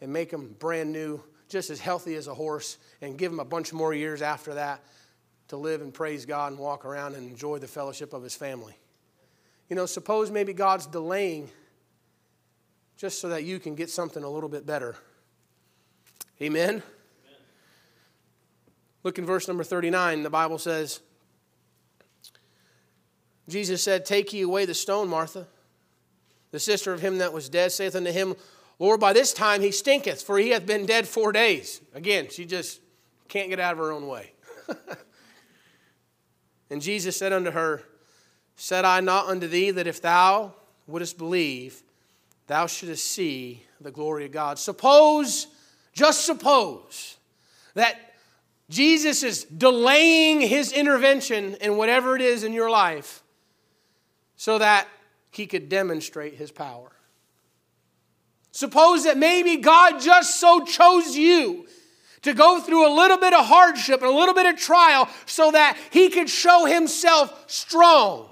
and 0.00 0.12
make 0.12 0.30
him 0.30 0.56
brand 0.58 0.92
new, 0.92 1.22
just 1.48 1.70
as 1.70 1.78
healthy 1.78 2.16
as 2.16 2.26
a 2.26 2.34
horse, 2.34 2.78
and 3.00 3.16
give 3.16 3.30
him 3.30 3.38
a 3.38 3.44
bunch 3.44 3.72
more 3.72 3.94
years 3.94 4.22
after 4.22 4.54
that 4.54 4.84
to 5.48 5.56
live 5.56 5.80
and 5.82 5.94
praise 5.94 6.26
God 6.26 6.52
and 6.52 6.60
walk 6.60 6.84
around 6.84 7.14
and 7.14 7.30
enjoy 7.30 7.58
the 7.58 7.68
fellowship 7.68 8.12
of 8.12 8.22
his 8.22 8.34
family. 8.34 8.76
You 9.68 9.76
know, 9.76 9.86
suppose 9.86 10.30
maybe 10.30 10.52
God's 10.52 10.86
delaying 10.86 11.50
just 12.96 13.20
so 13.20 13.28
that 13.28 13.44
you 13.44 13.58
can 13.58 13.74
get 13.74 13.90
something 13.90 14.22
a 14.22 14.28
little 14.28 14.48
bit 14.48 14.64
better. 14.64 14.96
Amen? 16.40 16.68
Amen? 16.68 16.82
Look 19.02 19.18
in 19.18 19.26
verse 19.26 19.48
number 19.48 19.64
39. 19.64 20.22
The 20.22 20.30
Bible 20.30 20.58
says, 20.58 21.00
Jesus 23.48 23.82
said, 23.82 24.04
Take 24.04 24.32
ye 24.32 24.42
away 24.42 24.64
the 24.64 24.74
stone, 24.74 25.08
Martha. 25.08 25.46
The 26.52 26.60
sister 26.60 26.92
of 26.92 27.00
him 27.00 27.18
that 27.18 27.32
was 27.32 27.48
dead 27.48 27.72
saith 27.72 27.94
unto 27.94 28.12
him, 28.12 28.34
Lord, 28.78 29.00
by 29.00 29.12
this 29.12 29.32
time 29.32 29.62
he 29.62 29.70
stinketh, 29.70 30.22
for 30.22 30.38
he 30.38 30.50
hath 30.50 30.66
been 30.66 30.86
dead 30.86 31.08
four 31.08 31.32
days. 31.32 31.80
Again, 31.94 32.28
she 32.30 32.44
just 32.44 32.80
can't 33.28 33.48
get 33.48 33.60
out 33.60 33.72
of 33.72 33.78
her 33.78 33.92
own 33.92 34.06
way. 34.06 34.32
and 36.70 36.80
Jesus 36.80 37.16
said 37.16 37.32
unto 37.32 37.50
her, 37.50 37.82
Said 38.56 38.86
I 38.86 39.00
not 39.00 39.26
unto 39.26 39.46
thee 39.46 39.70
that 39.70 39.86
if 39.86 40.00
thou 40.00 40.54
wouldest 40.86 41.18
believe, 41.18 41.82
thou 42.46 42.66
shouldest 42.66 43.06
see 43.10 43.62
the 43.80 43.90
glory 43.90 44.24
of 44.24 44.32
God? 44.32 44.58
Suppose, 44.58 45.46
just 45.92 46.24
suppose, 46.24 47.18
that 47.74 48.14
Jesus 48.70 49.22
is 49.22 49.44
delaying 49.44 50.40
his 50.40 50.72
intervention 50.72 51.54
in 51.60 51.76
whatever 51.76 52.16
it 52.16 52.22
is 52.22 52.44
in 52.44 52.54
your 52.54 52.70
life 52.70 53.22
so 54.36 54.58
that 54.58 54.88
he 55.30 55.46
could 55.46 55.68
demonstrate 55.68 56.34
his 56.34 56.50
power. 56.50 56.90
Suppose 58.52 59.04
that 59.04 59.18
maybe 59.18 59.56
God 59.56 60.00
just 60.00 60.40
so 60.40 60.64
chose 60.64 61.14
you 61.14 61.66
to 62.22 62.32
go 62.32 62.60
through 62.60 62.88
a 62.88 62.92
little 62.94 63.18
bit 63.18 63.34
of 63.34 63.44
hardship 63.44 64.00
and 64.00 64.10
a 64.10 64.14
little 64.14 64.34
bit 64.34 64.46
of 64.46 64.58
trial 64.58 65.08
so 65.26 65.50
that 65.50 65.76
he 65.90 66.08
could 66.08 66.30
show 66.30 66.64
himself 66.64 67.44
strong 67.48 68.30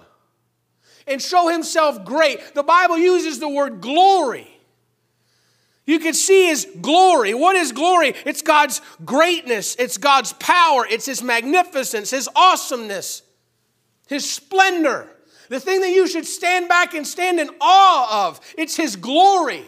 and 1.06 1.20
show 1.20 1.48
himself 1.48 2.04
great. 2.04 2.54
The 2.54 2.62
Bible 2.62 2.98
uses 2.98 3.38
the 3.38 3.48
word 3.48 3.80
glory. 3.80 4.50
You 5.86 5.98
can 5.98 6.14
see 6.14 6.46
his 6.46 6.66
glory. 6.80 7.34
What 7.34 7.56
is 7.56 7.72
glory? 7.72 8.14
It's 8.24 8.42
God's 8.42 8.80
greatness, 9.04 9.76
it's 9.78 9.98
God's 9.98 10.32
power, 10.34 10.86
it's 10.88 11.06
his 11.06 11.22
magnificence, 11.22 12.10
his 12.10 12.28
awesomeness, 12.34 13.22
his 14.08 14.30
splendor. 14.30 15.08
The 15.50 15.60
thing 15.60 15.82
that 15.82 15.90
you 15.90 16.06
should 16.06 16.24
stand 16.24 16.68
back 16.68 16.94
and 16.94 17.06
stand 17.06 17.38
in 17.38 17.50
awe 17.60 18.28
of. 18.28 18.40
It's 18.56 18.76
his 18.76 18.96
glory. 18.96 19.64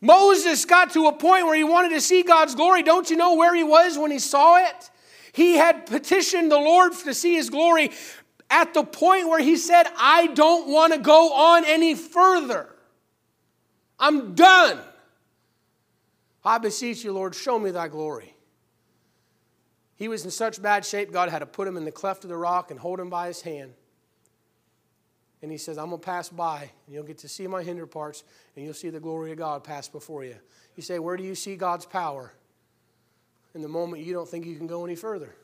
Moses 0.00 0.64
got 0.64 0.92
to 0.92 1.06
a 1.06 1.12
point 1.12 1.46
where 1.46 1.56
he 1.56 1.64
wanted 1.64 1.90
to 1.90 2.00
see 2.00 2.22
God's 2.22 2.54
glory. 2.54 2.82
Don't 2.82 3.10
you 3.10 3.16
know 3.16 3.34
where 3.34 3.54
he 3.54 3.64
was 3.64 3.98
when 3.98 4.10
he 4.10 4.18
saw 4.20 4.56
it? 4.56 4.90
He 5.32 5.54
had 5.54 5.86
petitioned 5.86 6.52
the 6.52 6.58
Lord 6.58 6.92
to 7.04 7.14
see 7.14 7.34
his 7.34 7.50
glory 7.50 7.90
at 8.52 8.74
the 8.74 8.84
point 8.84 9.28
where 9.28 9.40
he 9.40 9.56
said, 9.56 9.84
I 9.96 10.28
don't 10.28 10.68
want 10.68 10.92
to 10.92 10.98
go 10.98 11.32
on 11.32 11.64
any 11.64 11.94
further. 11.94 12.68
I'm 13.98 14.34
done. 14.34 14.78
I 16.44 16.58
beseech 16.58 17.02
you, 17.02 17.12
Lord, 17.12 17.34
show 17.34 17.58
me 17.58 17.70
thy 17.70 17.88
glory. 17.88 18.34
He 19.96 20.08
was 20.08 20.24
in 20.24 20.30
such 20.30 20.60
bad 20.60 20.84
shape, 20.84 21.12
God 21.12 21.30
had 21.30 21.38
to 21.38 21.46
put 21.46 21.66
him 21.66 21.76
in 21.76 21.84
the 21.84 21.92
cleft 21.92 22.24
of 22.24 22.30
the 22.30 22.36
rock 22.36 22.70
and 22.70 22.78
hold 22.78 23.00
him 23.00 23.08
by 23.08 23.28
his 23.28 23.40
hand. 23.40 23.72
And 25.40 25.50
he 25.50 25.58
says, 25.58 25.78
I'm 25.78 25.88
going 25.88 26.00
to 26.00 26.04
pass 26.04 26.28
by, 26.28 26.70
and 26.86 26.94
you'll 26.94 27.04
get 27.04 27.18
to 27.18 27.28
see 27.28 27.46
my 27.46 27.62
hinder 27.62 27.86
parts, 27.86 28.22
and 28.54 28.64
you'll 28.64 28.74
see 28.74 28.90
the 28.90 29.00
glory 29.00 29.32
of 29.32 29.38
God 29.38 29.64
pass 29.64 29.88
before 29.88 30.24
you. 30.24 30.36
You 30.76 30.82
say, 30.82 30.98
Where 30.98 31.16
do 31.16 31.24
you 31.24 31.34
see 31.34 31.56
God's 31.56 31.86
power? 31.86 32.32
In 33.54 33.62
the 33.62 33.68
moment 33.68 34.04
you 34.04 34.12
don't 34.12 34.28
think 34.28 34.46
you 34.46 34.56
can 34.56 34.66
go 34.66 34.84
any 34.84 34.94
further. 34.94 35.34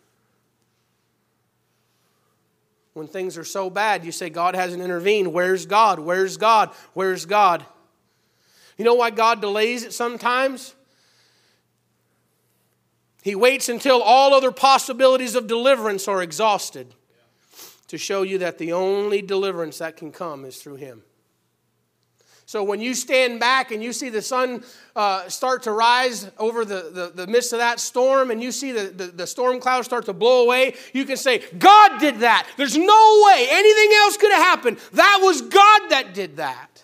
When 2.98 3.06
things 3.06 3.38
are 3.38 3.44
so 3.44 3.70
bad, 3.70 4.04
you 4.04 4.10
say, 4.10 4.28
God 4.28 4.56
hasn't 4.56 4.82
intervened. 4.82 5.32
Where's 5.32 5.66
God? 5.66 6.00
Where's 6.00 6.36
God? 6.36 6.70
Where's 6.94 7.24
God? 7.26 7.64
You 8.76 8.84
know 8.84 8.94
why 8.94 9.10
God 9.10 9.40
delays 9.40 9.84
it 9.84 9.92
sometimes? 9.92 10.74
He 13.22 13.36
waits 13.36 13.68
until 13.68 14.02
all 14.02 14.34
other 14.34 14.50
possibilities 14.50 15.36
of 15.36 15.46
deliverance 15.46 16.08
are 16.08 16.22
exhausted 16.22 16.94
to 17.86 17.98
show 17.98 18.22
you 18.22 18.38
that 18.38 18.58
the 18.58 18.72
only 18.72 19.22
deliverance 19.22 19.78
that 19.78 19.96
can 19.96 20.10
come 20.10 20.44
is 20.44 20.56
through 20.58 20.76
Him. 20.76 21.02
So 22.48 22.64
when 22.64 22.80
you 22.80 22.94
stand 22.94 23.40
back 23.40 23.72
and 23.72 23.84
you 23.84 23.92
see 23.92 24.08
the 24.08 24.22
sun 24.22 24.64
uh, 24.96 25.28
start 25.28 25.64
to 25.64 25.72
rise 25.72 26.30
over 26.38 26.64
the, 26.64 26.88
the, 26.90 27.12
the, 27.14 27.26
midst 27.26 27.52
of 27.52 27.58
that 27.58 27.78
storm 27.78 28.30
and 28.30 28.42
you 28.42 28.52
see 28.52 28.72
the, 28.72 28.84
the, 28.84 29.04
the 29.08 29.26
storm 29.26 29.60
clouds 29.60 29.86
start 29.86 30.06
to 30.06 30.14
blow 30.14 30.44
away, 30.44 30.74
you 30.94 31.04
can 31.04 31.18
say, 31.18 31.42
God 31.58 32.00
did 32.00 32.20
that. 32.20 32.48
There's 32.56 32.74
no 32.74 33.22
way 33.26 33.48
anything 33.50 33.90
else 33.98 34.16
could 34.16 34.32
have 34.32 34.42
happened. 34.42 34.78
That 34.94 35.18
was 35.20 35.42
God 35.42 35.90
that 35.90 36.14
did 36.14 36.38
that. 36.38 36.82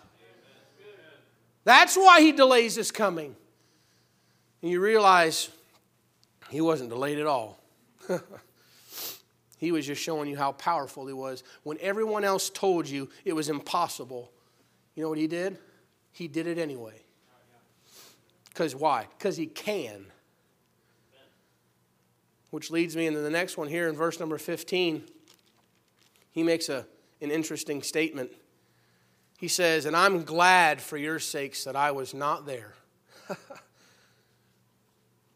That's 1.64 1.96
why 1.96 2.20
He 2.20 2.32
delays 2.32 2.74
His 2.74 2.90
coming. 2.90 3.34
And 4.60 4.70
you 4.70 4.82
realize 4.82 5.48
he 6.50 6.60
wasn't 6.60 6.90
delayed 6.90 7.18
at 7.18 7.26
all. 7.26 7.58
he 9.56 9.72
was 9.72 9.86
just 9.86 10.02
showing 10.02 10.28
you 10.28 10.36
how 10.36 10.52
powerful 10.52 11.06
he 11.06 11.14
was. 11.14 11.42
When 11.62 11.78
everyone 11.80 12.22
else 12.22 12.50
told 12.50 12.86
you 12.86 13.08
it 13.24 13.32
was 13.32 13.48
impossible, 13.48 14.30
you 14.94 15.02
know 15.02 15.08
what 15.08 15.18
he 15.18 15.26
did? 15.26 15.58
He 16.12 16.28
did 16.28 16.46
it 16.46 16.58
anyway. 16.58 17.00
Because 18.48 18.74
why? 18.74 19.08
Because 19.18 19.36
he 19.36 19.46
can. 19.46 20.06
Which 22.50 22.70
leads 22.70 22.94
me 22.94 23.08
into 23.08 23.18
the 23.18 23.30
next 23.30 23.56
one 23.56 23.68
here 23.68 23.88
in 23.88 23.96
verse 23.96 24.20
number 24.20 24.38
15. 24.38 25.02
He 26.30 26.42
makes 26.44 26.68
a, 26.68 26.86
an 27.20 27.32
interesting 27.32 27.82
statement. 27.82 28.30
He 29.38 29.48
says, 29.48 29.86
And 29.86 29.96
I'm 29.96 30.22
glad 30.22 30.80
for 30.80 30.96
your 30.96 31.18
sakes 31.18 31.64
that 31.64 31.74
I 31.74 31.90
was 31.90 32.14
not 32.14 32.46
there. 32.46 32.74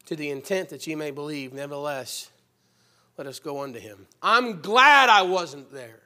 to 0.06 0.14
the 0.14 0.30
intent 0.30 0.68
that 0.68 0.86
ye 0.86 0.94
may 0.94 1.10
believe, 1.10 1.52
nevertheless, 1.52 2.30
let 3.16 3.26
us 3.26 3.40
go 3.40 3.62
unto 3.62 3.80
him. 3.80 4.06
I'm 4.22 4.60
glad 4.60 5.08
I 5.08 5.22
wasn't 5.22 5.72
there. 5.72 6.00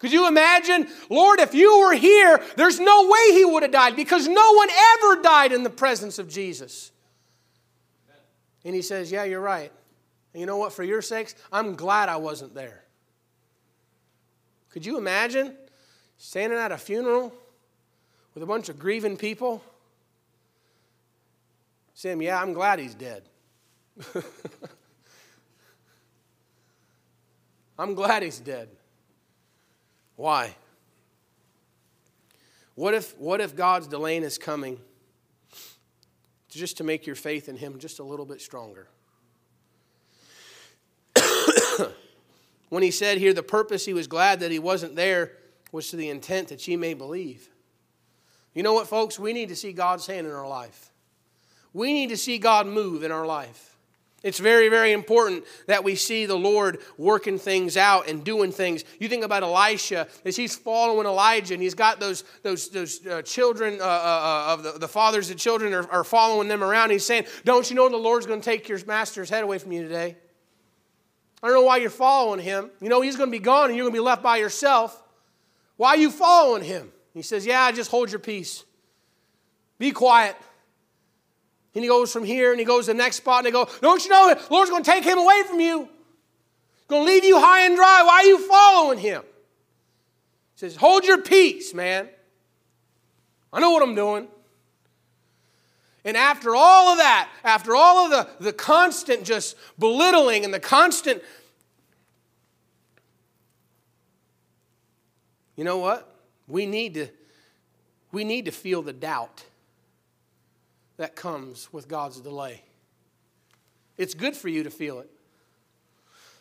Could 0.00 0.12
you 0.12 0.26
imagine, 0.26 0.88
Lord, 1.10 1.40
if 1.40 1.54
you 1.54 1.78
were 1.80 1.92
here, 1.92 2.42
there's 2.56 2.80
no 2.80 3.04
way 3.04 3.34
he 3.34 3.44
would 3.44 3.62
have 3.62 3.70
died 3.70 3.94
because 3.96 4.26
no 4.26 4.52
one 4.54 4.68
ever 4.94 5.20
died 5.20 5.52
in 5.52 5.62
the 5.62 5.70
presence 5.70 6.18
of 6.18 6.26
Jesus. 6.26 6.90
And 8.64 8.74
he 8.74 8.80
says, 8.80 9.12
Yeah, 9.12 9.24
you're 9.24 9.42
right. 9.42 9.70
And 10.32 10.40
you 10.40 10.46
know 10.46 10.56
what? 10.56 10.72
For 10.72 10.82
your 10.82 11.02
sakes, 11.02 11.34
I'm 11.52 11.74
glad 11.74 12.08
I 12.08 12.16
wasn't 12.16 12.54
there. 12.54 12.82
Could 14.70 14.86
you 14.86 14.96
imagine 14.96 15.54
standing 16.16 16.58
at 16.58 16.72
a 16.72 16.78
funeral 16.78 17.34
with 18.32 18.42
a 18.42 18.46
bunch 18.46 18.70
of 18.70 18.78
grieving 18.78 19.18
people? 19.18 19.62
Saying, 21.92 22.22
Yeah, 22.22 22.40
I'm 22.40 22.54
glad 22.54 22.78
he's 22.78 22.94
dead. 22.94 23.24
I'm 27.78 27.94
glad 27.94 28.22
he's 28.22 28.40
dead. 28.40 28.70
Why? 30.20 30.54
What 32.74 32.92
if, 32.92 33.16
what 33.18 33.40
if 33.40 33.56
God's 33.56 33.86
delaying 33.86 34.20
his 34.20 34.36
coming 34.36 34.78
just 36.50 36.76
to 36.76 36.84
make 36.84 37.06
your 37.06 37.16
faith 37.16 37.48
in 37.48 37.56
him 37.56 37.78
just 37.78 38.00
a 38.00 38.04
little 38.04 38.26
bit 38.26 38.42
stronger? 38.42 38.86
when 42.68 42.82
he 42.82 42.90
said 42.90 43.16
here, 43.16 43.32
the 43.32 43.42
purpose 43.42 43.86
he 43.86 43.94
was 43.94 44.06
glad 44.06 44.40
that 44.40 44.50
he 44.50 44.58
wasn't 44.58 44.94
there 44.94 45.32
was 45.72 45.88
to 45.88 45.96
the 45.96 46.10
intent 46.10 46.48
that 46.48 46.68
ye 46.68 46.76
may 46.76 46.92
believe. 46.92 47.48
You 48.52 48.62
know 48.62 48.74
what, 48.74 48.88
folks? 48.88 49.18
We 49.18 49.32
need 49.32 49.48
to 49.48 49.56
see 49.56 49.72
God's 49.72 50.06
hand 50.06 50.26
in 50.26 50.34
our 50.34 50.46
life. 50.46 50.90
We 51.72 51.94
need 51.94 52.10
to 52.10 52.18
see 52.18 52.36
God 52.36 52.66
move 52.66 53.04
in 53.04 53.10
our 53.10 53.24
life. 53.24 53.69
It's 54.22 54.38
very, 54.38 54.68
very 54.68 54.92
important 54.92 55.44
that 55.66 55.82
we 55.82 55.94
see 55.94 56.26
the 56.26 56.36
Lord 56.36 56.78
working 56.98 57.38
things 57.38 57.78
out 57.78 58.06
and 58.06 58.22
doing 58.22 58.52
things. 58.52 58.84
You 58.98 59.08
think 59.08 59.24
about 59.24 59.42
Elisha 59.42 60.08
as 60.26 60.36
he's 60.36 60.54
following 60.54 61.06
Elijah, 61.06 61.54
and 61.54 61.62
he's 61.62 61.74
got 61.74 62.00
those, 62.00 62.24
those, 62.42 62.68
those 62.68 63.06
uh, 63.06 63.22
children 63.22 63.80
uh, 63.80 63.84
uh, 63.84 63.86
uh, 63.86 64.52
of 64.52 64.62
the, 64.62 64.72
the 64.72 64.88
fathers 64.88 65.30
of 65.30 65.38
children 65.38 65.72
are, 65.72 65.90
are 65.90 66.04
following 66.04 66.48
them 66.48 66.62
around. 66.62 66.90
He's 66.90 67.06
saying, 67.06 67.24
Don't 67.44 67.68
you 67.70 67.76
know 67.76 67.88
the 67.88 67.96
Lord's 67.96 68.26
going 68.26 68.40
to 68.40 68.44
take 68.44 68.68
your 68.68 68.84
master's 68.84 69.30
head 69.30 69.42
away 69.42 69.58
from 69.58 69.72
you 69.72 69.82
today? 69.82 70.16
I 71.42 71.46
don't 71.46 71.56
know 71.56 71.62
why 71.62 71.78
you're 71.78 71.88
following 71.88 72.40
him. 72.40 72.70
You 72.82 72.90
know 72.90 73.00
he's 73.00 73.16
going 73.16 73.30
to 73.30 73.36
be 73.36 73.42
gone 73.42 73.68
and 73.68 73.76
you're 73.76 73.84
going 73.84 73.94
to 73.94 73.98
be 73.98 74.04
left 74.04 74.22
by 74.22 74.36
yourself. 74.36 75.02
Why 75.78 75.90
are 75.90 75.96
you 75.96 76.10
following 76.10 76.62
him? 76.62 76.92
He 77.14 77.22
says, 77.22 77.46
Yeah, 77.46 77.72
just 77.72 77.90
hold 77.90 78.10
your 78.10 78.20
peace. 78.20 78.64
Be 79.78 79.92
quiet. 79.92 80.36
And 81.74 81.84
he 81.84 81.88
goes 81.88 82.12
from 82.12 82.24
here 82.24 82.50
and 82.50 82.58
he 82.58 82.66
goes 82.66 82.86
to 82.86 82.92
the 82.92 82.98
next 82.98 83.16
spot 83.16 83.38
and 83.38 83.46
they 83.46 83.50
go, 83.50 83.68
Don't 83.80 84.02
you 84.04 84.10
know 84.10 84.34
the 84.34 84.52
Lord's 84.52 84.70
going 84.70 84.82
to 84.82 84.90
take 84.90 85.04
him 85.04 85.18
away 85.18 85.42
from 85.46 85.60
you? 85.60 85.82
He's 85.82 86.86
going 86.88 87.06
to 87.06 87.12
leave 87.12 87.24
you 87.24 87.38
high 87.38 87.66
and 87.66 87.76
dry. 87.76 88.02
Why 88.04 88.14
are 88.14 88.24
you 88.24 88.48
following 88.48 88.98
him? 88.98 89.22
He 90.54 90.58
says, 90.58 90.76
Hold 90.76 91.04
your 91.04 91.18
peace, 91.18 91.72
man. 91.72 92.08
I 93.52 93.60
know 93.60 93.70
what 93.70 93.82
I'm 93.82 93.94
doing. 93.94 94.28
And 96.04 96.16
after 96.16 96.56
all 96.56 96.88
of 96.88 96.98
that, 96.98 97.28
after 97.44 97.76
all 97.76 98.06
of 98.06 98.10
the, 98.10 98.44
the 98.44 98.52
constant 98.52 99.24
just 99.24 99.56
belittling 99.78 100.44
and 100.44 100.52
the 100.52 100.60
constant, 100.60 101.22
you 105.56 105.64
know 105.64 105.78
what? 105.78 106.12
We 106.48 106.66
need 106.66 106.94
to, 106.94 107.08
we 108.12 108.24
need 108.24 108.46
to 108.46 108.50
feel 108.50 108.82
the 108.82 108.94
doubt 108.94 109.44
that 111.00 111.16
comes 111.16 111.72
with 111.72 111.88
God's 111.88 112.20
delay. 112.20 112.62
It's 113.96 114.12
good 114.12 114.36
for 114.36 114.48
you 114.48 114.64
to 114.64 114.70
feel 114.70 114.98
it. 114.98 115.08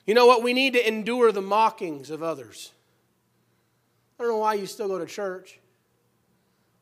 You 0.05 0.13
know 0.13 0.25
what? 0.25 0.43
We 0.43 0.51
need 0.51 0.73
to 0.73 0.85
endure 0.85 1.31
the 1.31 1.41
mockings 1.41 2.09
of 2.09 2.21
others. 2.21 2.73
I 4.19 4.23
don't 4.23 4.33
know 4.33 4.37
why 4.39 4.55
you 4.55 4.65
still 4.65 4.89
go 4.89 4.99
to 4.99 5.05
church. 5.05 5.59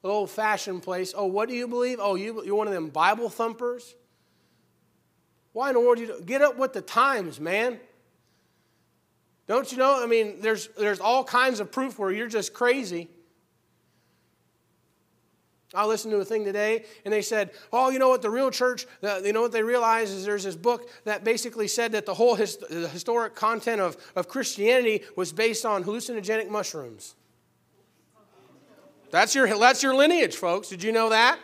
An 0.03 0.09
old 0.09 0.31
fashioned 0.31 0.81
place. 0.81 1.13
Oh, 1.15 1.27
what 1.27 1.49
do 1.49 1.53
you 1.53 1.67
believe? 1.67 1.99
Oh, 2.01 2.15
you, 2.15 2.43
you're 2.43 2.55
one 2.55 2.65
of 2.65 2.73
them 2.73 2.89
Bible 2.89 3.29
thumpers? 3.29 3.93
Why 5.53 5.69
in 5.69 5.75
the 5.75 5.79
world 5.79 5.97
do 5.97 6.03
you 6.05 6.21
get 6.25 6.41
up 6.41 6.57
with 6.57 6.73
the 6.73 6.81
times, 6.81 7.39
man? 7.39 7.79
Don't 9.45 9.71
you 9.71 9.77
know? 9.77 10.03
I 10.03 10.07
mean, 10.07 10.41
there's, 10.41 10.67
there's 10.79 10.99
all 10.99 11.23
kinds 11.23 11.59
of 11.59 11.71
proof 11.71 11.99
where 11.99 12.09
you're 12.09 12.27
just 12.27 12.55
crazy. 12.55 13.07
I 15.73 15.85
listened 15.85 16.13
to 16.13 16.19
a 16.19 16.25
thing 16.25 16.45
today, 16.45 16.85
and 17.03 17.13
they 17.13 17.21
said, 17.21 17.51
"Oh, 17.73 17.89
you 17.89 17.99
know 17.99 18.07
what? 18.07 18.21
The 18.21 18.29
real 18.29 18.51
church, 18.51 18.85
you 19.01 19.33
know 19.33 19.41
what 19.41 19.51
they 19.51 19.63
realize 19.63 20.11
is 20.11 20.25
there's 20.25 20.45
this 20.45 20.55
book 20.55 20.89
that 21.03 21.25
basically 21.25 21.67
said 21.67 21.91
that 21.91 22.05
the 22.05 22.13
whole 22.13 22.35
the 22.35 22.89
historic 22.91 23.35
content 23.35 23.81
of, 23.81 23.97
of 24.15 24.29
Christianity 24.29 25.03
was 25.17 25.33
based 25.33 25.65
on 25.65 25.83
hallucinogenic 25.83 26.49
mushrooms." 26.49 27.15
That's 29.11 29.35
your 29.35 29.47
that's 29.59 29.83
your 29.83 29.93
lineage, 29.93 30.35
folks. 30.35 30.69
Did 30.69 30.83
you 30.83 30.91
know 30.91 31.09
that? 31.09 31.39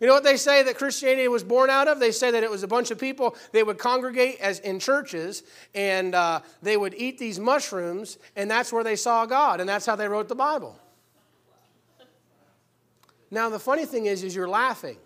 You 0.00 0.06
know 0.06 0.14
what 0.14 0.24
they 0.24 0.38
say 0.38 0.62
that 0.62 0.78
Christianity 0.78 1.28
was 1.28 1.44
born 1.44 1.68
out 1.68 1.86
of? 1.86 2.00
They 2.00 2.10
say 2.10 2.30
that 2.30 2.42
it 2.42 2.50
was 2.50 2.62
a 2.62 2.68
bunch 2.68 2.90
of 2.90 2.98
people. 2.98 3.36
They 3.52 3.62
would 3.62 3.76
congregate 3.76 4.40
as 4.40 4.58
in 4.60 4.78
churches, 4.78 5.42
and 5.74 6.14
uh, 6.14 6.40
they 6.62 6.78
would 6.78 6.94
eat 6.94 7.18
these 7.18 7.38
mushrooms, 7.38 8.16
and 8.34 8.50
that's 8.50 8.72
where 8.72 8.82
they 8.82 8.96
saw 8.96 9.26
God, 9.26 9.60
and 9.60 9.68
that's 9.68 9.84
how 9.84 9.96
they 9.96 10.08
wrote 10.08 10.28
the 10.28 10.34
Bible. 10.34 10.79
Now, 13.30 13.48
the 13.48 13.58
funny 13.58 13.86
thing 13.86 14.06
is, 14.06 14.24
is 14.24 14.34
you're 14.34 14.48
laughing. 14.48 14.98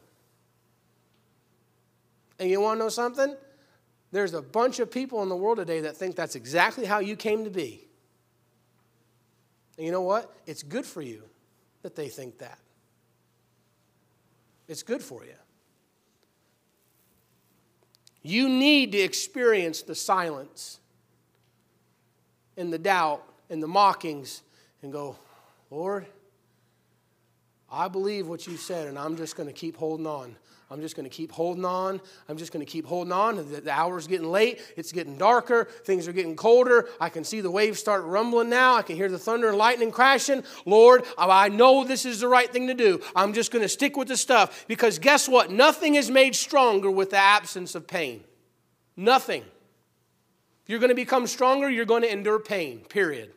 And 2.39 2.51
you 2.51 2.61
want 2.61 2.79
to 2.79 2.85
know 2.85 2.89
something? 2.89 3.37
There's 4.13 4.35
a 4.35 4.43
bunch 4.43 4.79
of 4.79 4.91
people 4.91 5.23
in 5.23 5.29
the 5.29 5.37
world 5.37 5.59
today 5.59 5.81
that 5.81 5.97
think 5.97 6.17
that's 6.17 6.35
exactly 6.35 6.85
how 6.85 7.01
you 7.01 7.17
came 7.17 7.45
to 7.45 7.51
be. 7.51 7.87
And 9.77 9.85
you 9.85 9.93
know 9.93 10.03
what? 10.03 10.33
It's 10.47 10.63
good 10.63 10.87
for 10.87 11.03
you 11.03 11.23
that 11.83 11.97
they 11.97 12.09
think 12.09 12.39
that. 12.39 12.59
It's 14.69 14.83
good 14.83 15.03
for 15.03 15.25
you. 15.25 15.35
You 18.23 18.49
need 18.49 18.93
to 18.93 18.99
experience 18.99 19.83
the 19.83 19.95
silence 19.95 20.81
and 22.57 22.73
the 22.73 22.79
doubt 22.79 23.23
and 23.51 23.63
the 23.63 23.69
mockings 23.69 24.43
and 24.83 24.93
go, 24.93 25.17
Lord, 25.71 26.07
I 27.71 27.89
believe 27.89 28.27
what 28.27 28.47
you 28.47 28.57
said, 28.57 28.89
and 28.89 28.99
I'm 28.99 29.17
just 29.17 29.37
going 29.37 29.49
to 29.49 29.53
keep 29.53 29.77
holding 29.77 30.07
on. 30.07 30.37
I'm 30.71 30.81
just 30.81 30.97
going 30.97 31.09
to 31.09 31.15
keep 31.15 31.31
holding 31.31 31.65
on. 31.65 32.01
I'm 32.29 32.37
just 32.37 32.53
going 32.53 32.65
to 32.65 32.71
keep 32.71 32.87
holding 32.87 33.13
on. 33.13 33.37
The, 33.37 33.61
the 33.61 33.71
hour's 33.71 34.07
getting 34.07 34.31
late. 34.31 34.61
It's 34.77 34.93
getting 34.93 35.17
darker. 35.19 35.67
Things 35.85 36.09
are 36.09 36.13
getting 36.13 36.37
colder. 36.37 36.89
I 37.01 37.11
can 37.11 37.23
see 37.23 37.41
the 37.41 37.51
waves 37.51 37.79
start 37.79 38.05
rumbling 38.05 38.49
now. 38.49 38.75
I 38.75 38.83
can 38.83 38.97
hear 38.97 39.09
the 39.09 39.19
thunder 39.19 39.49
and 39.49 39.59
lightning 39.59 39.93
crashing. 39.93 40.43
Lord, 40.65 41.05
I 41.19 41.49
know 41.49 41.85
this 41.85 42.05
is 42.05 42.21
the 42.21 42.29
right 42.29 42.51
thing 42.51 42.67
to 42.69 42.75
do. 42.75 43.01
I'm 43.15 43.35
just 43.35 43.53
going 43.53 43.63
to 43.63 43.69
stick 43.69 43.97
with 43.97 44.09
the 44.09 44.17
stuff 44.17 44.65
because 44.67 44.99
guess 44.99 45.29
what? 45.29 45.51
Nothing 45.51 45.97
is 45.97 46.11
made 46.11 46.35
stronger 46.35 46.91
with 46.91 47.11
the 47.11 47.19
absence 47.19 47.75
of 47.75 47.87
pain. 47.87 48.25
Nothing. 48.97 49.43
If 49.43 50.71
you're 50.71 50.81
going 50.81 50.89
to 50.89 50.95
become 50.95 51.27
stronger, 51.27 51.69
you're 51.69 51.85
going 51.85 52.03
to 52.03 52.11
endure 52.11 52.39
pain, 52.39 52.81
period. 52.81 53.31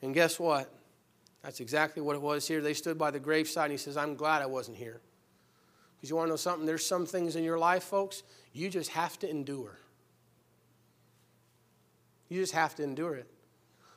And 0.00 0.14
guess 0.14 0.40
what? 0.40 0.70
That's 1.44 1.60
exactly 1.60 2.00
what 2.00 2.16
it 2.16 2.22
was 2.22 2.48
here. 2.48 2.62
They 2.62 2.72
stood 2.72 2.96
by 2.96 3.10
the 3.10 3.20
graveside 3.20 3.64
and 3.64 3.72
he 3.72 3.76
says, 3.76 3.98
I'm 3.98 4.16
glad 4.16 4.40
I 4.40 4.46
wasn't 4.46 4.78
here. 4.78 5.02
Because 5.94 6.08
you 6.08 6.16
want 6.16 6.28
to 6.28 6.30
know 6.30 6.36
something? 6.36 6.64
There's 6.64 6.86
some 6.86 7.04
things 7.04 7.36
in 7.36 7.44
your 7.44 7.58
life, 7.58 7.84
folks, 7.84 8.22
you 8.54 8.70
just 8.70 8.90
have 8.90 9.18
to 9.18 9.28
endure. 9.28 9.78
You 12.30 12.40
just 12.40 12.54
have 12.54 12.74
to 12.76 12.82
endure 12.82 13.14
it. 13.16 13.28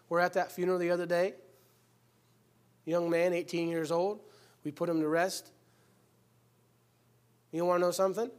We're 0.10 0.20
at 0.20 0.34
that 0.34 0.52
funeral 0.52 0.78
the 0.78 0.92
other 0.92 1.06
day. 1.06 1.36
Young 2.86 3.10
man, 3.10 3.34
18 3.34 3.70
years 3.70 3.92
old. 3.92 4.20
We 4.66 4.72
put 4.72 4.90
him 4.90 5.00
to 5.00 5.08
rest. 5.08 5.50
You 7.54 7.64
want 7.64 7.80
to 7.80 7.86
know 7.86 7.92
something? 7.92 8.30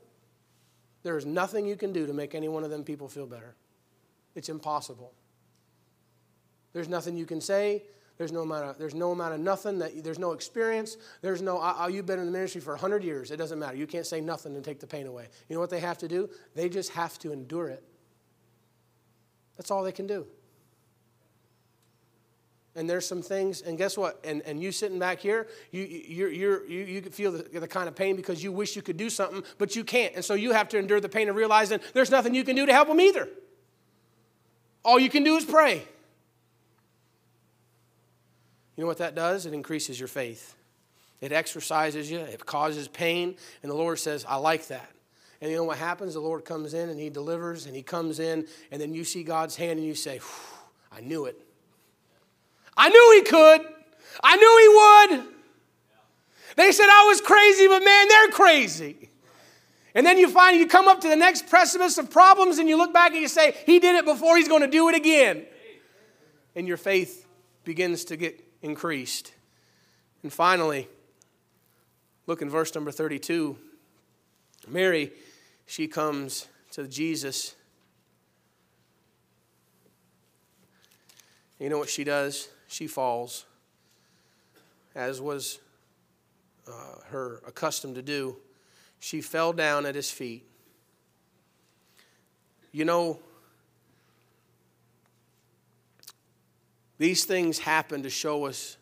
There 1.03 1.17
is 1.17 1.25
nothing 1.25 1.67
you 1.67 1.77
can 1.77 1.95
do 1.95 2.07
to 2.07 2.13
make 2.13 2.35
any 2.35 2.49
one 2.49 2.63
of 2.63 2.71
them 2.71 2.85
people 2.85 3.09
feel 3.09 3.27
better. 3.27 3.55
It's 4.35 4.51
impossible. 4.51 5.15
There's 6.75 6.89
nothing 6.89 7.17
you 7.17 7.25
can 7.25 7.41
say. 7.41 7.85
There's 8.19 8.33
no 8.33 8.41
amount 8.41 8.64
of, 8.64 8.79
there's 8.79 8.97
no 8.97 9.12
amount 9.12 9.35
of 9.35 9.41
nothing, 9.41 9.79
that, 9.79 10.03
there's 10.03 10.19
no 10.19 10.33
experience. 10.33 10.97
There's 11.23 11.41
no, 11.41 11.61
oh, 11.62 11.87
you've 11.87 12.05
been 12.05 12.19
in 12.19 12.27
the 12.27 12.33
ministry 12.33 12.61
for 12.61 12.73
100 12.73 13.05
years. 13.05 13.31
It 13.31 13.37
doesn't 13.37 13.59
matter. 13.59 13.77
You 13.77 13.87
can't 13.87 14.07
say 14.07 14.21
nothing 14.21 14.57
and 14.57 14.64
take 14.64 14.81
the 14.81 14.89
pain 14.89 15.07
away. 15.07 15.29
You 15.49 15.55
know 15.55 15.61
what 15.61 15.71
they 15.71 15.79
have 15.79 15.99
to 15.99 16.09
do? 16.09 16.29
They 16.57 16.69
just 16.69 16.91
have 16.91 17.16
to 17.21 17.33
endure 17.33 17.69
it. 17.69 17.85
That's 19.57 19.71
all 19.71 19.85
they 19.85 19.93
can 19.93 20.09
do. 20.09 20.27
And 22.75 22.91
there's 22.91 23.07
some 23.07 23.23
things, 23.23 23.62
and 23.62 23.79
guess 23.79 23.97
what? 23.97 24.21
And, 24.25 24.43
and 24.43 24.61
you 24.61 24.73
sitting 24.73 24.99
back 24.99 25.21
here, 25.21 25.49
you, 25.71 25.83
you're, 25.85 26.31
you're, 26.31 26.66
you, 26.66 26.85
you 26.85 27.03
feel 27.03 27.33
the, 27.33 27.61
the 27.61 27.66
kind 27.66 27.89
of 27.89 27.97
pain 27.97 28.14
because 28.14 28.43
you 28.43 28.53
wish 28.53 28.77
you 28.77 28.83
could 28.83 28.97
do 28.97 29.11
something, 29.11 29.43
but 29.59 29.75
you 29.75 29.85
can't. 29.85 30.14
And 30.14 30.25
so 30.25 30.35
you 30.35 30.53
have 30.53 30.69
to 30.71 30.79
endure 30.79 31.01
the 31.01 31.09
pain 31.09 31.29
of 31.29 31.37
realizing 31.37 31.81
there's 31.93 32.11
nothing 32.11 32.35
you 32.35 32.45
can 32.45 32.57
do 32.57 32.66
to 32.66 32.73
help 32.73 32.89
them 32.89 33.01
either. 33.01 33.29
All 34.85 34.99
you 34.99 35.11
can 35.11 35.25
do 35.25 35.37
is 35.37 35.45
pray. 35.45 35.87
You 38.79 38.85
know 38.85 38.89
what 38.89 38.99
that 38.99 39.16
does? 39.16 39.45
It 39.45 39.53
increases 39.53 39.99
your 39.99 40.07
faith. 40.07 40.55
It 41.20 41.33
exercises 41.33 42.09
you, 42.09 42.20
it 42.20 42.47
causes 42.47 42.87
pain, 42.87 43.35
and 43.64 43.72
the 43.72 43.74
Lord 43.74 43.99
says, 43.99 44.24
I 44.26 44.37
like 44.37 44.68
that. 44.68 44.89
And 45.41 45.51
you 45.51 45.57
know 45.57 45.64
what 45.64 45.79
happens? 45.79 46.14
The 46.14 46.20
Lord 46.20 46.45
comes 46.45 46.74
in 46.74 46.89
and 46.89 46.99
He 46.99 47.11
delivers, 47.11 47.66
and 47.66 47.74
He 47.74 47.83
comes 47.83 48.20
in, 48.20 48.47
and 48.70 48.81
then 48.81 48.95
you 48.95 49.03
see 49.03 49.24
God's 49.24 49.57
hand 49.57 49.81
and 49.81 49.85
you 49.87 49.97
say, 49.97 50.20
I 50.93 51.01
knew 51.01 51.24
it. 51.24 51.37
I 52.76 52.89
knew 52.89 53.14
He 53.16 53.29
could. 53.29 53.66
I 54.22 54.37
knew 54.37 55.09
He 55.11 55.16
would. 55.18 55.35
They 56.55 56.70
said 56.70 56.87
I 56.89 57.07
was 57.09 57.20
crazy, 57.20 57.66
but 57.66 57.83
man, 57.83 58.07
they're 58.07 58.29
crazy. 58.29 59.11
And 59.93 60.07
then 60.07 60.18
you 60.18 60.29
find 60.29 60.57
you 60.57 60.68
come 60.68 60.87
up 60.87 61.01
to 61.01 61.09
the 61.09 61.16
next 61.16 61.49
precipice 61.49 61.99
of 61.99 62.12
problems 62.12 62.59
and 62.59 62.68
you 62.68 62.76
look 62.76 62.95
back 62.95 63.11
and 63.11 63.20
you 63.20 63.26
say, 63.26 63.57
He 63.66 63.81
did 63.81 63.97
it 63.97 64.05
before, 64.05 64.37
He's 64.37 64.47
going 64.47 64.62
to 64.62 64.70
do 64.70 64.89
it 64.89 64.95
again. 64.95 65.47
And 66.55 66.68
your 66.68 66.76
faith 66.76 67.26
begins 67.64 68.05
to 68.05 68.16
get 68.16 68.48
increased. 68.63 69.33
And 70.23 70.33
finally, 70.33 70.89
look 72.27 72.43
in 72.43 72.51
verse 72.51 72.75
number 72.75 72.91
32. 72.91 73.57
Mary, 74.67 75.13
she 75.67 75.87
comes 75.87 76.49
to 76.73 76.87
Jesus. 76.89 77.55
You 81.59 81.69
know 81.69 81.79
what 81.79 81.89
she 81.89 82.05
does? 82.05 82.49
She 82.69 82.87
falls, 82.87 83.47
as 84.95 85.21
was 85.21 85.59
uh, 86.69 87.01
her 87.11 87.41
accustomed 87.47 87.95
to 87.95 88.03
do. 88.03 88.37
She 89.01 89.21
fell 89.21 89.53
down 89.53 89.87
at 89.87 89.95
his 89.95 90.11
feet. 90.11 90.45
You 92.73 92.85
know, 92.85 93.19
these 96.99 97.25
things 97.25 97.59
happen 97.59 98.03
to 98.03 98.11
show 98.11 98.47
us 98.47 98.77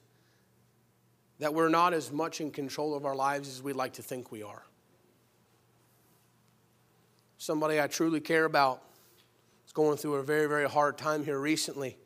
that 1.38 1.52
we're 1.52 1.68
not 1.68 1.92
as 1.92 2.10
much 2.10 2.40
in 2.40 2.50
control 2.50 2.94
of 2.94 3.04
our 3.04 3.14
lives 3.14 3.48
as 3.48 3.62
we'd 3.62 3.76
like 3.76 3.94
to 3.94 4.02
think 4.02 4.32
we 4.32 4.42
are. 4.42 4.62
Somebody 7.36 7.80
I 7.80 7.86
truly 7.86 8.20
care 8.20 8.46
about 8.46 8.82
is 9.66 9.72
going 9.72 9.98
through 9.98 10.14
a 10.14 10.22
very, 10.22 10.48
very 10.48 10.68
hard 10.68 10.96
time 10.96 11.24
here 11.24 11.38
recently. 11.38 11.98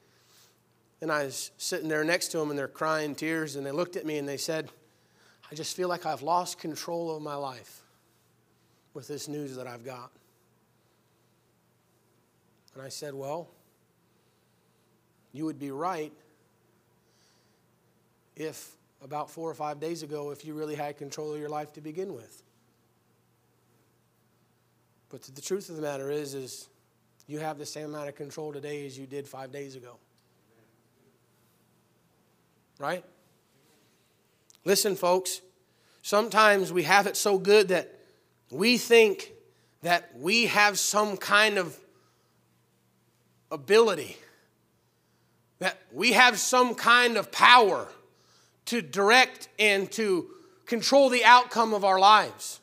And 1.01 1.13
I 1.13 1.25
was 1.25 1.53
sitting 1.57 1.89
there 1.89 2.03
next 2.03 2.29
to 2.29 2.39
them, 2.39 2.51
and 2.51 2.59
they're 2.59 2.69
crying 2.69 3.15
tears, 3.15 3.55
and 3.55 3.65
they 3.65 3.71
looked 3.71 3.97
at 3.97 4.05
me 4.05 4.19
and 4.19 4.29
they 4.29 4.37
said, 4.37 4.69
I 5.51 5.55
just 5.55 5.77
feel 5.77 5.89
like 5.89 6.05
I've 6.07 6.23
lost 6.23 6.59
control 6.59 7.15
of 7.17 7.23
my 7.23 7.37
life 7.37 7.83
with 8.93 9.09
this 9.09 9.29
news 9.29 9.57
that 9.57 9.67
I've 9.67 9.85
got. 9.85 10.11
And 12.75 12.83
I 12.83 12.89
said, 12.89 13.15
Well, 13.15 13.49
you 15.33 15.45
would 15.45 15.59
be 15.59 15.71
right 15.71 16.13
if 18.37 18.73
about 19.03 19.31
four 19.31 19.51
or 19.51 19.55
five 19.55 19.81
days 19.81 20.03
ago, 20.03 20.31
if 20.31 20.45
you 20.45 20.55
really 20.55 20.75
had 20.75 20.99
control 20.99 21.33
of 21.33 21.41
your 21.41 21.49
life 21.49 21.73
to 21.75 21.81
begin 21.81 22.15
with. 22.15 22.43
But 25.09 25.23
the 25.23 25.41
truth 25.41 25.69
of 25.69 25.77
the 25.77 25.83
matter 25.83 26.11
is, 26.11 26.35
is 26.35 26.69
you 27.27 27.39
have 27.39 27.59
the 27.59 27.67
same 27.67 27.87
amount 27.87 28.09
of 28.09 28.15
control 28.15 28.53
today 28.53 28.87
as 28.87 28.99
you 28.99 29.07
did 29.07 29.27
five 29.27 29.53
days 29.53 29.77
ago. 29.77 29.97
Right? 32.79 33.05
Listen, 34.65 34.95
folks, 34.95 35.41
sometimes 36.03 36.73
we 36.73 36.85
have 36.85 37.07
it 37.07 37.17
so 37.17 37.39
good 37.39 37.69
that 37.69 37.95
we 38.51 38.79
think 38.79 39.33
that 39.83 40.11
we 40.17 40.47
have 40.47 40.79
some 40.79 41.17
kind 41.17 41.59
of 41.59 41.79
ability, 43.51 44.17
that 45.61 45.79
we 45.93 46.13
have 46.13 46.39
some 46.39 46.75
kind 46.75 47.17
of 47.17 47.31
power 47.31 47.87
to 48.67 48.83
direct 48.83 49.49
and 49.59 49.91
to 49.93 50.29
control 50.67 51.09
the 51.09 51.25
outcome 51.25 51.73
of 51.73 51.85
our 51.85 51.99
lives. 51.99 52.61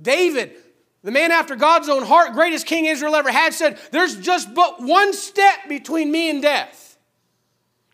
David, 0.00 0.52
the 1.02 1.10
man 1.10 1.30
after 1.30 1.56
God's 1.56 1.88
own 1.88 2.04
heart, 2.04 2.32
greatest 2.32 2.66
king 2.66 2.86
Israel 2.86 3.14
ever 3.14 3.30
had, 3.30 3.54
said, 3.54 3.78
There's 3.90 4.16
just 4.18 4.54
but 4.54 4.82
one 4.82 5.12
step 5.12 5.68
between 5.68 6.10
me 6.12 6.30
and 6.30 6.42
death. 6.42 6.98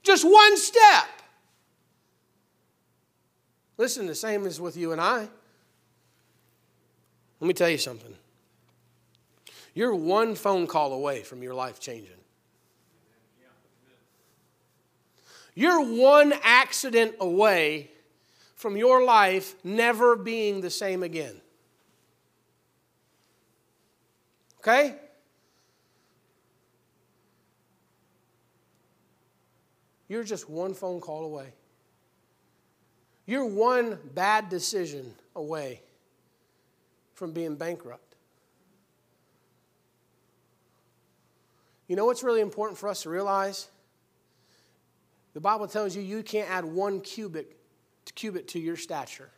Just 0.02 0.24
one 0.24 0.56
step. 0.56 1.08
Listen, 3.78 4.06
the 4.06 4.14
same 4.14 4.46
is 4.46 4.60
with 4.60 4.76
you 4.76 4.92
and 4.92 5.00
I. 5.00 5.28
Let 7.40 7.48
me 7.48 7.54
tell 7.54 7.68
you 7.68 7.78
something. 7.78 8.14
You're 9.74 9.94
one 9.94 10.34
phone 10.34 10.66
call 10.66 10.94
away 10.94 11.22
from 11.22 11.42
your 11.42 11.54
life 11.54 11.78
changing. 11.80 12.15
You're 15.56 15.80
one 15.80 16.34
accident 16.42 17.14
away 17.18 17.90
from 18.56 18.76
your 18.76 19.02
life 19.02 19.54
never 19.64 20.14
being 20.14 20.60
the 20.60 20.68
same 20.68 21.02
again. 21.02 21.40
Okay? 24.58 24.96
You're 30.08 30.24
just 30.24 30.48
one 30.50 30.74
phone 30.74 31.00
call 31.00 31.24
away. 31.24 31.54
You're 33.24 33.46
one 33.46 33.98
bad 34.14 34.50
decision 34.50 35.14
away 35.34 35.80
from 37.14 37.32
being 37.32 37.56
bankrupt. 37.56 38.14
You 41.88 41.96
know 41.96 42.04
what's 42.04 42.22
really 42.22 42.42
important 42.42 42.78
for 42.78 42.88
us 42.88 43.04
to 43.04 43.10
realize? 43.10 43.68
The 45.36 45.40
Bible 45.42 45.68
tells 45.68 45.94
you 45.94 46.00
you 46.00 46.22
can't 46.22 46.48
add 46.48 46.64
one 46.64 47.02
cubit, 47.02 47.54
cubit 48.14 48.48
to 48.48 48.58
your 48.58 48.78
stature. 48.78 49.28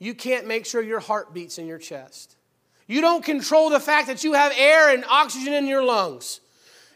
You 0.00 0.12
can't 0.12 0.48
make 0.48 0.66
sure 0.66 0.82
your 0.82 0.98
heart 0.98 1.32
beats 1.32 1.58
in 1.58 1.68
your 1.68 1.78
chest. 1.78 2.34
You 2.88 3.00
don't 3.00 3.24
control 3.24 3.70
the 3.70 3.78
fact 3.78 4.08
that 4.08 4.24
you 4.24 4.32
have 4.32 4.52
air 4.56 4.92
and 4.92 5.04
oxygen 5.08 5.52
in 5.52 5.68
your 5.68 5.84
lungs. 5.84 6.40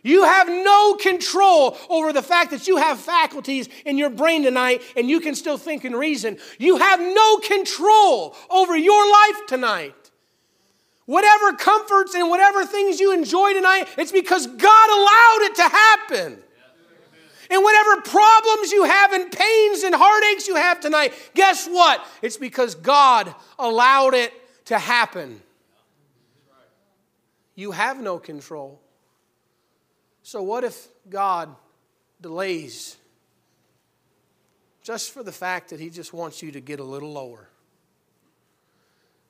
You 0.02 0.24
have 0.24 0.48
no 0.48 0.94
control 0.96 1.78
over 1.88 2.12
the 2.12 2.22
fact 2.22 2.50
that 2.50 2.66
you 2.66 2.78
have 2.78 2.98
faculties 2.98 3.68
in 3.86 3.96
your 3.96 4.10
brain 4.10 4.42
tonight 4.42 4.82
and 4.96 5.08
you 5.08 5.20
can 5.20 5.36
still 5.36 5.58
think 5.58 5.84
and 5.84 5.96
reason. 5.96 6.38
You 6.58 6.78
have 6.78 6.98
no 6.98 7.36
control 7.36 8.34
over 8.50 8.76
your 8.76 9.12
life 9.12 9.46
tonight. 9.46 10.03
Whatever 11.06 11.52
comforts 11.52 12.14
and 12.14 12.30
whatever 12.30 12.64
things 12.64 12.98
you 12.98 13.12
enjoy 13.12 13.52
tonight, 13.52 13.88
it's 13.98 14.12
because 14.12 14.46
God 14.46 14.90
allowed 14.90 15.38
it 15.42 15.54
to 15.56 15.62
happen. 15.62 16.38
And 17.50 17.62
whatever 17.62 18.00
problems 18.00 18.72
you 18.72 18.84
have 18.84 19.12
and 19.12 19.30
pains 19.30 19.82
and 19.82 19.94
heartaches 19.94 20.48
you 20.48 20.56
have 20.56 20.80
tonight, 20.80 21.12
guess 21.34 21.66
what? 21.66 22.04
It's 22.22 22.38
because 22.38 22.74
God 22.74 23.34
allowed 23.58 24.14
it 24.14 24.32
to 24.66 24.78
happen. 24.78 25.42
You 27.54 27.72
have 27.72 28.00
no 28.00 28.18
control. 28.18 28.80
So, 30.22 30.42
what 30.42 30.64
if 30.64 30.88
God 31.08 31.54
delays 32.20 32.96
just 34.82 35.12
for 35.12 35.22
the 35.22 35.32
fact 35.32 35.70
that 35.70 35.78
He 35.78 35.90
just 35.90 36.12
wants 36.12 36.42
you 36.42 36.50
to 36.52 36.60
get 36.60 36.80
a 36.80 36.84
little 36.84 37.12
lower? 37.12 37.48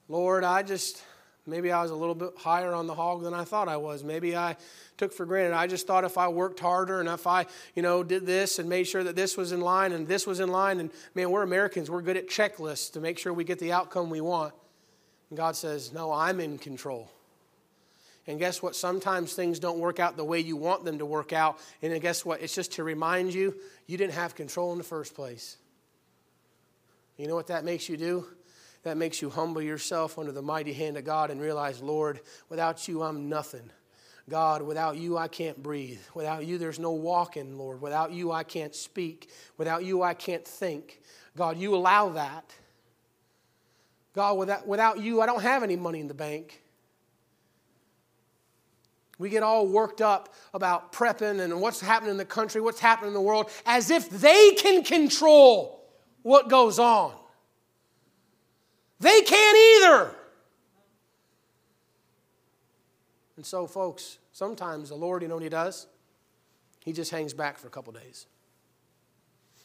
Lord, 0.08 0.44
I 0.44 0.62
just, 0.62 1.02
maybe 1.46 1.70
I 1.70 1.82
was 1.82 1.90
a 1.90 1.94
little 1.94 2.14
bit 2.14 2.30
higher 2.36 2.72
on 2.72 2.86
the 2.86 2.94
hog 2.94 3.22
than 3.22 3.34
I 3.34 3.44
thought 3.44 3.68
I 3.68 3.76
was. 3.76 4.02
Maybe 4.02 4.36
I 4.36 4.56
took 4.96 5.12
for 5.12 5.26
granted. 5.26 5.54
I 5.54 5.66
just 5.66 5.86
thought 5.86 6.04
if 6.04 6.16
I 6.16 6.28
worked 6.28 6.60
harder 6.60 7.00
and 7.00 7.08
if 7.08 7.26
I, 7.26 7.46
you 7.74 7.82
know, 7.82 8.02
did 8.02 8.26
this 8.26 8.58
and 8.58 8.68
made 8.68 8.84
sure 8.84 9.04
that 9.04 9.16
this 9.16 9.36
was 9.36 9.52
in 9.52 9.60
line 9.60 9.92
and 9.92 10.08
this 10.08 10.26
was 10.26 10.40
in 10.40 10.48
line, 10.48 10.80
and 10.80 10.90
man, 11.14 11.30
we're 11.30 11.42
Americans, 11.42 11.90
we're 11.90 12.02
good 12.02 12.16
at 12.16 12.28
checklists 12.28 12.92
to 12.92 13.00
make 13.00 13.18
sure 13.18 13.32
we 13.32 13.44
get 13.44 13.58
the 13.58 13.72
outcome 13.72 14.10
we 14.10 14.20
want. 14.20 14.54
And 15.30 15.36
God 15.36 15.56
says, 15.56 15.92
No, 15.92 16.12
I'm 16.12 16.40
in 16.40 16.58
control. 16.58 17.10
And 18.26 18.38
guess 18.38 18.62
what? 18.62 18.74
Sometimes 18.74 19.34
things 19.34 19.58
don't 19.58 19.78
work 19.78 20.00
out 20.00 20.16
the 20.16 20.24
way 20.24 20.40
you 20.40 20.56
want 20.56 20.84
them 20.84 20.98
to 20.98 21.06
work 21.06 21.32
out. 21.32 21.58
And 21.82 22.00
guess 22.00 22.24
what? 22.24 22.40
It's 22.40 22.54
just 22.54 22.72
to 22.72 22.84
remind 22.84 23.34
you 23.34 23.54
you 23.86 23.98
didn't 23.98 24.14
have 24.14 24.34
control 24.34 24.72
in 24.72 24.78
the 24.78 24.84
first 24.84 25.14
place. 25.14 25.58
You 27.18 27.28
know 27.28 27.34
what 27.34 27.48
that 27.48 27.64
makes 27.64 27.88
you 27.88 27.96
do? 27.96 28.26
That 28.84 28.96
makes 28.96 29.20
you 29.20 29.30
humble 29.30 29.62
yourself 29.62 30.18
under 30.18 30.32
the 30.32 30.42
mighty 30.42 30.72
hand 30.72 30.96
of 30.96 31.04
God 31.04 31.30
and 31.30 31.40
realize, 31.40 31.82
Lord, 31.82 32.20
without 32.48 32.86
you, 32.86 33.02
I'm 33.02 33.28
nothing. 33.28 33.70
God, 34.28 34.62
without 34.62 34.96
you, 34.96 35.18
I 35.18 35.28
can't 35.28 35.62
breathe. 35.62 36.00
Without 36.14 36.46
you, 36.46 36.56
there's 36.58 36.78
no 36.78 36.92
walking, 36.92 37.58
Lord. 37.58 37.80
Without 37.80 38.12
you, 38.12 38.30
I 38.30 38.42
can't 38.42 38.74
speak. 38.74 39.30
Without 39.58 39.84
you, 39.84 40.02
I 40.02 40.14
can't 40.14 40.46
think. 40.46 41.00
God, 41.36 41.58
you 41.58 41.74
allow 41.74 42.10
that. 42.10 42.54
God, 44.14 44.38
without, 44.38 44.66
without 44.66 45.00
you, 45.00 45.20
I 45.20 45.26
don't 45.26 45.42
have 45.42 45.62
any 45.62 45.76
money 45.76 46.00
in 46.00 46.08
the 46.08 46.14
bank. 46.14 46.62
We 49.18 49.28
get 49.28 49.42
all 49.42 49.66
worked 49.66 50.00
up 50.00 50.34
about 50.52 50.92
prepping 50.92 51.40
and 51.40 51.60
what's 51.60 51.80
happening 51.80 52.12
in 52.12 52.16
the 52.16 52.24
country, 52.24 52.60
what's 52.60 52.80
happening 52.80 53.08
in 53.08 53.14
the 53.14 53.20
world, 53.20 53.50
as 53.64 53.90
if 53.90 54.08
they 54.10 54.52
can 54.52 54.82
control 54.84 55.86
what 56.22 56.48
goes 56.48 56.78
on. 56.78 57.14
They 59.00 59.20
can't 59.22 59.56
either. 59.56 60.10
And 63.36 63.44
so, 63.44 63.66
folks, 63.66 64.18
sometimes 64.32 64.88
the 64.88 64.94
Lord, 64.94 65.22
you 65.22 65.28
know 65.28 65.34
what 65.34 65.42
He 65.42 65.48
does? 65.48 65.86
He 66.80 66.92
just 66.92 67.10
hangs 67.10 67.34
back 67.34 67.58
for 67.58 67.66
a 67.66 67.70
couple 67.70 67.92
days. 67.92 68.26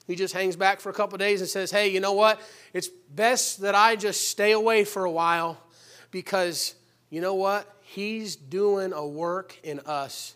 He 0.08 0.16
just 0.16 0.34
hangs 0.34 0.56
back 0.56 0.80
for 0.80 0.90
a 0.90 0.94
couple 0.94 1.18
days 1.18 1.42
and 1.42 1.50
says, 1.50 1.70
Hey, 1.70 1.90
you 1.90 2.00
know 2.00 2.14
what? 2.14 2.42
It's 2.74 2.88
best 2.88 3.62
that 3.62 3.76
I 3.76 3.96
just 3.96 4.30
stay 4.30 4.54
away 4.54 4.84
for 4.84 5.06
a 5.06 5.12
while 5.12 5.62
because 6.10 6.76
you 7.10 7.22
know 7.22 7.36
what? 7.36 7.72
He's 7.82 8.36
doing 8.36 8.94
a 8.94 9.06
work 9.06 9.60
in 9.64 9.80
us, 9.82 10.36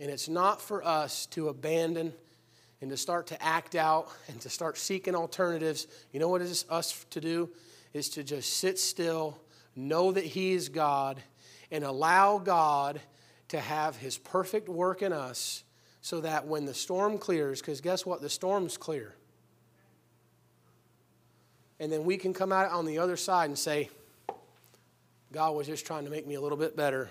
and 0.00 0.10
it's 0.10 0.28
not 0.28 0.60
for 0.60 0.84
us 0.84 1.26
to 1.26 1.48
abandon 1.48 2.12
and 2.80 2.90
to 2.90 2.96
start 2.96 3.28
to 3.28 3.42
act 3.42 3.74
out 3.74 4.08
and 4.28 4.40
to 4.40 4.50
start 4.50 4.78
seeking 4.78 5.14
alternatives. 5.14 5.86
You 6.12 6.20
know 6.20 6.28
what 6.28 6.42
is 6.42 6.64
us 6.70 7.04
to 7.10 7.20
do? 7.20 7.50
Is 7.92 8.08
to 8.10 8.22
just 8.22 8.54
sit 8.54 8.78
still, 8.78 9.38
know 9.74 10.12
that 10.12 10.24
He 10.24 10.52
is 10.52 10.68
God, 10.68 11.22
and 11.70 11.84
allow 11.84 12.38
God 12.38 13.00
to 13.48 13.60
have 13.60 13.96
His 13.96 14.18
perfect 14.18 14.68
work 14.68 15.02
in 15.02 15.12
us 15.12 15.64
so 16.00 16.20
that 16.20 16.46
when 16.46 16.64
the 16.64 16.74
storm 16.74 17.18
clears, 17.18 17.60
because 17.60 17.80
guess 17.80 18.06
what? 18.06 18.20
The 18.20 18.30
storm's 18.30 18.76
clear. 18.76 19.14
And 21.80 21.92
then 21.92 22.04
we 22.04 22.16
can 22.16 22.34
come 22.34 22.52
out 22.52 22.70
on 22.70 22.86
the 22.86 22.98
other 22.98 23.16
side 23.16 23.50
and 23.50 23.58
say, 23.58 23.88
God 25.32 25.54
was 25.54 25.66
just 25.66 25.86
trying 25.86 26.04
to 26.04 26.10
make 26.10 26.26
me 26.26 26.34
a 26.34 26.40
little 26.40 26.58
bit 26.58 26.76
better. 26.76 27.10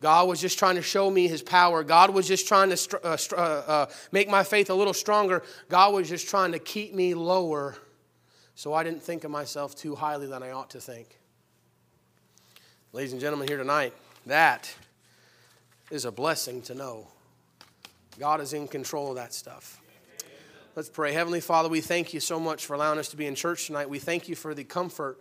God 0.00 0.28
was 0.28 0.40
just 0.40 0.58
trying 0.58 0.76
to 0.76 0.82
show 0.82 1.10
me 1.10 1.26
his 1.26 1.42
power. 1.42 1.82
God 1.82 2.10
was 2.10 2.28
just 2.28 2.46
trying 2.46 2.68
to 2.70 3.00
uh, 3.02 3.16
uh, 3.32 3.40
uh, 3.40 3.86
make 4.12 4.28
my 4.28 4.42
faith 4.42 4.68
a 4.68 4.74
little 4.74 4.92
stronger. 4.92 5.42
God 5.68 5.94
was 5.94 6.08
just 6.08 6.28
trying 6.28 6.52
to 6.52 6.58
keep 6.58 6.94
me 6.94 7.14
lower 7.14 7.76
so 8.56 8.72
I 8.72 8.82
didn't 8.82 9.02
think 9.02 9.22
of 9.24 9.30
myself 9.30 9.76
too 9.76 9.94
highly 9.94 10.26
than 10.26 10.42
I 10.42 10.50
ought 10.50 10.70
to 10.70 10.80
think. 10.80 11.18
Ladies 12.92 13.12
and 13.12 13.20
gentlemen, 13.20 13.46
here 13.46 13.58
tonight, 13.58 13.92
that 14.24 14.74
is 15.90 16.06
a 16.06 16.10
blessing 16.10 16.62
to 16.62 16.74
know. 16.74 17.06
God 18.18 18.40
is 18.40 18.54
in 18.54 18.66
control 18.66 19.10
of 19.10 19.16
that 19.16 19.34
stuff. 19.34 19.78
Let's 20.74 20.88
pray. 20.88 21.12
Heavenly 21.12 21.42
Father, 21.42 21.68
we 21.68 21.82
thank 21.82 22.14
you 22.14 22.20
so 22.20 22.40
much 22.40 22.64
for 22.64 22.72
allowing 22.72 22.98
us 22.98 23.08
to 23.08 23.16
be 23.18 23.26
in 23.26 23.34
church 23.34 23.66
tonight. 23.66 23.90
We 23.90 23.98
thank 23.98 24.26
you 24.26 24.34
for 24.34 24.54
the 24.54 24.64
comfort 24.64 25.20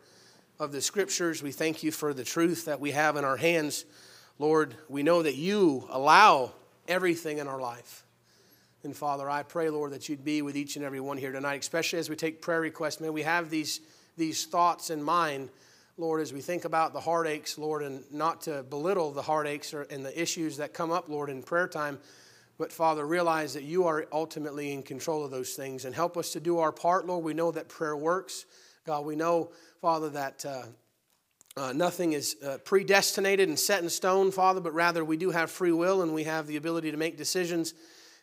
of 0.57 0.71
the 0.71 0.81
scriptures. 0.81 1.43
We 1.43 1.51
thank 1.51 1.83
you 1.83 1.91
for 1.91 2.13
the 2.13 2.23
truth 2.23 2.63
that 2.65 2.79
we 2.79 2.91
have 2.91 3.17
in 3.17 3.25
our 3.25 3.37
hands. 3.37 3.83
Lord, 4.39 4.75
we 4.87 5.03
know 5.03 5.21
that 5.21 5.35
you 5.35 5.85
allow 5.89 6.53
everything 6.87 7.39
in 7.39 7.49
our 7.49 7.59
life. 7.59 8.04
And 8.85 8.95
Father, 8.95 9.29
I 9.29 9.41
pray, 9.41 9.69
Lord, 9.69 9.91
that 9.91 10.07
you'd 10.07 10.23
be 10.23 10.43
with 10.43 10.55
each 10.55 10.75
and 10.75 10.85
every 10.85 10.99
one 10.99 11.17
here 11.17 11.31
tonight, 11.31 11.59
especially 11.59 11.99
as 11.99 12.07
we 12.07 12.15
take 12.15 12.39
prayer 12.41 12.61
requests. 12.61 13.01
May 13.01 13.09
we 13.09 13.23
have 13.23 13.49
these, 13.49 13.81
these 14.15 14.45
thoughts 14.45 14.91
in 14.91 15.01
mind, 15.01 15.49
Lord, 15.97 16.21
as 16.21 16.31
we 16.31 16.39
think 16.39 16.65
about 16.65 16.93
the 16.93 16.99
heartaches, 16.99 17.57
Lord, 17.57 17.81
and 17.81 18.03
not 18.11 18.41
to 18.41 18.61
belittle 18.63 19.11
the 19.11 19.23
heartaches 19.23 19.73
or, 19.73 19.81
and 19.83 20.05
the 20.05 20.21
issues 20.21 20.57
that 20.57 20.73
come 20.73 20.91
up, 20.91 21.09
Lord, 21.09 21.29
in 21.29 21.41
prayer 21.41 21.67
time. 21.67 21.97
But 22.59 22.71
Father, 22.71 23.05
realize 23.05 23.55
that 23.55 23.63
you 23.63 23.87
are 23.87 24.05
ultimately 24.11 24.71
in 24.71 24.83
control 24.83 25.25
of 25.25 25.31
those 25.31 25.55
things 25.55 25.85
and 25.85 25.93
help 25.93 26.15
us 26.15 26.31
to 26.33 26.39
do 26.39 26.59
our 26.59 26.71
part, 26.71 27.07
Lord. 27.07 27.23
We 27.23 27.33
know 27.33 27.51
that 27.51 27.67
prayer 27.67 27.97
works. 27.97 28.45
God, 28.85 29.03
we 29.03 29.15
know, 29.15 29.49
Father, 29.81 30.09
that 30.11 30.45
uh, 30.45 30.63
uh, 31.57 31.73
nothing 31.73 32.13
is 32.13 32.37
uh, 32.45 32.59
predestinated 32.63 33.49
and 33.49 33.57
set 33.57 33.81
in 33.81 33.89
stone, 33.89 34.31
Father, 34.31 34.61
but 34.61 34.75
rather 34.75 35.03
we 35.03 35.17
do 35.17 35.31
have 35.31 35.49
free 35.49 35.71
will 35.71 36.03
and 36.03 36.13
we 36.13 36.25
have 36.25 36.45
the 36.45 36.57
ability 36.57 36.91
to 36.91 36.97
make 36.97 37.17
decisions. 37.17 37.73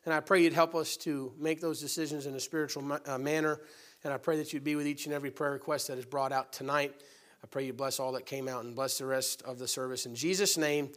And 0.05 0.13
I 0.13 0.21
pray 0.21 0.43
you'd 0.43 0.53
help 0.53 0.75
us 0.75 0.97
to 0.99 1.33
make 1.39 1.61
those 1.61 1.81
decisions 1.81 2.27
in 2.27 2.35
a 2.35 2.41
spiritual 2.41 2.83
ma- 2.83 2.99
uh, 3.07 3.19
manner. 3.19 3.61
And 4.05 4.13
I 4.13 4.17
pray 4.17 4.37
that 4.39 4.53
you'd 4.53 4.65
be 4.65 4.75
with 4.75 4.87
each 4.87 5.07
and 5.07 5.15
every 5.15 5.31
prayer 5.31 5.53
request 5.53 5.89
that 5.89 5.99
is 5.99 6.05
brought 6.05 6.33
out 6.33 6.53
tonight. 6.53 6.95
I 7.43 7.47
pray 7.47 7.65
you 7.65 7.73
bless 7.73 8.01
all 8.01 8.13
that 8.13 8.27
came 8.27 8.49
out 8.49 8.65
and 8.65 8.75
bless 8.75 8.99
the 8.99 9.07
rest 9.07 9.43
of 9.43 9.59
the 9.59 9.69
service. 9.69 10.07
In 10.07 10.15
Jesus' 10.15 10.57
name, 10.57 10.91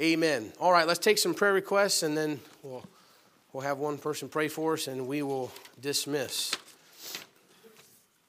amen. 0.00 0.52
All 0.58 0.72
right, 0.72 0.86
let's 0.86 0.98
take 0.98 1.18
some 1.18 1.34
prayer 1.34 1.52
requests 1.52 2.02
and 2.02 2.16
then 2.16 2.40
we'll, 2.62 2.84
we'll 3.52 3.62
have 3.62 3.78
one 3.78 3.98
person 3.98 4.28
pray 4.28 4.48
for 4.48 4.74
us 4.74 4.86
and 4.86 5.06
we 5.06 5.22
will 5.22 5.50
dismiss. 5.80 6.54